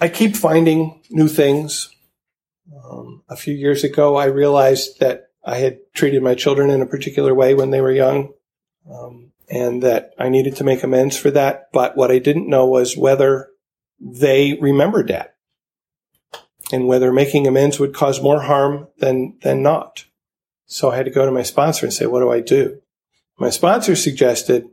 I 0.00 0.08
keep 0.08 0.36
finding 0.36 1.02
new 1.10 1.28
things. 1.28 1.90
Um, 2.84 3.22
a 3.28 3.36
few 3.36 3.54
years 3.54 3.84
ago, 3.84 4.16
I 4.16 4.26
realized 4.26 5.00
that 5.00 5.28
I 5.44 5.56
had 5.56 5.78
treated 5.94 6.22
my 6.22 6.34
children 6.34 6.70
in 6.70 6.82
a 6.82 6.86
particular 6.86 7.34
way 7.34 7.54
when 7.54 7.70
they 7.70 7.80
were 7.80 7.92
young. 7.92 8.32
Um, 8.90 9.32
and 9.48 9.82
that 9.82 10.14
I 10.18 10.28
needed 10.28 10.56
to 10.56 10.64
make 10.64 10.82
amends 10.82 11.16
for 11.16 11.30
that. 11.32 11.68
But 11.72 11.96
what 11.96 12.10
I 12.10 12.18
didn't 12.18 12.48
know 12.48 12.66
was 12.66 12.96
whether 12.96 13.50
they 14.00 14.58
remembered 14.60 15.08
that 15.08 15.36
and 16.72 16.86
whether 16.86 17.12
making 17.12 17.46
amends 17.46 17.78
would 17.78 17.94
cause 17.94 18.22
more 18.22 18.42
harm 18.42 18.88
than, 18.98 19.38
than 19.42 19.62
not. 19.62 20.06
So 20.66 20.90
I 20.90 20.96
had 20.96 21.04
to 21.04 21.10
go 21.10 21.26
to 21.26 21.32
my 21.32 21.42
sponsor 21.42 21.86
and 21.86 21.92
say, 21.92 22.06
what 22.06 22.20
do 22.20 22.30
I 22.30 22.40
do? 22.40 22.80
My 23.38 23.50
sponsor 23.50 23.94
suggested 23.96 24.68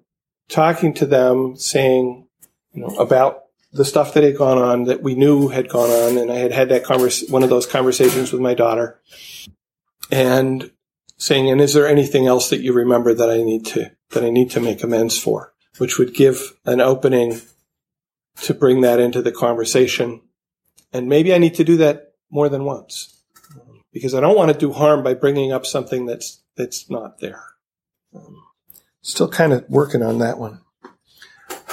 talking 0.49 0.93
to 0.95 1.05
them, 1.05 1.55
saying, 1.55 2.27
you 2.73 2.81
know, 2.81 2.95
about 2.97 3.43
the 3.73 3.85
stuff 3.85 4.13
that 4.13 4.23
had 4.23 4.37
gone 4.37 4.57
on 4.57 4.83
that 4.85 5.01
we 5.01 5.15
knew 5.15 5.49
had 5.49 5.69
gone 5.69 5.89
on. 5.89 6.17
And 6.17 6.31
I 6.31 6.37
had 6.37 6.51
had 6.51 6.69
that 6.69 6.87
one 7.29 7.43
of 7.43 7.49
those 7.49 7.65
conversations 7.65 8.31
with 8.31 8.41
my 8.41 8.53
daughter 8.53 8.99
and 10.11 10.71
saying, 11.17 11.49
and 11.49 11.61
is 11.61 11.73
there 11.73 11.87
anything 11.87 12.27
else 12.27 12.49
that 12.49 12.61
you 12.61 12.73
remember 12.73 13.13
that 13.13 13.29
I 13.29 13.43
need 13.43 13.65
to 13.67 13.91
that 14.11 14.23
I 14.23 14.29
need 14.29 14.51
to 14.51 14.59
make 14.59 14.83
amends 14.83 15.17
for, 15.17 15.53
which 15.77 15.97
would 15.97 16.13
give 16.13 16.53
an 16.65 16.81
opening 16.81 17.41
to 18.41 18.53
bring 18.53 18.81
that 18.81 18.99
into 18.99 19.21
the 19.21 19.31
conversation. 19.31 20.21
And 20.93 21.07
maybe 21.07 21.33
I 21.33 21.37
need 21.37 21.55
to 21.55 21.63
do 21.63 21.77
that 21.77 22.13
more 22.29 22.49
than 22.49 22.65
once 22.65 23.21
because 23.91 24.13
I 24.13 24.21
don't 24.21 24.37
want 24.37 24.51
to 24.51 24.57
do 24.57 24.71
harm 24.71 25.03
by 25.03 25.13
bringing 25.13 25.51
up 25.51 25.65
something 25.65 26.05
that's, 26.05 26.41
that's 26.55 26.89
not 26.89 27.19
there. 27.19 27.43
Um, 28.15 28.43
still 29.01 29.29
kind 29.29 29.53
of 29.53 29.65
working 29.69 30.03
on 30.03 30.19
that 30.19 30.37
one. 30.37 30.61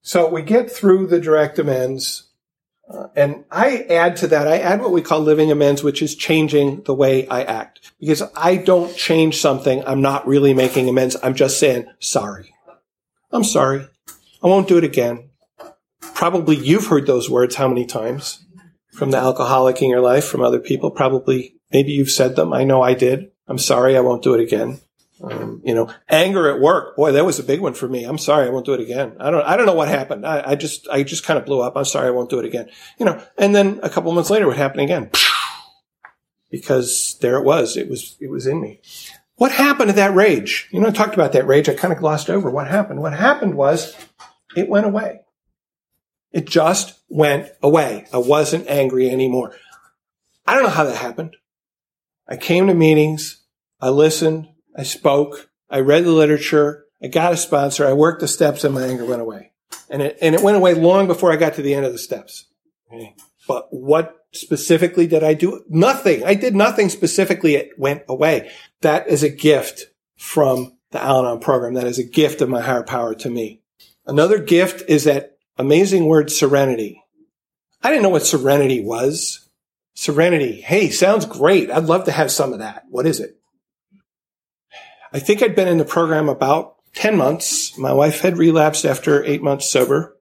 So 0.00 0.26
we 0.26 0.40
get 0.40 0.72
through 0.72 1.08
the 1.08 1.20
direct 1.20 1.58
amends. 1.58 2.27
Uh, 2.88 3.08
and 3.14 3.44
I 3.50 3.82
add 3.90 4.16
to 4.18 4.28
that, 4.28 4.48
I 4.48 4.58
add 4.58 4.80
what 4.80 4.92
we 4.92 5.02
call 5.02 5.20
living 5.20 5.52
amends, 5.52 5.82
which 5.82 6.00
is 6.00 6.14
changing 6.14 6.82
the 6.84 6.94
way 6.94 7.28
I 7.28 7.42
act. 7.42 7.92
Because 8.00 8.22
I 8.34 8.56
don't 8.56 8.96
change 8.96 9.40
something, 9.40 9.84
I'm 9.86 10.00
not 10.00 10.26
really 10.26 10.54
making 10.54 10.88
amends. 10.88 11.16
I'm 11.22 11.34
just 11.34 11.60
saying, 11.60 11.86
sorry. 11.98 12.54
I'm 13.30 13.44
sorry. 13.44 13.86
I 14.42 14.46
won't 14.46 14.68
do 14.68 14.78
it 14.78 14.84
again. 14.84 15.28
Probably 16.14 16.56
you've 16.56 16.86
heard 16.86 17.06
those 17.06 17.28
words 17.28 17.56
how 17.56 17.68
many 17.68 17.84
times 17.84 18.44
from 18.92 19.10
the 19.10 19.18
alcoholic 19.18 19.82
in 19.82 19.90
your 19.90 20.00
life, 20.00 20.24
from 20.24 20.42
other 20.42 20.60
people. 20.60 20.90
Probably, 20.90 21.56
maybe 21.70 21.92
you've 21.92 22.10
said 22.10 22.36
them. 22.36 22.52
I 22.52 22.64
know 22.64 22.82
I 22.82 22.94
did. 22.94 23.30
I'm 23.46 23.58
sorry. 23.58 23.96
I 23.96 24.00
won't 24.00 24.22
do 24.22 24.34
it 24.34 24.40
again. 24.40 24.80
Um, 25.22 25.60
you 25.64 25.74
know, 25.74 25.92
anger 26.08 26.48
at 26.48 26.60
work. 26.60 26.96
Boy, 26.96 27.12
that 27.12 27.24
was 27.24 27.38
a 27.38 27.42
big 27.42 27.60
one 27.60 27.74
for 27.74 27.88
me. 27.88 28.04
I'm 28.04 28.18
sorry. 28.18 28.46
I 28.46 28.50
won't 28.50 28.66
do 28.66 28.74
it 28.74 28.80
again. 28.80 29.16
I 29.18 29.30
don't, 29.30 29.44
I 29.44 29.56
don't 29.56 29.66
know 29.66 29.74
what 29.74 29.88
happened. 29.88 30.24
I, 30.24 30.52
I 30.52 30.54
just, 30.54 30.86
I 30.88 31.02
just 31.02 31.24
kind 31.24 31.38
of 31.38 31.44
blew 31.44 31.60
up. 31.60 31.76
I'm 31.76 31.84
sorry. 31.84 32.06
I 32.06 32.12
won't 32.12 32.30
do 32.30 32.38
it 32.38 32.44
again. 32.44 32.68
You 32.98 33.06
know, 33.06 33.22
and 33.36 33.54
then 33.54 33.80
a 33.82 33.90
couple 33.90 34.12
months 34.12 34.30
later, 34.30 34.50
it 34.50 34.56
happened 34.56 34.82
again 34.82 35.10
because 36.50 37.16
there 37.20 37.36
it 37.36 37.44
was. 37.44 37.76
It 37.76 37.88
was, 37.88 38.16
it 38.20 38.30
was 38.30 38.46
in 38.46 38.60
me. 38.60 38.80
What 39.36 39.52
happened 39.52 39.90
to 39.90 39.96
that 39.96 40.14
rage? 40.14 40.68
You 40.72 40.80
know, 40.80 40.88
I 40.88 40.92
talked 40.92 41.14
about 41.14 41.32
that 41.32 41.46
rage. 41.46 41.68
I 41.68 41.74
kind 41.74 41.92
of 41.92 41.98
glossed 41.98 42.30
over 42.30 42.50
what 42.50 42.68
happened. 42.68 43.00
What 43.00 43.12
happened 43.12 43.54
was 43.54 43.96
it 44.56 44.68
went 44.68 44.86
away. 44.86 45.20
It 46.32 46.46
just 46.46 46.98
went 47.08 47.50
away. 47.62 48.06
I 48.12 48.18
wasn't 48.18 48.68
angry 48.68 49.08
anymore. 49.10 49.54
I 50.46 50.54
don't 50.54 50.64
know 50.64 50.70
how 50.70 50.84
that 50.84 50.96
happened. 50.96 51.36
I 52.28 52.36
came 52.36 52.66
to 52.66 52.74
meetings. 52.74 53.42
I 53.80 53.88
listened. 53.90 54.48
I 54.78 54.84
spoke. 54.84 55.50
I 55.68 55.80
read 55.80 56.04
the 56.04 56.12
literature. 56.12 56.86
I 57.02 57.08
got 57.08 57.32
a 57.32 57.36
sponsor. 57.36 57.86
I 57.86 57.92
worked 57.92 58.20
the 58.20 58.28
steps 58.28 58.62
and 58.62 58.74
my 58.74 58.84
anger 58.84 59.04
went 59.04 59.20
away. 59.20 59.52
And 59.90 60.00
it, 60.00 60.18
and 60.22 60.34
it 60.34 60.42
went 60.42 60.56
away 60.56 60.74
long 60.74 61.08
before 61.08 61.32
I 61.32 61.36
got 61.36 61.54
to 61.54 61.62
the 61.62 61.74
end 61.74 61.84
of 61.84 61.92
the 61.92 61.98
steps. 61.98 62.46
Okay. 62.90 63.14
But 63.48 63.66
what 63.70 64.14
specifically 64.32 65.06
did 65.06 65.24
I 65.24 65.34
do? 65.34 65.64
Nothing. 65.68 66.24
I 66.24 66.34
did 66.34 66.54
nothing 66.54 66.88
specifically. 66.90 67.56
It 67.56 67.70
went 67.78 68.02
away. 68.08 68.50
That 68.82 69.08
is 69.08 69.22
a 69.22 69.28
gift 69.28 69.86
from 70.16 70.76
the 70.90 71.02
Al-Anon 71.02 71.40
program. 71.40 71.74
That 71.74 71.86
is 71.86 71.98
a 71.98 72.04
gift 72.04 72.40
of 72.40 72.48
my 72.48 72.60
higher 72.60 72.82
power 72.82 73.14
to 73.16 73.30
me. 73.30 73.62
Another 74.06 74.38
gift 74.38 74.88
is 74.88 75.04
that 75.04 75.38
amazing 75.56 76.06
word 76.06 76.30
serenity. 76.30 77.02
I 77.82 77.90
didn't 77.90 78.02
know 78.02 78.08
what 78.10 78.26
serenity 78.26 78.80
was. 78.84 79.48
Serenity. 79.94 80.60
Hey, 80.60 80.90
sounds 80.90 81.26
great. 81.26 81.70
I'd 81.70 81.84
love 81.84 82.04
to 82.04 82.12
have 82.12 82.30
some 82.30 82.52
of 82.52 82.60
that. 82.60 82.84
What 82.88 83.06
is 83.06 83.18
it? 83.20 83.37
I 85.12 85.18
think 85.18 85.42
I'd 85.42 85.56
been 85.56 85.68
in 85.68 85.78
the 85.78 85.84
program 85.84 86.28
about 86.28 86.76
10 86.94 87.16
months. 87.16 87.76
My 87.78 87.92
wife 87.92 88.20
had 88.20 88.38
relapsed 88.38 88.84
after 88.84 89.24
eight 89.24 89.42
months 89.42 89.70
sober. 89.70 90.16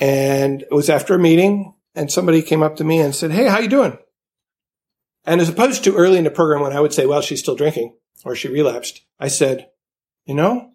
And 0.00 0.62
it 0.62 0.72
was 0.72 0.90
after 0.90 1.14
a 1.14 1.18
meeting 1.18 1.74
and 1.94 2.10
somebody 2.10 2.42
came 2.42 2.62
up 2.62 2.76
to 2.76 2.84
me 2.84 3.00
and 3.00 3.14
said, 3.14 3.32
Hey, 3.32 3.46
how 3.46 3.58
you 3.58 3.68
doing? 3.68 3.98
And 5.24 5.40
as 5.40 5.48
opposed 5.48 5.84
to 5.84 5.96
early 5.96 6.18
in 6.18 6.24
the 6.24 6.30
program 6.30 6.62
when 6.62 6.72
I 6.72 6.80
would 6.80 6.94
say, 6.94 7.06
well, 7.06 7.20
she's 7.20 7.40
still 7.40 7.56
drinking 7.56 7.94
or 8.24 8.34
she 8.34 8.48
relapsed, 8.48 9.02
I 9.18 9.28
said, 9.28 9.68
you 10.24 10.34
know, 10.34 10.72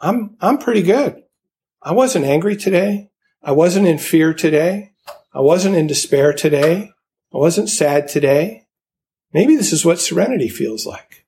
I'm, 0.00 0.36
I'm 0.40 0.58
pretty 0.58 0.82
good. 0.82 1.22
I 1.82 1.92
wasn't 1.92 2.24
angry 2.24 2.56
today. 2.56 3.10
I 3.42 3.52
wasn't 3.52 3.86
in 3.86 3.98
fear 3.98 4.34
today. 4.34 4.94
I 5.32 5.40
wasn't 5.40 5.76
in 5.76 5.86
despair 5.86 6.32
today. 6.32 6.90
I 7.32 7.36
wasn't 7.36 7.68
sad 7.68 8.08
today. 8.08 8.66
Maybe 9.32 9.56
this 9.56 9.72
is 9.72 9.84
what 9.84 10.00
serenity 10.00 10.48
feels 10.48 10.86
like. 10.86 11.23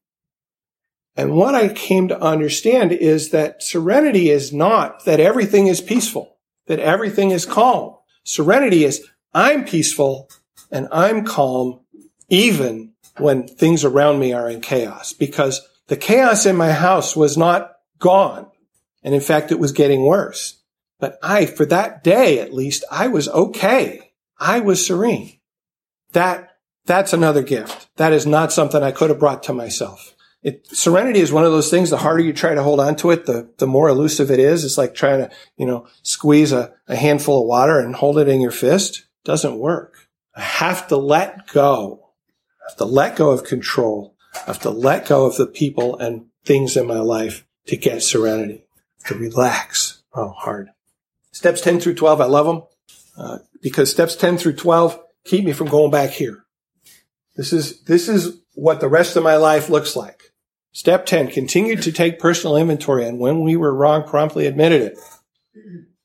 And 1.17 1.33
what 1.33 1.55
I 1.55 1.69
came 1.69 2.09
to 2.09 2.21
understand 2.21 2.93
is 2.93 3.31
that 3.31 3.62
serenity 3.62 4.29
is 4.29 4.53
not 4.53 5.05
that 5.07 5.19
everything 5.19 5.67
is 5.67 5.81
peaceful, 5.81 6.37
that 6.67 6.79
everything 6.79 7.31
is 7.31 7.47
calm. 7.47 7.97
Serenity 8.25 8.85
is 8.85 9.07
I'm 9.33 9.64
peaceful 9.64 10.29
and 10.71 10.89
I'm 10.93 11.25
calm 11.25 11.81
even 12.29 12.93
when 13.19 13.47
things 13.47 13.85
around 13.85 14.19
me 14.19 14.33
are 14.33 14.51
in 14.51 14.61
chaos 14.61 15.12
because 15.12 15.67
the 15.87 15.97
chaos 15.97 16.45
in 16.45 16.57
my 16.57 16.73
house 16.73 17.17
was 17.17 17.37
not 17.37 17.73
gone. 17.99 18.51
And 19.03 19.14
in 19.14 19.21
fact, 19.21 19.53
it 19.53 19.59
was 19.59 19.73
getting 19.73 20.05
worse. 20.05 20.61
But 20.99 21.19
I, 21.23 21.47
for 21.47 21.64
that 21.67 22.03
day 22.03 22.41
at 22.41 22.53
least, 22.53 22.85
I 22.91 23.09
was 23.09 23.29
okay. 23.29 24.12
I 24.39 24.61
was 24.61 24.85
serene. 24.85 25.39
That, 26.12 26.57
that's 26.85 27.12
another 27.12 27.43
gift. 27.43 27.89
That 27.97 28.12
is 28.12 28.27
not 28.27 28.53
something 28.53 28.83
I 28.83 28.93
could 28.93 29.11
have 29.11 29.19
brought 29.19 29.45
to 29.45 29.53
myself. 29.53 30.16
It, 30.47 30.64
serenity 30.68 31.18
is 31.18 31.32
one 31.32 31.44
of 31.44 31.51
those 31.51 31.70
things. 31.70 31.90
The 31.90 31.97
harder 31.97 32.22
you 32.22 32.32
try 32.32 32.55
to 32.55 32.62
hold 32.62 32.78
on 32.78 32.94
to 32.97 33.11
it, 33.11 33.26
the, 33.26 33.51
the 33.59 33.66
more 33.66 33.88
elusive 33.88 34.30
it 34.30 34.38
is. 34.38 34.64
It's 34.64 34.78
like 34.78 34.94
trying 34.94 35.18
to, 35.18 35.30
you 35.57 35.66
know, 35.66 35.88
squeeze 36.03 36.53
a, 36.53 36.72
a 36.86 36.94
handful 36.94 37.40
of 37.40 37.49
water 37.49 37.80
and 37.80 37.97
hold 37.97 38.16
it 38.16 38.28
in 38.28 38.40
your 38.40 38.53
fist. 38.53 38.99
It 38.99 39.24
doesn't 39.24 39.59
work. 39.59 40.09
I 40.36 40.42
have 40.42 40.86
to 40.86 40.97
let 40.97 41.49
go. 41.49 42.12
I 42.61 42.70
have 42.70 42.76
to 42.76 42.84
let 42.84 43.16
go 43.16 43.30
of 43.30 43.42
control. 43.42 44.14
I 44.36 44.44
have 44.47 44.61
to 44.61 44.70
let 44.70 45.09
go 45.09 45.26
of 45.26 45.36
the 45.36 45.49
people 45.49 45.99
and 45.99 46.26
things 46.44 46.76
in 46.76 46.86
my 46.86 47.01
life 47.01 47.44
to 47.66 47.76
get 47.76 48.05
serenity, 48.05 48.68
to 49.07 49.16
relax. 49.16 50.05
Oh, 50.14 50.28
hard. 50.28 50.68
Steps 51.32 51.61
10 51.61 51.80
through 51.80 51.97
12, 51.97 52.20
I 52.20 52.26
love 52.26 52.47
them 52.47 52.62
uh, 53.18 53.38
because 53.61 53.90
steps 53.90 54.14
10 54.14 54.38
through 54.38 54.55
12 54.55 55.01
keep 55.24 55.44
me 55.44 55.53
from 55.53 55.66
going 55.66 55.90
back 55.90 56.11
here. 56.11 56.44
This 57.34 57.53
is, 57.53 57.82
this 57.82 58.09
is 58.09 58.40
what 58.55 58.78
the 58.78 58.88
rest 58.88 59.16
of 59.16 59.24
my 59.24 59.36
life 59.36 59.68
looks 59.68 59.97
like. 59.97 60.16
Step 60.77 61.07
10, 61.07 61.29
continued 61.29 61.81
to 61.81 61.91
take 61.91 62.18
personal 62.18 62.55
inventory 62.55 63.07
and 63.07 63.18
when 63.18 63.41
we 63.41 63.57
were 63.57 63.74
wrong, 63.74 64.07
promptly 64.07 64.47
admitted 64.47 64.83
it. 64.83 64.99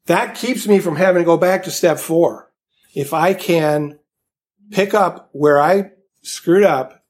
That 0.05 0.35
keeps 0.35 0.65
me 0.65 0.79
from 0.79 0.95
having 0.95 1.19
to 1.21 1.25
go 1.25 1.35
back 1.35 1.63
to 1.63 1.69
step 1.69 1.99
four. 1.99 2.49
If 2.95 3.13
I 3.13 3.33
can 3.33 3.99
pick 4.69 4.93
up 4.93 5.27
where 5.33 5.59
I 5.59 5.91
screwed 6.21 6.63
up, 6.63 7.03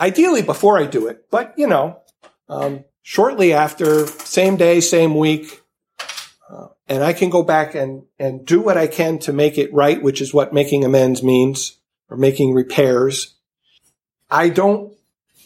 ideally 0.00 0.42
before 0.42 0.80
I 0.80 0.86
do 0.86 1.06
it, 1.06 1.30
but 1.30 1.54
you 1.56 1.68
know, 1.68 2.00
um, 2.48 2.86
shortly 3.02 3.52
after, 3.52 4.08
same 4.08 4.56
day, 4.56 4.80
same 4.80 5.14
week, 5.14 5.62
and 6.88 7.04
I 7.04 7.12
can 7.12 7.30
go 7.30 7.44
back 7.44 7.76
and, 7.76 8.02
and 8.18 8.44
do 8.44 8.60
what 8.60 8.76
I 8.76 8.88
can 8.88 9.20
to 9.20 9.32
make 9.32 9.58
it 9.58 9.72
right, 9.72 10.02
which 10.02 10.20
is 10.20 10.34
what 10.34 10.52
making 10.52 10.84
amends 10.84 11.22
means 11.22 11.78
or 12.10 12.16
making 12.16 12.52
repairs. 12.52 13.36
I 14.28 14.48
don't 14.48 14.92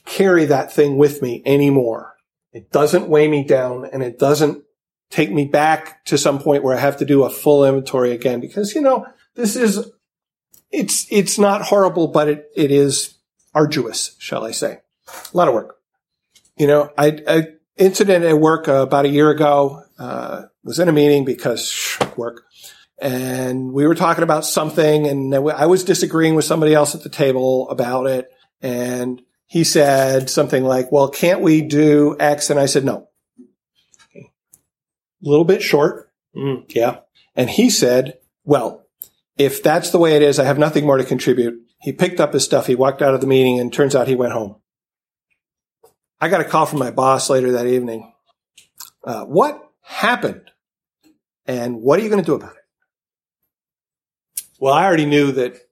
carry 0.06 0.46
that 0.46 0.72
thing 0.72 0.96
with 0.96 1.22
me 1.22 1.42
anymore. 1.44 2.14
It 2.52 2.70
doesn't 2.70 3.08
weigh 3.08 3.28
me 3.28 3.44
down 3.44 3.84
and 3.84 4.02
it 4.02 4.18
doesn't 4.18 4.64
take 5.10 5.30
me 5.30 5.44
back 5.44 6.04
to 6.06 6.16
some 6.16 6.38
point 6.38 6.64
where 6.64 6.76
I 6.76 6.80
have 6.80 6.96
to 6.98 7.04
do 7.04 7.24
a 7.24 7.30
full 7.30 7.64
inventory 7.64 8.12
again 8.12 8.40
because, 8.40 8.74
you 8.74 8.80
know, 8.80 9.06
this 9.34 9.56
is, 9.56 9.90
it's, 10.70 11.06
it's 11.10 11.38
not 11.38 11.62
horrible, 11.62 12.08
but 12.08 12.28
it, 12.28 12.50
it 12.56 12.70
is 12.70 13.14
arduous, 13.54 14.16
shall 14.18 14.44
I 14.44 14.52
say. 14.52 14.78
A 15.08 15.36
lot 15.36 15.48
of 15.48 15.54
work. 15.54 15.76
You 16.56 16.66
know, 16.66 16.90
I, 16.96 17.20
I 17.28 17.48
incident 17.76 18.24
at 18.24 18.38
work 18.38 18.68
uh, 18.68 18.82
about 18.82 19.04
a 19.04 19.10
year 19.10 19.30
ago. 19.30 19.82
Uh, 19.98 20.42
was 20.64 20.78
in 20.78 20.88
a 20.88 20.92
meeting 20.92 21.24
because 21.24 21.98
work, 22.16 22.44
and 22.98 23.72
we 23.72 23.86
were 23.86 23.94
talking 23.94 24.24
about 24.24 24.44
something, 24.44 25.06
and 25.06 25.34
I 25.34 25.66
was 25.66 25.84
disagreeing 25.84 26.34
with 26.34 26.44
somebody 26.44 26.74
else 26.74 26.94
at 26.94 27.02
the 27.02 27.08
table 27.08 27.68
about 27.70 28.06
it, 28.06 28.28
and 28.60 29.22
he 29.46 29.64
said 29.64 30.28
something 30.28 30.64
like, 30.64 30.90
"Well, 30.90 31.08
can't 31.08 31.40
we 31.40 31.62
do 31.62 32.16
X?" 32.18 32.50
And 32.50 32.58
I 32.58 32.66
said, 32.66 32.84
"No." 32.84 33.08
A 34.14 34.20
little 35.28 35.44
bit 35.44 35.62
short, 35.62 36.10
mm, 36.36 36.64
yeah. 36.68 36.98
And 37.34 37.50
he 37.50 37.70
said, 37.70 38.18
"Well, 38.44 38.86
if 39.38 39.62
that's 39.62 39.90
the 39.90 39.98
way 39.98 40.16
it 40.16 40.22
is, 40.22 40.38
I 40.38 40.44
have 40.44 40.58
nothing 40.58 40.84
more 40.84 40.98
to 40.98 41.04
contribute." 41.04 41.62
He 41.80 41.92
picked 41.92 42.20
up 42.20 42.32
his 42.32 42.44
stuff, 42.44 42.66
he 42.66 42.74
walked 42.74 43.02
out 43.02 43.14
of 43.14 43.20
the 43.20 43.26
meeting, 43.26 43.60
and 43.60 43.72
turns 43.72 43.94
out 43.94 44.08
he 44.08 44.16
went 44.16 44.32
home. 44.32 44.56
I 46.20 46.28
got 46.28 46.40
a 46.40 46.44
call 46.44 46.66
from 46.66 46.78
my 46.78 46.90
boss 46.90 47.28
later 47.28 47.52
that 47.52 47.66
evening. 47.66 48.12
Uh, 49.04 49.24
what 49.24 49.70
happened? 49.82 50.50
And 51.46 51.82
what 51.82 52.00
are 52.00 52.02
you 52.02 52.08
going 52.08 52.22
to 52.22 52.26
do 52.26 52.34
about 52.34 52.56
it? 52.56 52.62
Well, 54.58 54.72
I 54.72 54.84
already 54.84 55.06
knew 55.06 55.32
that 55.32 55.65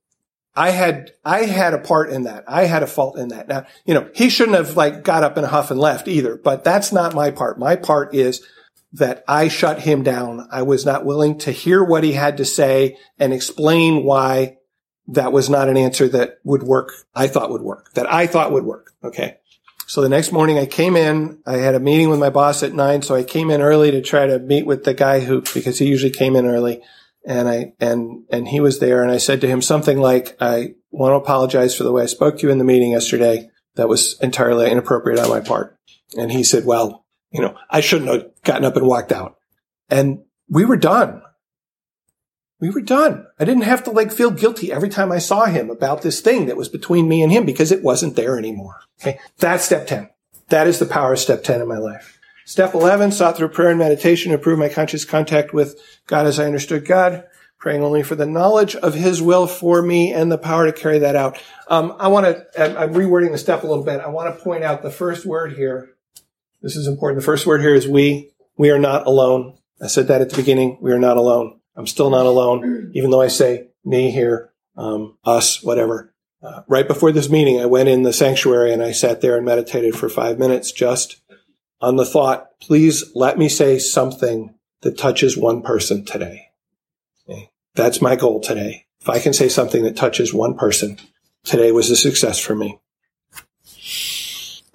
I 0.57 0.71
had, 0.71 1.13
I 1.25 1.45
had 1.45 1.75
a 1.75 1.79
part 1.79 2.11
in 2.11 2.25
that. 2.25 2.45
I 2.47 2.65
had 2.65 2.83
a 2.83 2.87
fault 2.87 3.19
in 3.19 3.29
that. 3.29 3.49
Now, 3.49 3.67
you 3.85 3.95
know, 3.95 4.09
he 4.15 4.29
shouldn't 4.29 4.57
have 4.57 4.77
like 4.77 5.03
got 5.03 5.25
up 5.25 5.37
in 5.37 5.45
a 5.45 5.49
huff 5.49 5.71
and 5.71 5.81
left 5.81 6.07
either, 6.07 6.37
but 6.37 6.63
that's 6.63 6.93
not 6.93 7.15
my 7.15 7.31
part. 7.31 7.59
My 7.59 7.77
part 7.77 8.15
is 8.15 8.47
that 8.93 9.25
I 9.27 9.49
shut 9.49 9.81
him 9.81 10.05
down. 10.05 10.47
I 10.53 10.63
was 10.63 10.87
not 10.87 11.05
willing 11.05 11.39
to 11.39 11.51
hear 11.51 11.83
what 11.83 12.05
he 12.05 12.13
had 12.13 12.37
to 12.37 12.45
say 12.45 12.97
and 13.19 13.33
explain 13.33 14.05
why 14.05 14.59
that 15.09 15.33
was 15.33 15.51
not 15.51 15.69
an 15.69 15.77
answer 15.77 16.09
that 16.09 16.39
would 16.45 16.63
work. 16.63 16.93
I 17.15 17.27
thought 17.27 17.51
would 17.51 17.63
work, 17.63 17.93
that 17.95 18.11
I 18.11 18.29
thought 18.29 18.53
would 18.53 18.65
work. 18.65 18.93
Okay. 19.03 19.39
So 19.87 20.01
the 20.01 20.09
next 20.09 20.33
morning 20.33 20.59
I 20.59 20.67
came 20.67 20.97
in, 20.97 21.41
I 21.45 21.57
had 21.57 21.75
a 21.75 21.81
meeting 21.81 22.09
with 22.09 22.19
my 22.19 22.31
boss 22.31 22.63
at 22.63 22.73
nine. 22.73 23.03
So 23.03 23.15
I 23.15 23.23
came 23.23 23.51
in 23.51 23.61
early 23.61 23.91
to 23.91 24.01
try 24.01 24.27
to 24.27 24.39
meet 24.39 24.65
with 24.65 24.85
the 24.85 24.95
guy 24.95 25.21
who, 25.21 25.43
because 25.53 25.79
he 25.79 25.87
usually 25.87 26.13
came 26.13 26.37
in 26.37 26.47
early 26.47 26.81
and 27.27 27.49
I, 27.49 27.73
and, 27.81 28.25
and 28.31 28.49
he 28.49 28.61
was 28.61 28.79
there 28.79 29.03
and 29.03 29.11
I 29.11 29.19
said 29.19 29.41
to 29.41 29.49
him 29.49 29.63
something 29.63 29.99
like, 29.99 30.37
I 30.41 30.75
want 30.91 31.13
to 31.13 31.17
apologize 31.17 31.75
for 31.75 31.85
the 31.85 31.93
way 31.93 32.03
I 32.03 32.07
spoke 32.07 32.39
to 32.39 32.47
you 32.47 32.53
in 32.53 32.59
the 32.59 32.65
meeting 32.65 32.93
yesterday. 32.93 33.51
That 33.77 33.89
was 33.89 34.19
entirely 34.21 34.71
inappropriate 34.71 35.19
on 35.19 35.29
my 35.29 35.41
part. 35.41 35.77
And 36.17 36.31
he 36.31 36.45
said, 36.45 36.65
well, 36.65 37.05
you 37.33 37.41
know, 37.41 37.57
I 37.69 37.81
shouldn't 37.81 38.11
have 38.11 38.31
gotten 38.45 38.65
up 38.65 38.77
and 38.77 38.87
walked 38.87 39.11
out. 39.11 39.37
And 39.91 40.21
we 40.49 40.65
were 40.65 40.77
done 40.77 41.23
we 42.65 42.71
were 42.71 42.81
done. 42.81 43.27
I 43.39 43.45
didn't 43.45 43.65
have 43.65 43.85
to 43.85 43.91
like 43.91 44.11
feel 44.11 44.31
guilty 44.31 44.73
every 44.73 44.89
time 44.89 45.13
I 45.13 45.19
saw 45.19 45.45
him 45.45 45.69
about 45.69 46.01
this 46.01 46.21
thing 46.21 46.47
that 46.47 46.57
was 46.57 46.71
between 46.71 47.09
me 47.09 47.23
and 47.23 47.31
him 47.31 47.45
because 47.45 47.71
it 47.71 47.83
wasn't 47.83 48.17
there 48.17 48.39
anymore. 48.39 48.81
Okay. 49.01 49.19
That's 49.39 49.67
step 49.67 49.87
10. 49.87 50.09
That 50.49 50.67
is 50.67 50.79
the 50.79 50.87
power 50.87 51.13
of 51.13 51.19
step 51.19 51.45
10 51.45 51.61
in 51.61 51.69
my 51.69 51.77
life. 51.77 52.14
Step 52.47 52.75
11, 52.75 53.13
sought 53.13 53.37
through 53.37 53.49
prayer 53.49 53.71
and 53.71 53.79
meditation 53.79 54.31
to 54.31 54.37
improve 54.37 54.59
my 54.59 54.69
conscious 54.69 55.05
contact 55.05 55.55
with 55.55 55.81
God 56.07 56.27
as 56.27 56.39
I 56.39 56.45
understood 56.47 56.87
God, 56.87 57.25
praying 57.59 57.83
only 57.83 58.03
for 58.03 58.15
the 58.15 58.27
knowledge 58.27 58.77
of 58.77 58.95
his 58.95 59.23
will 59.23 59.47
for 59.47 59.81
me 59.81 60.13
and 60.13 60.31
the 60.31 60.39
power 60.39 60.67
to 60.67 60.73
carry 60.73 60.99
that 60.99 61.17
out. 61.17 61.41
Um, 61.69 61.97
I 61.99 62.09
want 62.09 62.27
to, 62.27 62.81
I'm 62.81 62.93
rewording 62.93 63.33
the 63.33 63.39
step 63.39 63.63
a 63.63 63.67
little 63.67 63.85
bit. 63.85 64.01
I 64.01 64.09
want 64.09 64.37
to 64.37 64.45
point 64.45 64.63
out 64.63 64.83
the 64.83 64.91
first 64.91 65.25
word 65.25 65.55
here 65.55 65.91
This 66.63 66.77
is 66.77 66.87
important. 66.87 67.21
The 67.21 67.27
first 67.27 67.47
word 67.47 67.61
here 67.63 67.75
is 67.75 67.89
we. 67.89 68.33
We 68.57 68.71
are 68.71 68.79
not 68.79 69.07
alone. 69.07 69.59
I 69.83 69.87
said 69.87 70.09
that 70.09 70.21
at 70.21 70.31
the 70.31 70.37
beginning. 70.37 70.79
We 70.81 70.93
are 70.93 70.99
not 70.99 71.17
alone. 71.17 71.61
I'm 71.77 71.87
still 71.87 72.11
not 72.11 72.27
alone, 72.27 72.93
even 72.95 73.11
though 73.11 73.21
I 73.21 73.29
say 73.29 73.69
me 73.85 74.11
here, 74.11 74.53
um, 74.77 75.19
us, 75.25 75.63
whatever. 75.63 76.15
Uh, 76.43 76.63
right 76.69 76.87
before 76.87 77.11
this 77.11 77.31
meeting, 77.31 77.61
I 77.61 77.67
went 77.67 77.89
in 77.89 78.03
the 78.03 78.13
sanctuary 78.13 78.73
and 78.73 78.83
I 78.83 78.93
sat 78.93 79.23
there 79.23 79.37
and 79.37 79.47
meditated 79.47 79.97
for 79.97 80.09
five 80.09 80.39
minutes 80.39 80.73
just 80.73 81.21
on 81.81 81.97
the 81.97 82.05
thought, 82.05 82.59
please 82.61 83.05
let 83.15 83.39
me 83.39 83.49
say 83.49 83.79
something 83.79 84.55
that 84.83 84.99
touches 84.99 85.37
one 85.37 85.63
person 85.63 86.05
today. 86.05 86.49
Okay? 87.29 87.51
That's 87.75 88.01
my 88.01 88.17
goal 88.17 88.41
today. 88.41 88.87
If 89.01 89.09
I 89.09 89.19
can 89.19 89.33
say 89.33 89.49
something 89.49 89.83
that 89.85 89.97
touches 89.97 90.33
one 90.33 90.57
person, 90.57 90.99
today 91.45 91.73
was 91.73 91.91
a 91.91 91.97
success 91.97 92.39
for 92.39 92.55
me. 92.55 92.79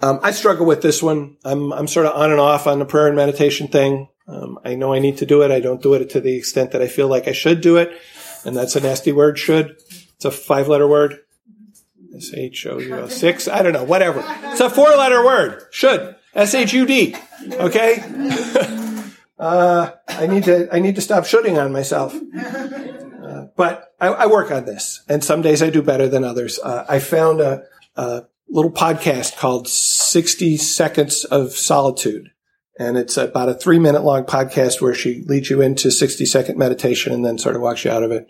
Um, 0.02 0.20
I 0.22 0.30
struggle 0.30 0.66
with 0.66 0.82
this 0.82 1.02
one. 1.02 1.36
I'm, 1.44 1.72
I'm 1.72 1.86
sort 1.86 2.06
of 2.06 2.16
on 2.16 2.30
and 2.30 2.40
off 2.40 2.66
on 2.66 2.78
the 2.78 2.84
prayer 2.84 3.06
and 3.06 3.16
meditation 3.16 3.68
thing. 3.68 4.08
Um, 4.26 4.58
I 4.64 4.76
know 4.76 4.94
I 4.94 4.98
need 4.98 5.18
to 5.18 5.26
do 5.26 5.42
it. 5.42 5.50
I 5.50 5.60
don't 5.60 5.82
do 5.82 5.94
it 5.94 6.10
to 6.10 6.20
the 6.20 6.36
extent 6.36 6.70
that 6.72 6.80
I 6.80 6.86
feel 6.86 7.08
like 7.08 7.28
I 7.28 7.32
should 7.32 7.60
do 7.60 7.76
it. 7.76 7.90
And 8.44 8.56
that's 8.56 8.76
a 8.76 8.80
nasty 8.80 9.12
word, 9.12 9.38
should. 9.38 9.76
It's 10.14 10.24
a 10.24 10.30
five 10.30 10.68
letter 10.68 10.86
word. 10.86 11.18
S 12.16 12.32
H 12.34 12.66
O 12.66 12.78
U 12.78 13.04
S 13.04 13.16
six. 13.16 13.48
I 13.48 13.62
don't 13.62 13.72
know, 13.72 13.84
whatever. 13.84 14.24
It's 14.44 14.60
a 14.60 14.70
four 14.70 14.88
letter 14.90 15.24
word. 15.24 15.64
Should. 15.70 16.16
S 16.34 16.54
H 16.54 16.72
U 16.72 16.86
D. 16.86 17.16
Okay? 17.52 18.02
uh, 19.38 19.90
I 20.08 20.26
need 20.26 20.44
to, 20.44 20.68
I 20.72 20.78
need 20.78 20.94
to 20.96 21.00
stop 21.00 21.24
shooting 21.24 21.58
on 21.58 21.72
myself. 21.72 22.14
Uh, 22.14 23.46
but 23.56 23.94
I, 24.00 24.08
I, 24.08 24.26
work 24.26 24.50
on 24.50 24.64
this. 24.64 25.02
And 25.08 25.22
some 25.22 25.42
days 25.42 25.62
I 25.62 25.70
do 25.70 25.82
better 25.82 26.08
than 26.08 26.24
others. 26.24 26.58
Uh, 26.58 26.84
I 26.88 26.98
found 26.98 27.40
a, 27.40 27.62
a 27.96 28.24
little 28.48 28.72
podcast 28.72 29.36
called 29.38 29.68
60 29.68 30.56
Seconds 30.56 31.24
of 31.24 31.52
Solitude. 31.52 32.30
And 32.78 32.96
it's 32.96 33.16
about 33.16 33.48
a 33.48 33.54
three 33.54 33.78
minute 33.78 34.02
long 34.02 34.24
podcast 34.24 34.80
where 34.80 34.94
she 34.94 35.22
leads 35.26 35.50
you 35.50 35.60
into 35.60 35.90
60 35.90 36.24
second 36.24 36.58
meditation 36.58 37.12
and 37.12 37.24
then 37.24 37.38
sort 37.38 37.56
of 37.56 37.62
walks 37.62 37.84
you 37.84 37.90
out 37.90 38.02
of 38.02 38.10
it. 38.10 38.26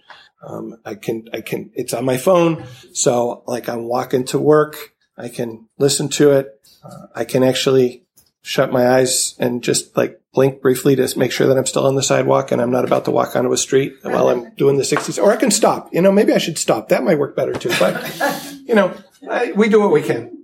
Um, 0.47 0.77
I 0.85 0.97
can, 0.97 1.27
I 1.33 1.41
can, 1.41 1.71
it's 1.75 1.95
on 1.95 2.05
my 2.05 2.17
phone. 2.17 2.65
So 2.93 3.45
like 3.47 3.69
I'm 3.69 3.85
walking 3.85 4.25
to 4.27 4.39
work. 4.39 4.77
I 5.17 5.29
can 5.29 5.69
listen 5.79 6.09
to 6.11 6.33
it. 6.33 6.60
Uh, 6.83 7.07
I 7.15 7.25
can 7.25 7.43
actually 7.43 8.05
shut 8.43 8.73
my 8.73 8.89
eyes 8.89 9.35
and 9.39 9.63
just 9.63 9.97
like 9.97 10.21
blink 10.33 10.63
briefly 10.63 10.97
to 10.97 11.19
make 11.19 11.33
sure 11.33 11.47
that 11.47 11.59
I'm 11.59 11.67
still 11.67 11.87
on 11.87 11.95
the 11.95 12.03
sidewalk 12.03 12.53
and 12.53 12.61
I'm 12.61 12.71
not 12.71 12.85
about 12.85 13.05
to 13.07 13.11
walk 13.11 13.37
onto 13.37 13.53
a 13.53 13.57
street 13.57 13.95
while 14.03 14.29
I'm 14.29 14.55
doing 14.55 14.77
the 14.77 14.83
60s. 14.83 15.23
Or 15.23 15.33
I 15.33 15.37
can 15.37 15.51
stop. 15.51 15.93
You 15.93 16.01
know, 16.01 16.13
maybe 16.13 16.33
I 16.33 16.39
should 16.39 16.59
stop. 16.59 16.89
That 16.89 17.05
might 17.05 17.19
work 17.19 17.37
better 17.37 17.53
too. 17.53 17.71
But, 17.79 18.53
you 18.65 18.75
know, 18.75 18.95
I, 19.29 19.53
we 19.53 19.69
do 19.69 19.81
what 19.81 19.93
we 19.93 20.03
can. 20.03 20.39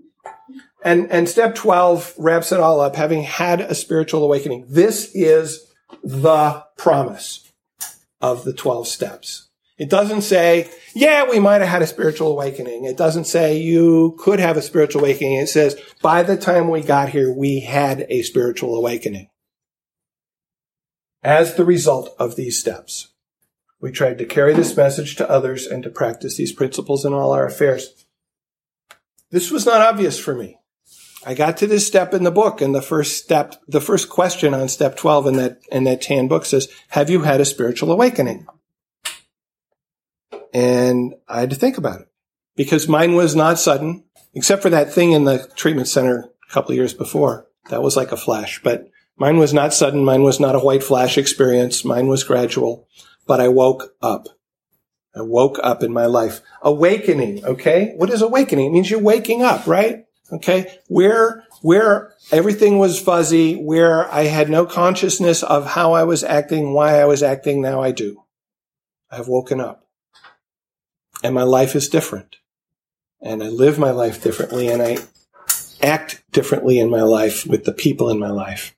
And, 0.84 1.10
and 1.10 1.28
step 1.28 1.54
12 1.54 2.14
wraps 2.18 2.52
it 2.52 2.60
all 2.60 2.80
up, 2.80 2.96
having 2.96 3.22
had 3.22 3.60
a 3.60 3.74
spiritual 3.74 4.22
awakening. 4.22 4.66
This 4.68 5.10
is 5.14 5.66
the 6.04 6.64
promise 6.76 7.50
of 8.20 8.44
the 8.44 8.52
12 8.52 8.86
steps. 8.86 9.45
It 9.78 9.90
doesn't 9.90 10.22
say, 10.22 10.70
yeah, 10.94 11.28
we 11.28 11.38
might 11.38 11.60
have 11.60 11.68
had 11.68 11.82
a 11.82 11.86
spiritual 11.86 12.32
awakening. 12.32 12.84
It 12.84 12.96
doesn't 12.96 13.26
say 13.26 13.58
you 13.58 14.16
could 14.18 14.40
have 14.40 14.56
a 14.56 14.62
spiritual 14.62 15.02
awakening. 15.02 15.34
It 15.34 15.48
says, 15.48 15.78
by 16.00 16.22
the 16.22 16.36
time 16.36 16.70
we 16.70 16.80
got 16.80 17.10
here, 17.10 17.30
we 17.30 17.60
had 17.60 18.06
a 18.08 18.22
spiritual 18.22 18.74
awakening. 18.74 19.28
As 21.22 21.54
the 21.54 21.64
result 21.64 22.14
of 22.18 22.36
these 22.36 22.58
steps, 22.58 23.08
we 23.80 23.90
tried 23.90 24.16
to 24.18 24.24
carry 24.24 24.54
this 24.54 24.76
message 24.76 25.16
to 25.16 25.28
others 25.28 25.66
and 25.66 25.82
to 25.82 25.90
practice 25.90 26.36
these 26.36 26.52
principles 26.52 27.04
in 27.04 27.12
all 27.12 27.32
our 27.32 27.46
affairs. 27.46 28.06
This 29.30 29.50
was 29.50 29.66
not 29.66 29.82
obvious 29.82 30.18
for 30.18 30.34
me. 30.34 30.58
I 31.26 31.34
got 31.34 31.56
to 31.58 31.66
this 31.66 31.86
step 31.86 32.14
in 32.14 32.22
the 32.22 32.30
book 32.30 32.60
and 32.60 32.74
the 32.74 32.80
first 32.80 33.18
step, 33.18 33.56
the 33.66 33.80
first 33.80 34.08
question 34.08 34.54
on 34.54 34.68
step 34.68 34.96
12 34.96 35.26
in 35.26 35.36
that, 35.36 35.60
in 35.70 35.84
that 35.84 36.00
tan 36.00 36.28
book 36.28 36.46
says, 36.46 36.68
have 36.90 37.10
you 37.10 37.22
had 37.22 37.40
a 37.40 37.44
spiritual 37.44 37.90
awakening? 37.90 38.46
And 40.56 41.16
I 41.28 41.40
had 41.40 41.50
to 41.50 41.56
think 41.56 41.76
about 41.76 42.00
it 42.00 42.08
because 42.56 42.88
mine 42.88 43.14
was 43.14 43.36
not 43.36 43.58
sudden, 43.58 44.04
except 44.32 44.62
for 44.62 44.70
that 44.70 44.90
thing 44.90 45.12
in 45.12 45.24
the 45.24 45.46
treatment 45.54 45.86
center 45.86 46.30
a 46.48 46.52
couple 46.52 46.74
years 46.74 46.94
before. 46.94 47.46
That 47.68 47.82
was 47.82 47.94
like 47.94 48.10
a 48.10 48.16
flash, 48.16 48.62
but 48.62 48.88
mine 49.18 49.36
was 49.36 49.52
not 49.52 49.74
sudden. 49.74 50.02
Mine 50.02 50.22
was 50.22 50.40
not 50.40 50.54
a 50.54 50.60
white 50.60 50.82
flash 50.82 51.18
experience. 51.18 51.84
Mine 51.84 52.06
was 52.06 52.24
gradual, 52.24 52.88
but 53.26 53.38
I 53.38 53.48
woke 53.48 53.92
up. 54.00 54.28
I 55.14 55.20
woke 55.20 55.58
up 55.62 55.82
in 55.82 55.92
my 55.92 56.06
life. 56.06 56.40
Awakening. 56.62 57.44
Okay. 57.44 57.92
What 57.96 58.08
is 58.08 58.22
awakening? 58.22 58.68
It 58.68 58.72
means 58.72 58.90
you're 58.90 58.98
waking 58.98 59.42
up, 59.42 59.66
right? 59.66 60.06
Okay. 60.32 60.78
Where, 60.88 61.44
where 61.60 62.14
everything 62.32 62.78
was 62.78 62.98
fuzzy, 62.98 63.56
where 63.56 64.10
I 64.10 64.22
had 64.22 64.48
no 64.48 64.64
consciousness 64.64 65.42
of 65.42 65.66
how 65.66 65.92
I 65.92 66.04
was 66.04 66.24
acting, 66.24 66.72
why 66.72 66.98
I 66.98 67.04
was 67.04 67.22
acting, 67.22 67.60
now 67.60 67.82
I 67.82 67.90
do. 67.90 68.24
I've 69.10 69.28
woken 69.28 69.60
up 69.60 69.85
and 71.26 71.34
my 71.34 71.42
life 71.42 71.74
is 71.74 71.88
different. 71.88 72.36
And 73.20 73.42
I 73.42 73.48
live 73.48 73.78
my 73.78 73.90
life 73.90 74.22
differently 74.22 74.68
and 74.68 74.80
I 74.80 74.98
act 75.82 76.22
differently 76.30 76.78
in 76.78 76.88
my 76.88 77.02
life 77.02 77.44
with 77.46 77.64
the 77.64 77.72
people 77.72 78.08
in 78.10 78.18
my 78.20 78.30
life. 78.30 78.76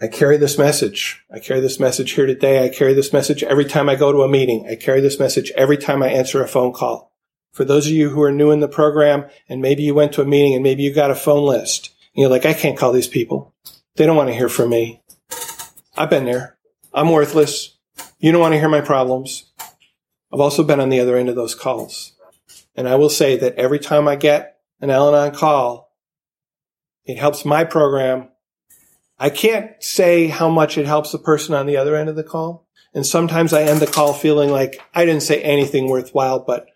I 0.00 0.08
carry 0.08 0.38
this 0.38 0.58
message. 0.58 1.22
I 1.32 1.38
carry 1.38 1.60
this 1.60 1.78
message 1.78 2.12
here 2.12 2.26
today. 2.26 2.64
I 2.64 2.68
carry 2.68 2.94
this 2.94 3.12
message 3.12 3.44
every 3.44 3.64
time 3.64 3.88
I 3.88 3.94
go 3.94 4.10
to 4.10 4.22
a 4.22 4.28
meeting. 4.28 4.66
I 4.68 4.74
carry 4.74 5.00
this 5.00 5.20
message 5.20 5.52
every 5.56 5.76
time 5.76 6.02
I 6.02 6.08
answer 6.08 6.42
a 6.42 6.48
phone 6.48 6.72
call. 6.72 7.12
For 7.52 7.64
those 7.64 7.86
of 7.86 7.92
you 7.92 8.10
who 8.10 8.22
are 8.22 8.32
new 8.32 8.50
in 8.50 8.60
the 8.60 8.68
program 8.68 9.26
and 9.48 9.62
maybe 9.62 9.84
you 9.84 9.94
went 9.94 10.12
to 10.14 10.22
a 10.22 10.26
meeting 10.26 10.54
and 10.54 10.64
maybe 10.64 10.82
you 10.82 10.92
got 10.92 11.12
a 11.12 11.14
phone 11.14 11.46
list 11.46 11.90
and 12.14 12.22
you're 12.22 12.30
like, 12.30 12.46
I 12.46 12.54
can't 12.54 12.78
call 12.78 12.92
these 12.92 13.06
people. 13.06 13.54
They 13.94 14.06
don't 14.06 14.16
want 14.16 14.30
to 14.30 14.34
hear 14.34 14.48
from 14.48 14.70
me. 14.70 15.02
I've 15.96 16.10
been 16.10 16.24
there. 16.24 16.56
I'm 16.92 17.10
worthless. 17.10 17.76
You 18.18 18.32
don't 18.32 18.40
want 18.40 18.54
to 18.54 18.58
hear 18.58 18.68
my 18.68 18.80
problems. 18.80 19.49
I've 20.32 20.40
also 20.40 20.62
been 20.62 20.80
on 20.80 20.88
the 20.88 21.00
other 21.00 21.16
end 21.16 21.28
of 21.28 21.36
those 21.36 21.54
calls. 21.54 22.12
And 22.74 22.88
I 22.88 22.94
will 22.94 23.10
say 23.10 23.36
that 23.36 23.56
every 23.56 23.78
time 23.78 24.06
I 24.06 24.16
get 24.16 24.58
an 24.80 24.90
Al-Anon 24.90 25.34
call, 25.34 25.92
it 27.04 27.18
helps 27.18 27.44
my 27.44 27.64
program. 27.64 28.28
I 29.18 29.30
can't 29.30 29.70
say 29.82 30.28
how 30.28 30.48
much 30.48 30.78
it 30.78 30.86
helps 30.86 31.12
the 31.12 31.18
person 31.18 31.54
on 31.54 31.66
the 31.66 31.76
other 31.76 31.96
end 31.96 32.08
of 32.08 32.16
the 32.16 32.24
call. 32.24 32.66
And 32.94 33.06
sometimes 33.06 33.52
I 33.52 33.62
end 33.62 33.80
the 33.80 33.86
call 33.86 34.12
feeling 34.12 34.50
like 34.50 34.80
I 34.94 35.04
didn't 35.04 35.22
say 35.22 35.42
anything 35.42 35.88
worthwhile, 35.88 36.40
but 36.40 36.66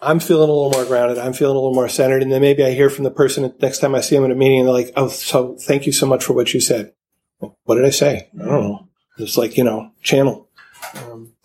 I'm 0.00 0.20
feeling 0.20 0.48
a 0.48 0.52
little 0.52 0.70
more 0.70 0.84
grounded. 0.84 1.18
I'm 1.18 1.32
feeling 1.32 1.56
a 1.56 1.58
little 1.58 1.74
more 1.74 1.88
centered. 1.88 2.22
And 2.22 2.32
then 2.32 2.40
maybe 2.40 2.64
I 2.64 2.72
hear 2.72 2.90
from 2.90 3.04
the 3.04 3.10
person 3.10 3.52
next 3.60 3.78
time 3.78 3.94
I 3.94 4.00
see 4.00 4.16
them 4.16 4.24
in 4.24 4.32
a 4.32 4.36
meeting 4.36 4.60
and 4.60 4.68
they're 4.68 4.74
like, 4.74 4.92
Oh, 4.96 5.08
so 5.08 5.56
thank 5.56 5.86
you 5.86 5.92
so 5.92 6.06
much 6.06 6.24
for 6.24 6.32
what 6.32 6.54
you 6.54 6.60
said. 6.60 6.92
What 7.38 7.76
did 7.76 7.84
I 7.84 7.90
say? 7.90 8.28
I 8.40 8.44
don't 8.44 8.62
know. 8.62 8.88
It's 9.18 9.36
like, 9.36 9.56
you 9.56 9.64
know, 9.64 9.92
channel. 10.02 10.48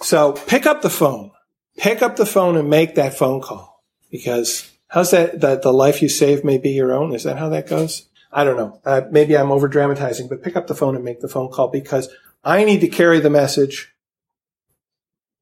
So 0.02 0.34
pick 0.34 0.66
up 0.66 0.82
the 0.82 0.90
phone, 0.90 1.32
pick 1.78 2.02
up 2.02 2.16
the 2.16 2.26
phone 2.26 2.58
and 2.58 2.70
make 2.70 2.96
that 2.96 3.18
phone 3.18 3.42
call 3.42 3.84
because 4.12 4.72
how's 4.88 5.12
that, 5.12 5.42
that 5.42 5.62
the 5.62 5.74
life 5.74 6.02
you 6.02 6.10
save 6.10 6.44
may 6.44 6.58
be 6.58 6.72
your 6.72 6.94
own? 6.94 7.14
Is 7.14 7.24
that 7.24 7.38
how 7.38 7.50
that 7.50 7.68
goes? 7.68 8.08
I 8.32 8.44
don't 8.44 8.58
know. 8.58 8.82
Uh, 8.84 9.02
maybe 9.10 9.38
I'm 9.38 9.52
over 9.52 9.68
dramatizing, 9.68 10.28
but 10.28 10.44
pick 10.44 10.56
up 10.56 10.68
the 10.68 10.76
phone 10.76 10.96
and 10.96 11.06
make 11.06 11.22
the 11.22 11.30
phone 11.30 11.50
call 11.50 11.70
because 11.70 12.10
I 12.44 12.66
need 12.66 12.82
to 12.82 12.88
carry 12.88 13.20
the 13.20 13.30
message 13.30 13.94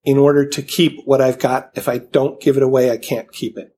in 0.04 0.18
order 0.18 0.48
to 0.48 0.62
keep 0.62 1.02
what 1.06 1.22
I've 1.22 1.40
got. 1.40 1.72
If 1.76 1.88
I 1.88 1.98
don't 1.98 2.40
give 2.40 2.58
it 2.58 2.64
away, 2.64 2.92
I 2.92 2.98
can't 2.98 3.32
keep 3.32 3.58
it. 3.58 3.76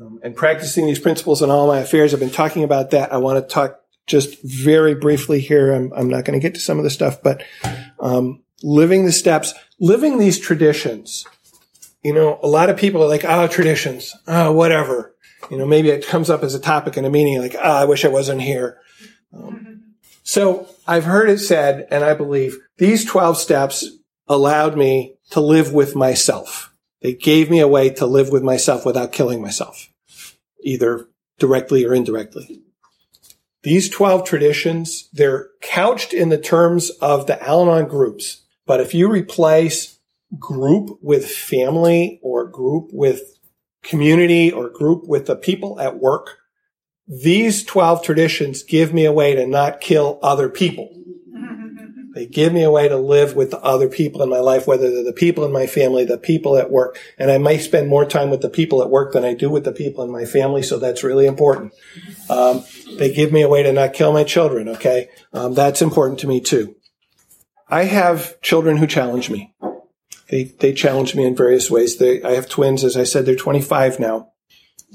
Um, 0.00 0.18
and 0.22 0.34
practicing 0.34 0.86
these 0.86 0.98
principles 0.98 1.42
in 1.42 1.50
all 1.50 1.66
my 1.66 1.78
affairs, 1.78 2.14
I've 2.14 2.20
been 2.20 2.30
talking 2.30 2.64
about 2.64 2.90
that. 2.90 3.12
I 3.12 3.18
want 3.18 3.42
to 3.42 3.52
talk 3.52 3.80
just 4.06 4.42
very 4.42 4.94
briefly 4.94 5.40
here. 5.40 5.72
I'm, 5.72 5.92
I'm 5.94 6.08
not 6.08 6.24
going 6.24 6.38
to 6.38 6.42
get 6.42 6.54
to 6.54 6.60
some 6.60 6.78
of 6.78 6.84
the 6.84 6.90
stuff, 6.90 7.22
but 7.22 7.42
um, 8.00 8.42
living 8.64 9.04
the 9.04 9.12
steps, 9.12 9.52
living 9.78 10.18
these 10.18 10.38
traditions. 10.38 11.26
You 12.02 12.14
know, 12.14 12.40
a 12.42 12.48
lot 12.48 12.70
of 12.70 12.76
people 12.76 13.02
are 13.02 13.08
like, 13.08 13.24
oh, 13.24 13.46
traditions, 13.46 14.14
oh, 14.26 14.52
whatever. 14.52 15.14
You 15.50 15.58
know, 15.58 15.66
maybe 15.66 15.90
it 15.90 16.06
comes 16.06 16.30
up 16.30 16.42
as 16.42 16.54
a 16.54 16.60
topic 16.60 16.96
in 16.96 17.04
a 17.04 17.10
meeting, 17.10 17.38
like, 17.38 17.54
oh, 17.54 17.60
I 17.60 17.84
wish 17.84 18.04
I 18.04 18.08
wasn't 18.08 18.40
here. 18.40 18.78
Um, 19.32 19.94
so 20.22 20.66
I've 20.86 21.04
heard 21.04 21.28
it 21.28 21.38
said, 21.38 21.86
and 21.90 22.02
I 22.02 22.14
believe 22.14 22.56
these 22.78 23.04
12 23.04 23.36
steps 23.36 23.86
allowed 24.26 24.76
me 24.76 25.16
to 25.30 25.40
live 25.40 25.72
with 25.72 25.94
myself. 25.94 26.72
They 27.02 27.12
gave 27.12 27.50
me 27.50 27.60
a 27.60 27.68
way 27.68 27.90
to 27.90 28.06
live 28.06 28.30
with 28.30 28.42
myself 28.42 28.86
without 28.86 29.12
killing 29.12 29.42
myself, 29.42 29.90
either 30.62 31.06
directly 31.38 31.84
or 31.84 31.94
indirectly. 31.94 32.62
These 33.62 33.90
12 33.90 34.24
traditions, 34.24 35.08
they're 35.12 35.48
couched 35.60 36.14
in 36.14 36.30
the 36.30 36.38
terms 36.38 36.90
of 37.00 37.26
the 37.26 37.42
Al-Anon 37.42 37.88
groups. 37.88 38.43
But 38.66 38.80
if 38.80 38.94
you 38.94 39.10
replace 39.10 39.98
group 40.38 40.98
with 41.02 41.26
family 41.26 42.18
or 42.22 42.46
group 42.46 42.88
with 42.92 43.38
community 43.82 44.50
or 44.50 44.70
group 44.70 45.06
with 45.06 45.26
the 45.26 45.36
people 45.36 45.78
at 45.80 45.98
work, 45.98 46.38
these 47.06 47.64
12 47.64 48.02
traditions 48.02 48.62
give 48.62 48.94
me 48.94 49.04
a 49.04 49.12
way 49.12 49.34
to 49.34 49.46
not 49.46 49.80
kill 49.80 50.18
other 50.22 50.48
people. 50.48 50.90
They 52.14 52.26
give 52.26 52.52
me 52.52 52.62
a 52.62 52.70
way 52.70 52.86
to 52.86 52.96
live 52.96 53.34
with 53.34 53.50
the 53.50 53.60
other 53.60 53.88
people 53.88 54.22
in 54.22 54.30
my 54.30 54.38
life, 54.38 54.68
whether 54.68 54.88
they're 54.88 55.02
the 55.02 55.12
people 55.12 55.44
in 55.44 55.50
my 55.50 55.66
family, 55.66 56.04
the 56.04 56.16
people 56.16 56.56
at 56.56 56.70
work. 56.70 56.96
And 57.18 57.28
I 57.28 57.38
may 57.38 57.58
spend 57.58 57.88
more 57.88 58.04
time 58.04 58.30
with 58.30 58.40
the 58.40 58.48
people 58.48 58.82
at 58.82 58.88
work 58.88 59.12
than 59.12 59.24
I 59.24 59.34
do 59.34 59.50
with 59.50 59.64
the 59.64 59.72
people 59.72 60.04
in 60.04 60.12
my 60.12 60.24
family. 60.24 60.62
So 60.62 60.78
that's 60.78 61.02
really 61.02 61.26
important. 61.26 61.72
Um, 62.30 62.62
they 62.98 63.12
give 63.12 63.32
me 63.32 63.42
a 63.42 63.48
way 63.48 63.64
to 63.64 63.72
not 63.72 63.94
kill 63.94 64.12
my 64.12 64.22
children. 64.22 64.68
Okay. 64.68 65.08
Um, 65.32 65.54
that's 65.54 65.82
important 65.82 66.20
to 66.20 66.28
me 66.28 66.40
too. 66.40 66.76
I 67.68 67.84
have 67.84 68.40
children 68.40 68.76
who 68.76 68.86
challenge 68.86 69.30
me. 69.30 69.54
They, 70.28 70.44
they 70.44 70.72
challenge 70.72 71.14
me 71.14 71.24
in 71.24 71.36
various 71.36 71.70
ways. 71.70 71.98
They, 71.98 72.22
I 72.22 72.32
have 72.32 72.48
twins. 72.48 72.84
As 72.84 72.96
I 72.96 73.04
said, 73.04 73.26
they're 73.26 73.36
25 73.36 74.00
now. 74.00 74.30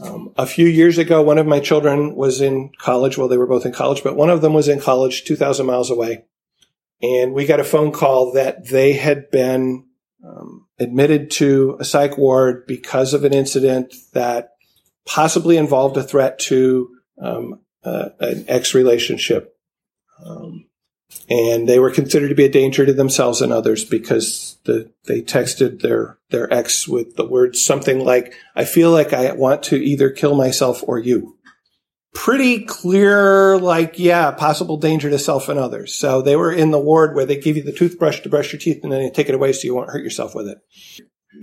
Um, 0.01 0.33
a 0.37 0.45
few 0.45 0.67
years 0.67 0.97
ago, 0.97 1.21
one 1.21 1.37
of 1.37 1.45
my 1.45 1.59
children 1.59 2.15
was 2.15 2.41
in 2.41 2.71
college. 2.77 3.17
Well, 3.17 3.27
they 3.27 3.37
were 3.37 3.47
both 3.47 3.65
in 3.65 3.73
college, 3.73 4.03
but 4.03 4.15
one 4.15 4.29
of 4.29 4.41
them 4.41 4.53
was 4.53 4.67
in 4.67 4.79
college 4.79 5.25
2,000 5.25 5.65
miles 5.65 5.91
away. 5.91 6.25
And 7.01 7.33
we 7.33 7.45
got 7.45 7.59
a 7.59 7.65
phone 7.65 7.91
call 7.91 8.33
that 8.33 8.67
they 8.67 8.93
had 8.93 9.29
been 9.29 9.85
um, 10.25 10.67
admitted 10.79 11.31
to 11.31 11.77
a 11.79 11.85
psych 11.85 12.17
ward 12.17 12.65
because 12.67 13.13
of 13.13 13.23
an 13.23 13.33
incident 13.33 13.93
that 14.13 14.51
possibly 15.05 15.57
involved 15.57 15.97
a 15.97 16.03
threat 16.03 16.39
to 16.39 16.89
um, 17.21 17.61
uh, 17.83 18.09
an 18.19 18.45
ex 18.47 18.73
relationship. 18.73 19.55
Um, 20.25 20.68
and 21.29 21.69
they 21.69 21.77
were 21.77 21.91
considered 21.91 22.29
to 22.29 22.35
be 22.35 22.45
a 22.45 22.51
danger 22.51 22.85
to 22.85 22.93
themselves 22.93 23.41
and 23.41 23.53
others 23.53 23.85
because 23.85 24.57
the, 24.65 24.91
they 25.05 25.21
texted 25.21 25.81
their 25.81 26.17
their 26.31 26.51
ex 26.51 26.87
with 26.87 27.15
the 27.15 27.25
words 27.25 27.63
something 27.63 28.03
like 28.03 28.33
"I 28.55 28.65
feel 28.65 28.91
like 28.91 29.13
I 29.13 29.31
want 29.33 29.63
to 29.63 29.77
either 29.77 30.09
kill 30.09 30.35
myself 30.35 30.83
or 30.85 30.97
you." 30.97 31.37
Pretty 32.15 32.65
clear, 32.65 33.59
like 33.59 33.99
yeah, 33.99 34.31
possible 34.31 34.77
danger 34.77 35.11
to 35.11 35.19
self 35.19 35.47
and 35.47 35.59
others. 35.59 35.93
So 35.93 36.23
they 36.23 36.35
were 36.35 36.51
in 36.51 36.71
the 36.71 36.79
ward 36.79 37.15
where 37.15 37.25
they 37.25 37.39
give 37.39 37.55
you 37.55 37.63
the 37.63 37.71
toothbrush 37.71 38.21
to 38.21 38.29
brush 38.29 38.51
your 38.51 38.59
teeth 38.59 38.83
and 38.83 38.91
then 38.91 39.01
they 39.03 39.11
take 39.11 39.29
it 39.29 39.35
away 39.35 39.53
so 39.53 39.65
you 39.65 39.75
won't 39.75 39.91
hurt 39.91 40.03
yourself 40.03 40.33
with 40.33 40.47
it. 40.47 40.57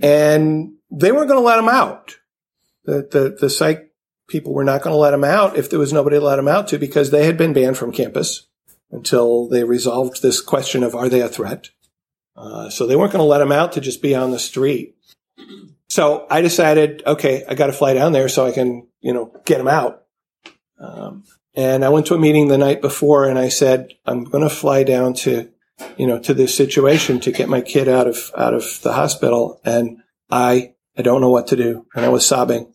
And 0.01 0.73
they 0.91 1.13
weren't 1.13 1.29
going 1.29 1.41
to 1.41 1.45
let 1.47 1.55
them 1.55 1.69
out. 1.69 2.17
The 2.83 3.07
the 3.09 3.37
the 3.39 3.49
psych 3.49 3.89
people 4.27 4.53
were 4.53 4.65
not 4.65 4.81
going 4.81 4.93
to 4.93 4.97
let 4.97 5.11
them 5.11 5.23
out 5.23 5.57
if 5.57 5.69
there 5.69 5.79
was 5.79 5.93
nobody 5.93 6.17
to 6.17 6.25
let 6.25 6.35
them 6.35 6.49
out 6.49 6.67
to 6.67 6.77
because 6.77 7.11
they 7.11 7.25
had 7.25 7.37
been 7.37 7.53
banned 7.53 7.77
from 7.77 7.93
campus 7.93 8.46
until 8.91 9.47
they 9.47 9.63
resolved 9.63 10.21
this 10.21 10.41
question 10.41 10.83
of 10.83 10.95
are 10.95 11.09
they 11.09 11.21
a 11.21 11.29
threat? 11.29 11.69
Uh, 12.35 12.69
so 12.69 12.85
they 12.85 12.95
weren't 12.95 13.11
going 13.11 13.23
to 13.23 13.27
let 13.27 13.41
him 13.41 13.51
out 13.51 13.73
to 13.73 13.81
just 13.81 14.01
be 14.01 14.13
on 14.13 14.31
the 14.31 14.39
street. 14.39 14.95
So 15.89 16.27
I 16.29 16.41
decided, 16.41 17.01
okay, 17.05 17.43
I 17.47 17.55
got 17.55 17.67
to 17.67 17.73
fly 17.73 17.93
down 17.93 18.11
there 18.11 18.29
so 18.29 18.45
I 18.45 18.51
can, 18.51 18.87
you 19.01 19.13
know, 19.13 19.33
get 19.45 19.59
him 19.59 19.67
out. 19.67 20.03
Um, 20.79 21.23
and 21.55 21.83
I 21.83 21.89
went 21.89 22.05
to 22.07 22.13
a 22.13 22.19
meeting 22.19 22.47
the 22.47 22.57
night 22.57 22.81
before 22.81 23.27
and 23.27 23.39
I 23.39 23.49
said, 23.49 23.93
I'm 24.05 24.25
going 24.25 24.43
to 24.43 24.53
fly 24.53 24.83
down 24.83 25.15
to, 25.15 25.49
you 25.97 26.05
know, 26.05 26.19
to 26.19 26.33
this 26.33 26.55
situation 26.55 27.19
to 27.21 27.31
get 27.31 27.49
my 27.49 27.61
kid 27.61 27.87
out 27.87 28.07
of, 28.07 28.31
out 28.37 28.53
of 28.53 28.81
the 28.83 28.93
hospital. 28.93 29.59
And 29.65 30.03
I, 30.29 30.75
I 30.95 31.01
don't 31.01 31.21
know 31.21 31.31
what 31.31 31.47
to 31.47 31.55
do. 31.55 31.87
And 31.95 32.05
I 32.05 32.09
was 32.09 32.25
sobbing, 32.25 32.73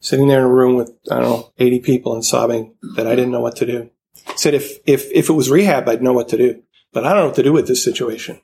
sitting 0.00 0.28
there 0.28 0.38
in 0.38 0.46
a 0.46 0.52
room 0.52 0.76
with, 0.76 0.92
I 1.10 1.16
don't 1.16 1.24
know, 1.24 1.52
80 1.58 1.80
people 1.80 2.14
and 2.14 2.24
sobbing 2.24 2.74
that 2.96 3.06
I 3.06 3.14
didn't 3.14 3.32
know 3.32 3.40
what 3.40 3.56
to 3.56 3.66
do 3.66 3.90
said 4.36 4.54
if, 4.54 4.78
if, 4.86 5.10
if 5.12 5.28
it 5.28 5.34
was 5.34 5.50
rehab, 5.50 5.88
I'd 5.88 6.02
know 6.02 6.12
what 6.12 6.28
to 6.30 6.36
do, 6.36 6.62
but 6.92 7.04
I 7.04 7.10
don't 7.10 7.20
know 7.20 7.26
what 7.26 7.36
to 7.36 7.42
do 7.42 7.52
with 7.52 7.66
this 7.66 7.84
situation. 7.84 8.40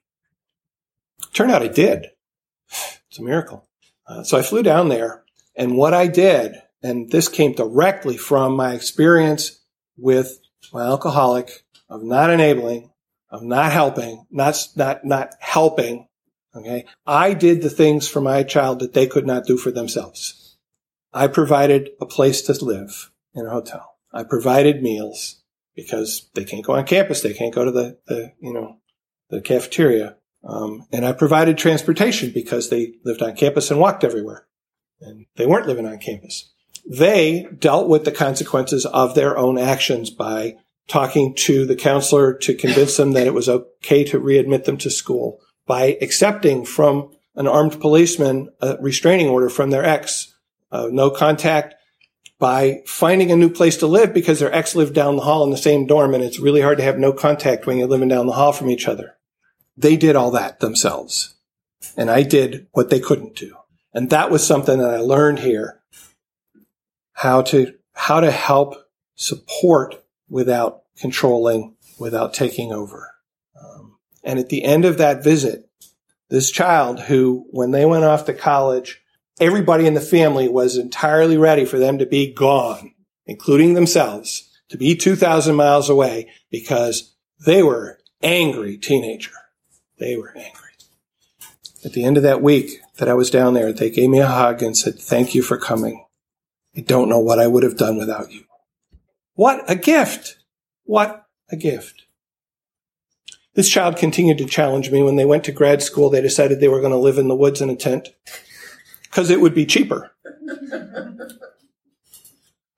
Turned 1.32 1.50
out 1.50 1.62
I 1.62 1.68
did. 1.68 2.06
It's 3.08 3.18
a 3.18 3.22
miracle. 3.22 3.68
Uh, 4.06 4.22
so 4.22 4.38
I 4.38 4.42
flew 4.42 4.62
down 4.62 4.88
there 4.88 5.24
and 5.56 5.76
what 5.76 5.94
I 5.94 6.06
did, 6.06 6.54
and 6.82 7.10
this 7.10 7.28
came 7.28 7.52
directly 7.52 8.16
from 8.16 8.56
my 8.56 8.72
experience 8.74 9.60
with 9.96 10.38
my 10.72 10.82
alcoholic 10.82 11.64
of 11.88 12.02
not 12.02 12.30
enabling, 12.30 12.90
of 13.30 13.42
not 13.42 13.72
helping, 13.72 14.26
not, 14.30 14.56
not, 14.76 15.04
not 15.04 15.34
helping. 15.40 16.08
Okay. 16.54 16.86
I 17.06 17.34
did 17.34 17.62
the 17.62 17.70
things 17.70 18.08
for 18.08 18.20
my 18.20 18.42
child 18.42 18.80
that 18.80 18.92
they 18.92 19.06
could 19.06 19.26
not 19.26 19.46
do 19.46 19.56
for 19.56 19.70
themselves. 19.70 20.56
I 21.12 21.26
provided 21.26 21.90
a 22.00 22.06
place 22.06 22.42
to 22.42 22.64
live 22.64 23.10
in 23.34 23.46
a 23.46 23.50
hotel. 23.50 23.96
I 24.12 24.22
provided 24.22 24.82
meals 24.82 25.39
because 25.82 26.30
they 26.34 26.44
can't 26.44 26.64
go 26.64 26.74
on 26.74 26.86
campus. 26.86 27.20
They 27.20 27.34
can't 27.34 27.54
go 27.54 27.64
to 27.64 27.70
the, 27.70 27.98
the 28.06 28.32
you 28.40 28.52
know, 28.52 28.78
the 29.28 29.40
cafeteria. 29.40 30.16
Um, 30.42 30.86
and 30.92 31.04
I 31.04 31.12
provided 31.12 31.58
transportation 31.58 32.30
because 32.32 32.70
they 32.70 32.94
lived 33.04 33.22
on 33.22 33.36
campus 33.36 33.70
and 33.70 33.78
walked 33.78 34.04
everywhere 34.04 34.46
and 35.00 35.26
they 35.36 35.46
weren't 35.46 35.66
living 35.66 35.86
on 35.86 35.98
campus. 35.98 36.52
They 36.88 37.46
dealt 37.58 37.88
with 37.88 38.04
the 38.04 38.12
consequences 38.12 38.86
of 38.86 39.14
their 39.14 39.36
own 39.36 39.58
actions 39.58 40.10
by 40.10 40.56
talking 40.88 41.34
to 41.34 41.66
the 41.66 41.76
counselor 41.76 42.34
to 42.34 42.54
convince 42.54 42.96
them 42.96 43.12
that 43.12 43.26
it 43.26 43.34
was 43.34 43.48
okay 43.48 44.02
to 44.04 44.18
readmit 44.18 44.64
them 44.64 44.76
to 44.78 44.90
school, 44.90 45.40
by 45.66 45.96
accepting 46.00 46.64
from 46.64 47.12
an 47.36 47.46
armed 47.46 47.80
policeman 47.80 48.48
a 48.60 48.76
restraining 48.80 49.28
order 49.28 49.48
from 49.48 49.70
their 49.70 49.84
ex, 49.84 50.34
uh, 50.72 50.88
no 50.90 51.10
contact, 51.10 51.74
by 52.40 52.82
finding 52.86 53.30
a 53.30 53.36
new 53.36 53.50
place 53.50 53.76
to 53.76 53.86
live 53.86 54.14
because 54.14 54.40
their 54.40 54.52
ex 54.52 54.74
lived 54.74 54.94
down 54.94 55.14
the 55.14 55.22
hall 55.22 55.44
in 55.44 55.50
the 55.50 55.58
same 55.58 55.86
dorm 55.86 56.14
and 56.14 56.24
it's 56.24 56.40
really 56.40 56.62
hard 56.62 56.78
to 56.78 56.84
have 56.84 56.98
no 56.98 57.12
contact 57.12 57.66
when 57.66 57.76
you're 57.76 57.86
living 57.86 58.08
down 58.08 58.26
the 58.26 58.32
hall 58.32 58.50
from 58.50 58.70
each 58.70 58.88
other. 58.88 59.16
They 59.76 59.96
did 59.96 60.16
all 60.16 60.30
that 60.32 60.58
themselves. 60.60 61.34
And 61.96 62.10
I 62.10 62.22
did 62.22 62.66
what 62.72 62.90
they 62.90 62.98
couldn't 62.98 63.36
do. 63.36 63.56
And 63.92 64.10
that 64.10 64.30
was 64.30 64.46
something 64.46 64.78
that 64.78 64.90
I 64.90 64.98
learned 64.98 65.40
here. 65.40 65.80
How 67.12 67.42
to, 67.42 67.74
how 67.92 68.20
to 68.20 68.30
help 68.30 68.74
support 69.14 70.02
without 70.28 70.84
controlling, 70.98 71.76
without 71.98 72.32
taking 72.32 72.72
over. 72.72 73.14
Um, 73.62 73.98
and 74.24 74.38
at 74.38 74.48
the 74.48 74.64
end 74.64 74.86
of 74.86 74.96
that 74.96 75.22
visit, 75.22 75.68
this 76.30 76.50
child 76.50 77.00
who, 77.00 77.46
when 77.50 77.72
they 77.72 77.84
went 77.84 78.04
off 78.04 78.24
to 78.24 78.32
college, 78.32 78.99
everybody 79.40 79.86
in 79.86 79.94
the 79.94 80.00
family 80.00 80.48
was 80.48 80.76
entirely 80.76 81.36
ready 81.36 81.64
for 81.64 81.78
them 81.78 81.98
to 81.98 82.06
be 82.06 82.32
gone, 82.32 82.94
including 83.26 83.74
themselves, 83.74 84.48
to 84.68 84.76
be 84.76 84.94
2,000 84.94 85.54
miles 85.56 85.88
away 85.88 86.30
because 86.50 87.16
they 87.44 87.62
were 87.62 87.98
angry 88.22 88.76
teenager. 88.76 89.32
They 89.98 90.16
were 90.16 90.32
angry. 90.36 90.70
At 91.84 91.94
the 91.94 92.04
end 92.04 92.18
of 92.18 92.22
that 92.22 92.42
week 92.42 92.80
that 92.98 93.08
I 93.08 93.14
was 93.14 93.30
down 93.30 93.54
there, 93.54 93.72
they 93.72 93.90
gave 93.90 94.10
me 94.10 94.20
a 94.20 94.26
hug 94.26 94.62
and 94.62 94.76
said, 94.76 94.98
thank 94.98 95.34
you 95.34 95.42
for 95.42 95.56
coming. 95.56 96.04
I 96.76 96.82
don't 96.82 97.08
know 97.08 97.18
what 97.18 97.38
I 97.38 97.46
would 97.46 97.62
have 97.62 97.78
done 97.78 97.96
without 97.96 98.30
you. 98.30 98.44
What 99.34 99.68
a 99.68 99.74
gift. 99.74 100.36
What 100.84 101.26
a 101.50 101.56
gift. 101.56 102.02
This 103.54 103.68
child 103.68 103.96
continued 103.96 104.38
to 104.38 104.44
challenge 104.44 104.90
me. 104.90 105.02
When 105.02 105.16
they 105.16 105.24
went 105.24 105.44
to 105.44 105.52
grad 105.52 105.82
school, 105.82 106.10
they 106.10 106.20
decided 106.20 106.60
they 106.60 106.68
were 106.68 106.80
going 106.80 106.92
to 106.92 106.98
live 106.98 107.18
in 107.18 107.28
the 107.28 107.34
woods 107.34 107.60
in 107.60 107.70
a 107.70 107.76
tent 107.76 108.10
because 109.10 109.30
it 109.30 109.40
would 109.40 109.54
be 109.54 109.66
cheaper. 109.66 110.12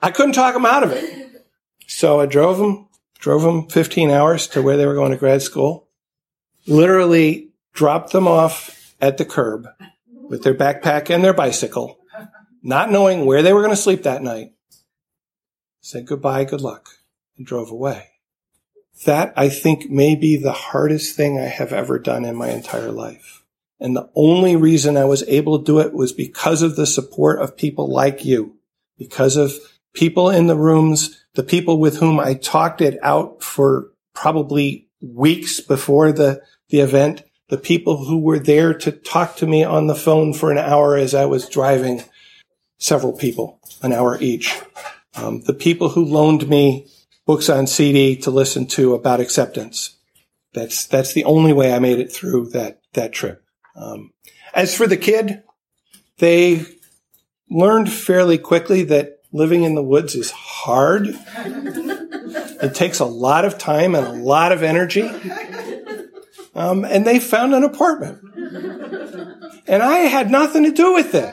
I 0.01 0.11
couldn't 0.11 0.33
talk 0.33 0.55
them 0.55 0.67
out 0.67 0.83
of 0.83 0.93
it. 0.93 1.45
So 1.87 2.21
I 2.21 2.27
drove 2.27 2.59
them, 2.59 2.89
drove 3.19 3.43
them 3.43 3.69
15 3.69 4.11
hours 4.11 4.47
to 4.49 4.63
where 4.63 4.77
they 4.77 4.87
were 4.87 4.95
going 4.95 5.13
to 5.13 5.19
grad 5.19 5.43
school, 5.43 5.89
literally 6.67 7.51
dropped 7.73 8.13
them 8.13 8.27
off 8.27 8.95
at 9.01 9.19
the 9.19 9.25
curb 9.25 9.69
with 10.29 10.43
their 10.43 10.55
backpack 10.55 11.11
and 11.11 11.23
their 11.23 11.35
bicycle, 11.35 11.99
not 12.63 12.91
knowing 12.91 13.27
where 13.27 13.43
they 13.43 13.53
were 13.53 13.61
going 13.61 13.75
to 13.75 13.77
sleep 13.77 14.05
that 14.05 14.23
night, 14.23 14.55
said 15.81 16.07
goodbye, 16.07 16.45
good 16.45 16.61
luck, 16.61 16.89
and 17.37 17.47
drove 17.47 17.71
away. 17.71 18.09
That 19.05 19.33
I 19.37 19.49
think 19.49 19.91
may 19.91 20.17
be 20.17 20.37
the 20.37 20.53
hardest 20.53 21.17
thing 21.17 21.39
I 21.39 21.45
have 21.45 21.73
ever 21.73 21.99
done 21.99 22.25
in 22.25 22.37
my 22.37 22.51
entire 22.51 22.93
life. 22.93 23.42
And 23.83 23.97
the 23.97 24.09
only 24.15 24.55
reason 24.55 24.97
I 24.97 25.07
was 25.07 25.25
able 25.25 25.59
to 25.59 25.65
do 25.65 25.81
it 25.81 25.93
was 25.93 26.13
because 26.13 26.63
of 26.63 26.77
the 26.77 26.87
support 26.87 27.43
of 27.43 27.57
people 27.57 27.93
like 27.93 28.25
you, 28.25 28.57
because 28.97 29.37
of 29.37 29.53
people 29.93 30.31
in 30.31 30.47
the 30.47 30.57
rooms, 30.57 31.21
the 31.35 31.43
people 31.43 31.81
with 31.81 31.97
whom 31.97 32.21
I 32.21 32.35
talked 32.35 32.81
it 32.81 32.97
out 33.03 33.43
for 33.43 33.91
probably 34.15 34.89
weeks 35.01 35.59
before 35.59 36.13
the, 36.13 36.41
the 36.69 36.79
event, 36.79 37.25
the 37.49 37.59
people 37.59 38.05
who 38.05 38.21
were 38.21 38.39
there 38.39 38.73
to 38.73 38.93
talk 38.93 39.35
to 39.39 39.49
me 39.49 39.65
on 39.65 39.89
the 39.89 39.97
phone 39.97 40.33
for 40.33 40.53
an 40.53 40.59
hour 40.59 40.97
as 40.97 41.13
I 41.13 41.25
was 41.25 41.49
driving, 41.49 42.05
several 42.79 43.13
people, 43.13 43.59
an 43.83 43.93
hour 43.93 44.17
each. 44.21 44.61
Um, 45.17 45.43
the 45.43 45.55
people 45.55 45.89
who 45.89 46.05
loaned 46.05 46.49
me 46.49 46.87
books 47.27 47.49
on 47.49 47.67
CD 47.67 48.15
to 48.19 48.31
listen 48.31 48.67
to 48.69 48.95
about 48.95 49.19
acceptance. 49.19 49.99
That's, 50.55 50.87
that's 50.87 51.15
the 51.15 51.25
only 51.25 51.53
way 51.53 51.73
I 51.73 51.81
made 51.81 51.99
it 51.99 52.13
through 52.13 52.51
that, 52.51 52.81
that 52.93 53.13
trip. 53.13 53.42
Um, 53.75 54.13
as 54.55 54.75
for 54.75 54.87
the 54.87 54.97
kid, 54.97 55.43
they 56.19 56.65
learned 57.51 57.93
fairly 57.93 58.39
quickly 58.39 58.85
that 58.85 59.21
living 59.33 59.65
in 59.65 59.75
the 59.75 59.83
woods 59.83 60.15
is 60.15 60.31
hard. 60.31 61.09
it 61.09 62.75
takes 62.75 63.01
a 63.01 63.05
lot 63.05 63.45
of 63.45 63.59
time 63.59 63.95
and 63.95 64.07
a 64.07 64.13
lot 64.13 64.53
of 64.53 64.63
energy. 64.63 65.09
Um, 66.55 66.85
and 66.85 67.07
they 67.07 67.19
found 67.19 67.55
an 67.55 67.65
apartment. 67.65 68.21
And 69.67 69.83
I 69.83 69.99
had 69.99 70.31
nothing 70.31 70.65
to 70.65 70.73
do 70.73 70.93
with 70.93 71.15
it. 71.15 71.33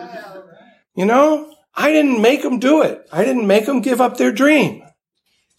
You 0.95 1.05
know, 1.05 1.53
I 1.75 1.91
didn't 1.91 2.21
make 2.21 2.41
them 2.41 2.59
do 2.59 2.81
it. 2.81 3.07
I 3.11 3.23
didn't 3.23 3.47
make 3.47 3.65
them 3.65 3.81
give 3.81 4.01
up 4.01 4.17
their 4.17 4.31
dream. 4.31 4.83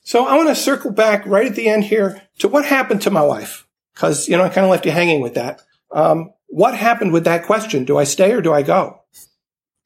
So 0.03 0.26
I 0.26 0.37
want 0.37 0.49
to 0.49 0.55
circle 0.55 0.91
back 0.91 1.26
right 1.26 1.47
at 1.47 1.55
the 1.55 1.68
end 1.68 1.85
here 1.85 2.22
to 2.39 2.49
what 2.49 2.64
happened 2.64 3.03
to 3.03 3.11
my 3.11 3.22
wife 3.22 3.66
because, 3.95 4.28
you 4.28 4.37
know, 4.37 4.45
I 4.45 4.49
kind 4.49 4.64
of 4.64 4.70
left 4.70 4.87
you 4.87 4.93
hanging 4.93 5.20
with 5.20 5.35
that. 5.35 5.62
Um, 5.93 6.33
what 6.51 6.74
happened 6.74 7.12
with 7.12 7.24
that 7.24 7.46
question? 7.46 7.84
Do 7.84 7.96
I 7.96 8.05
stay 8.05 8.32
or 8.32 8.42
do 8.42 8.53
I 8.53 8.62
go? 8.62 9.01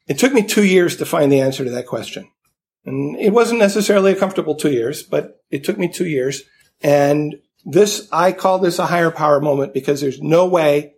It 0.07 0.19
took 0.19 0.33
me 0.33 0.43
two 0.43 0.65
years 0.65 0.97
to 0.97 1.07
find 1.07 1.31
the 1.31 1.41
answer 1.41 1.65
to 1.65 1.71
that 1.71 1.87
question. 1.87 2.31
And 2.85 3.17
it 3.19 3.33
wasn't 3.33 3.61
necessarily 3.61 4.13
a 4.13 4.17
comfortable 4.17 4.55
two 4.55 4.73
years, 4.73 5.03
but 5.03 5.43
it 5.51 5.65
took 5.65 5.79
me 5.79 5.89
two 5.89 6.07
years. 6.07 6.43
And 6.83 7.37
this, 7.65 8.09
I 8.13 8.33
call 8.33 8.59
this 8.59 8.79
a 8.79 8.87
higher 8.87 9.11
power 9.11 9.41
moment 9.41 9.73
because 9.73 10.01
there's 10.01 10.21
no 10.21 10.47
way 10.47 10.95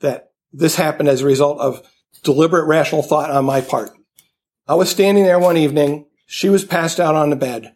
that 0.00 0.30
this 0.52 0.76
happened 0.76 1.08
as 1.08 1.22
a 1.22 1.26
result 1.26 1.58
of 1.58 1.82
deliberate 2.22 2.66
rational 2.66 3.02
thought 3.02 3.30
on 3.30 3.44
my 3.44 3.60
part. 3.60 3.90
I 4.68 4.74
was 4.74 4.88
standing 4.88 5.24
there 5.24 5.40
one 5.40 5.56
evening. 5.56 6.06
She 6.26 6.48
was 6.48 6.64
passed 6.64 7.00
out 7.00 7.16
on 7.16 7.30
the 7.30 7.36
bed. 7.36 7.74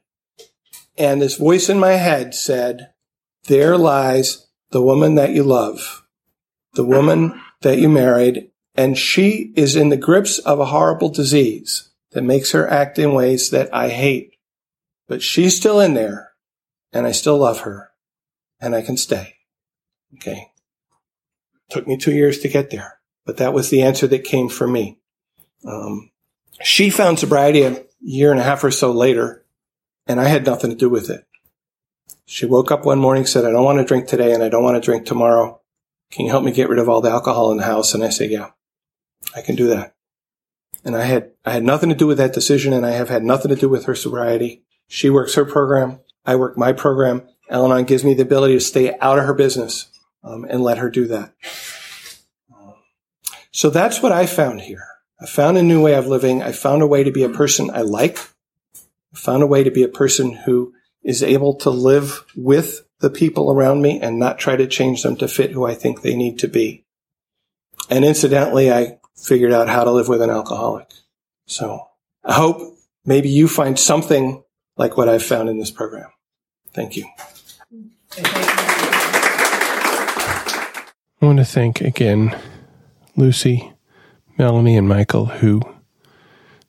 And 0.96 1.20
this 1.20 1.36
voice 1.36 1.68
in 1.68 1.78
my 1.78 1.92
head 1.92 2.34
said, 2.34 2.90
there 3.44 3.76
lies 3.76 4.46
the 4.70 4.82
woman 4.82 5.14
that 5.14 5.30
you 5.30 5.42
love, 5.42 6.04
the 6.78 6.84
woman 6.84 7.38
that 7.62 7.78
you 7.78 7.88
married, 7.88 8.52
and 8.76 8.96
she 8.96 9.52
is 9.56 9.74
in 9.74 9.88
the 9.88 9.96
grips 9.96 10.38
of 10.38 10.60
a 10.60 10.66
horrible 10.66 11.08
disease 11.08 11.88
that 12.12 12.22
makes 12.22 12.52
her 12.52 12.70
act 12.70 13.00
in 13.00 13.12
ways 13.14 13.50
that 13.50 13.68
I 13.74 13.88
hate. 13.88 14.36
But 15.08 15.20
she's 15.20 15.56
still 15.56 15.80
in 15.80 15.94
there, 15.94 16.34
and 16.92 17.04
I 17.04 17.10
still 17.10 17.36
love 17.36 17.62
her, 17.62 17.90
and 18.60 18.76
I 18.76 18.82
can 18.82 18.96
stay. 18.96 19.34
Okay. 20.14 20.52
Took 21.68 21.88
me 21.88 21.96
two 21.96 22.12
years 22.12 22.38
to 22.38 22.48
get 22.48 22.70
there, 22.70 23.00
but 23.26 23.38
that 23.38 23.52
was 23.52 23.70
the 23.70 23.82
answer 23.82 24.06
that 24.06 24.20
came 24.20 24.48
for 24.48 24.68
me. 24.68 25.00
Um, 25.66 26.12
she 26.62 26.90
found 26.90 27.18
sobriety 27.18 27.62
a 27.64 27.84
year 28.00 28.30
and 28.30 28.38
a 28.38 28.44
half 28.44 28.62
or 28.62 28.70
so 28.70 28.92
later, 28.92 29.44
and 30.06 30.20
I 30.20 30.28
had 30.28 30.46
nothing 30.46 30.70
to 30.70 30.76
do 30.76 30.88
with 30.88 31.10
it. 31.10 31.26
She 32.24 32.46
woke 32.46 32.70
up 32.70 32.84
one 32.84 33.00
morning, 33.00 33.26
said, 33.26 33.44
I 33.44 33.50
don't 33.50 33.64
want 33.64 33.78
to 33.78 33.84
drink 33.84 34.06
today 34.06 34.32
and 34.32 34.44
I 34.44 34.48
don't 34.48 34.62
want 34.62 34.76
to 34.76 34.86
drink 34.86 35.06
tomorrow. 35.06 35.60
Can 36.10 36.24
you 36.24 36.30
help 36.30 36.44
me 36.44 36.52
get 36.52 36.68
rid 36.68 36.78
of 36.78 36.88
all 36.88 37.00
the 37.00 37.10
alcohol 37.10 37.50
in 37.50 37.58
the 37.58 37.64
house? 37.64 37.94
And 37.94 38.02
I 38.02 38.08
said, 38.08 38.30
yeah, 38.30 38.50
I 39.34 39.42
can 39.42 39.56
do 39.56 39.68
that. 39.68 39.94
And 40.84 40.96
I 40.96 41.04
had, 41.04 41.32
I 41.44 41.52
had 41.52 41.64
nothing 41.64 41.90
to 41.90 41.94
do 41.94 42.06
with 42.06 42.18
that 42.18 42.32
decision 42.32 42.72
and 42.72 42.86
I 42.86 42.92
have 42.92 43.08
had 43.08 43.24
nothing 43.24 43.50
to 43.50 43.56
do 43.56 43.68
with 43.68 43.84
her 43.84 43.94
sobriety. 43.94 44.62
She 44.86 45.10
works 45.10 45.34
her 45.34 45.44
program. 45.44 46.00
I 46.24 46.36
work 46.36 46.56
my 46.56 46.72
program. 46.72 47.28
Al-Anon 47.50 47.84
gives 47.84 48.04
me 48.04 48.14
the 48.14 48.22
ability 48.22 48.54
to 48.54 48.60
stay 48.60 48.96
out 49.00 49.18
of 49.18 49.26
her 49.26 49.34
business 49.34 49.88
um, 50.22 50.44
and 50.44 50.62
let 50.62 50.78
her 50.78 50.90
do 50.90 51.06
that. 51.08 51.34
So 53.50 53.70
that's 53.70 54.02
what 54.02 54.12
I 54.12 54.26
found 54.26 54.60
here. 54.60 54.86
I 55.20 55.26
found 55.26 55.58
a 55.58 55.62
new 55.62 55.82
way 55.82 55.94
of 55.94 56.06
living. 56.06 56.42
I 56.42 56.52
found 56.52 56.80
a 56.80 56.86
way 56.86 57.02
to 57.02 57.10
be 57.10 57.24
a 57.24 57.28
person 57.28 57.70
I 57.70 57.80
like. 57.80 58.18
I 59.12 59.16
found 59.16 59.42
a 59.42 59.48
way 59.48 59.64
to 59.64 59.70
be 59.70 59.82
a 59.82 59.88
person 59.88 60.32
who 60.32 60.72
is 61.02 61.22
able 61.22 61.56
to 61.56 61.70
live 61.70 62.24
with 62.36 62.86
the 63.00 63.10
people 63.10 63.52
around 63.52 63.82
me 63.82 64.00
and 64.00 64.18
not 64.18 64.38
try 64.38 64.56
to 64.56 64.66
change 64.66 65.02
them 65.02 65.16
to 65.16 65.28
fit 65.28 65.52
who 65.52 65.64
I 65.64 65.74
think 65.74 66.02
they 66.02 66.16
need 66.16 66.38
to 66.40 66.48
be. 66.48 66.84
And 67.88 68.04
incidentally, 68.04 68.72
I 68.72 68.98
figured 69.16 69.52
out 69.52 69.68
how 69.68 69.84
to 69.84 69.90
live 69.90 70.08
with 70.08 70.22
an 70.22 70.30
alcoholic. 70.30 70.90
So 71.46 71.88
I 72.24 72.34
hope 72.34 72.76
maybe 73.04 73.28
you 73.28 73.48
find 73.48 73.78
something 73.78 74.42
like 74.76 74.96
what 74.96 75.08
I've 75.08 75.22
found 75.22 75.48
in 75.48 75.58
this 75.58 75.70
program. 75.70 76.10
Thank 76.72 76.96
you. 76.96 77.06
I 81.20 81.26
want 81.26 81.38
to 81.38 81.44
thank 81.44 81.80
again 81.80 82.38
Lucy, 83.16 83.72
Melanie, 84.36 84.76
and 84.76 84.88
Michael, 84.88 85.26
who, 85.26 85.62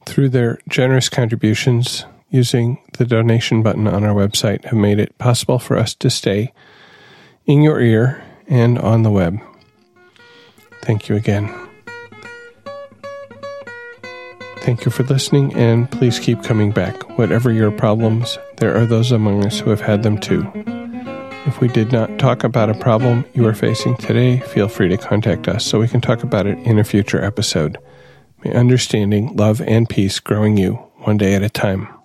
through 0.06 0.30
their 0.30 0.60
generous 0.68 1.10
contributions 1.10 2.06
using 2.30 2.80
the 2.98 3.06
donation 3.06 3.64
button 3.64 3.88
on 3.88 4.04
our 4.04 4.14
website, 4.14 4.64
have 4.66 4.74
made 4.74 5.00
it 5.00 5.18
possible 5.18 5.60
for 5.60 5.78
us 5.78 5.94
to 5.96 6.10
stay 6.10 6.54
in 7.46 7.62
your 7.62 7.80
ear 7.80 8.24
and 8.48 8.78
on 8.80 9.04
the 9.04 9.12
web. 9.12 9.40
Thank 10.82 11.10
you 11.10 11.16
again. 11.16 11.54
Thank 14.62 14.86
you 14.86 14.92
for 14.92 15.04
listening, 15.04 15.54
and 15.56 15.90
please 15.90 16.20
keep 16.20 16.44
coming 16.44 16.72
back. 16.72 17.18
Whatever 17.18 17.52
your 17.52 17.72
problems, 17.72 18.38
there 18.58 18.76
are 18.76 18.86
those 18.86 19.12
among 19.12 19.46
us 19.46 19.60
who 19.60 19.70
have 19.70 19.82
had 19.82 20.04
them 20.04 20.20
too. 20.20 20.50
If 21.46 21.62
we 21.62 21.70
did 21.70 21.92
not 21.92 22.20
talk 22.20 22.44
about 22.44 22.70
a 22.70 22.76
problem 22.76 23.26
you 23.34 23.48
are 23.48 23.56
facing 23.56 23.96
today, 23.98 24.42
feel 24.42 24.68
free 24.68 24.90
to 24.90 24.98
contact 24.98 25.48
us 25.48 25.66
so 25.66 25.80
we 25.80 25.88
can 25.88 26.02
talk 26.02 26.22
about 26.22 26.46
it 26.46 26.60
in 26.60 26.78
a 26.78 26.84
future 26.84 27.24
episode. 27.24 27.78
May 28.44 28.54
understanding, 28.54 29.36
love, 29.36 29.62
and 29.62 29.90
peace 29.90 30.20
growing 30.20 30.58
you 30.58 30.74
one 30.98 31.18
day 31.18 31.34
at 31.34 31.42
a 31.42 31.50
time. 31.50 31.99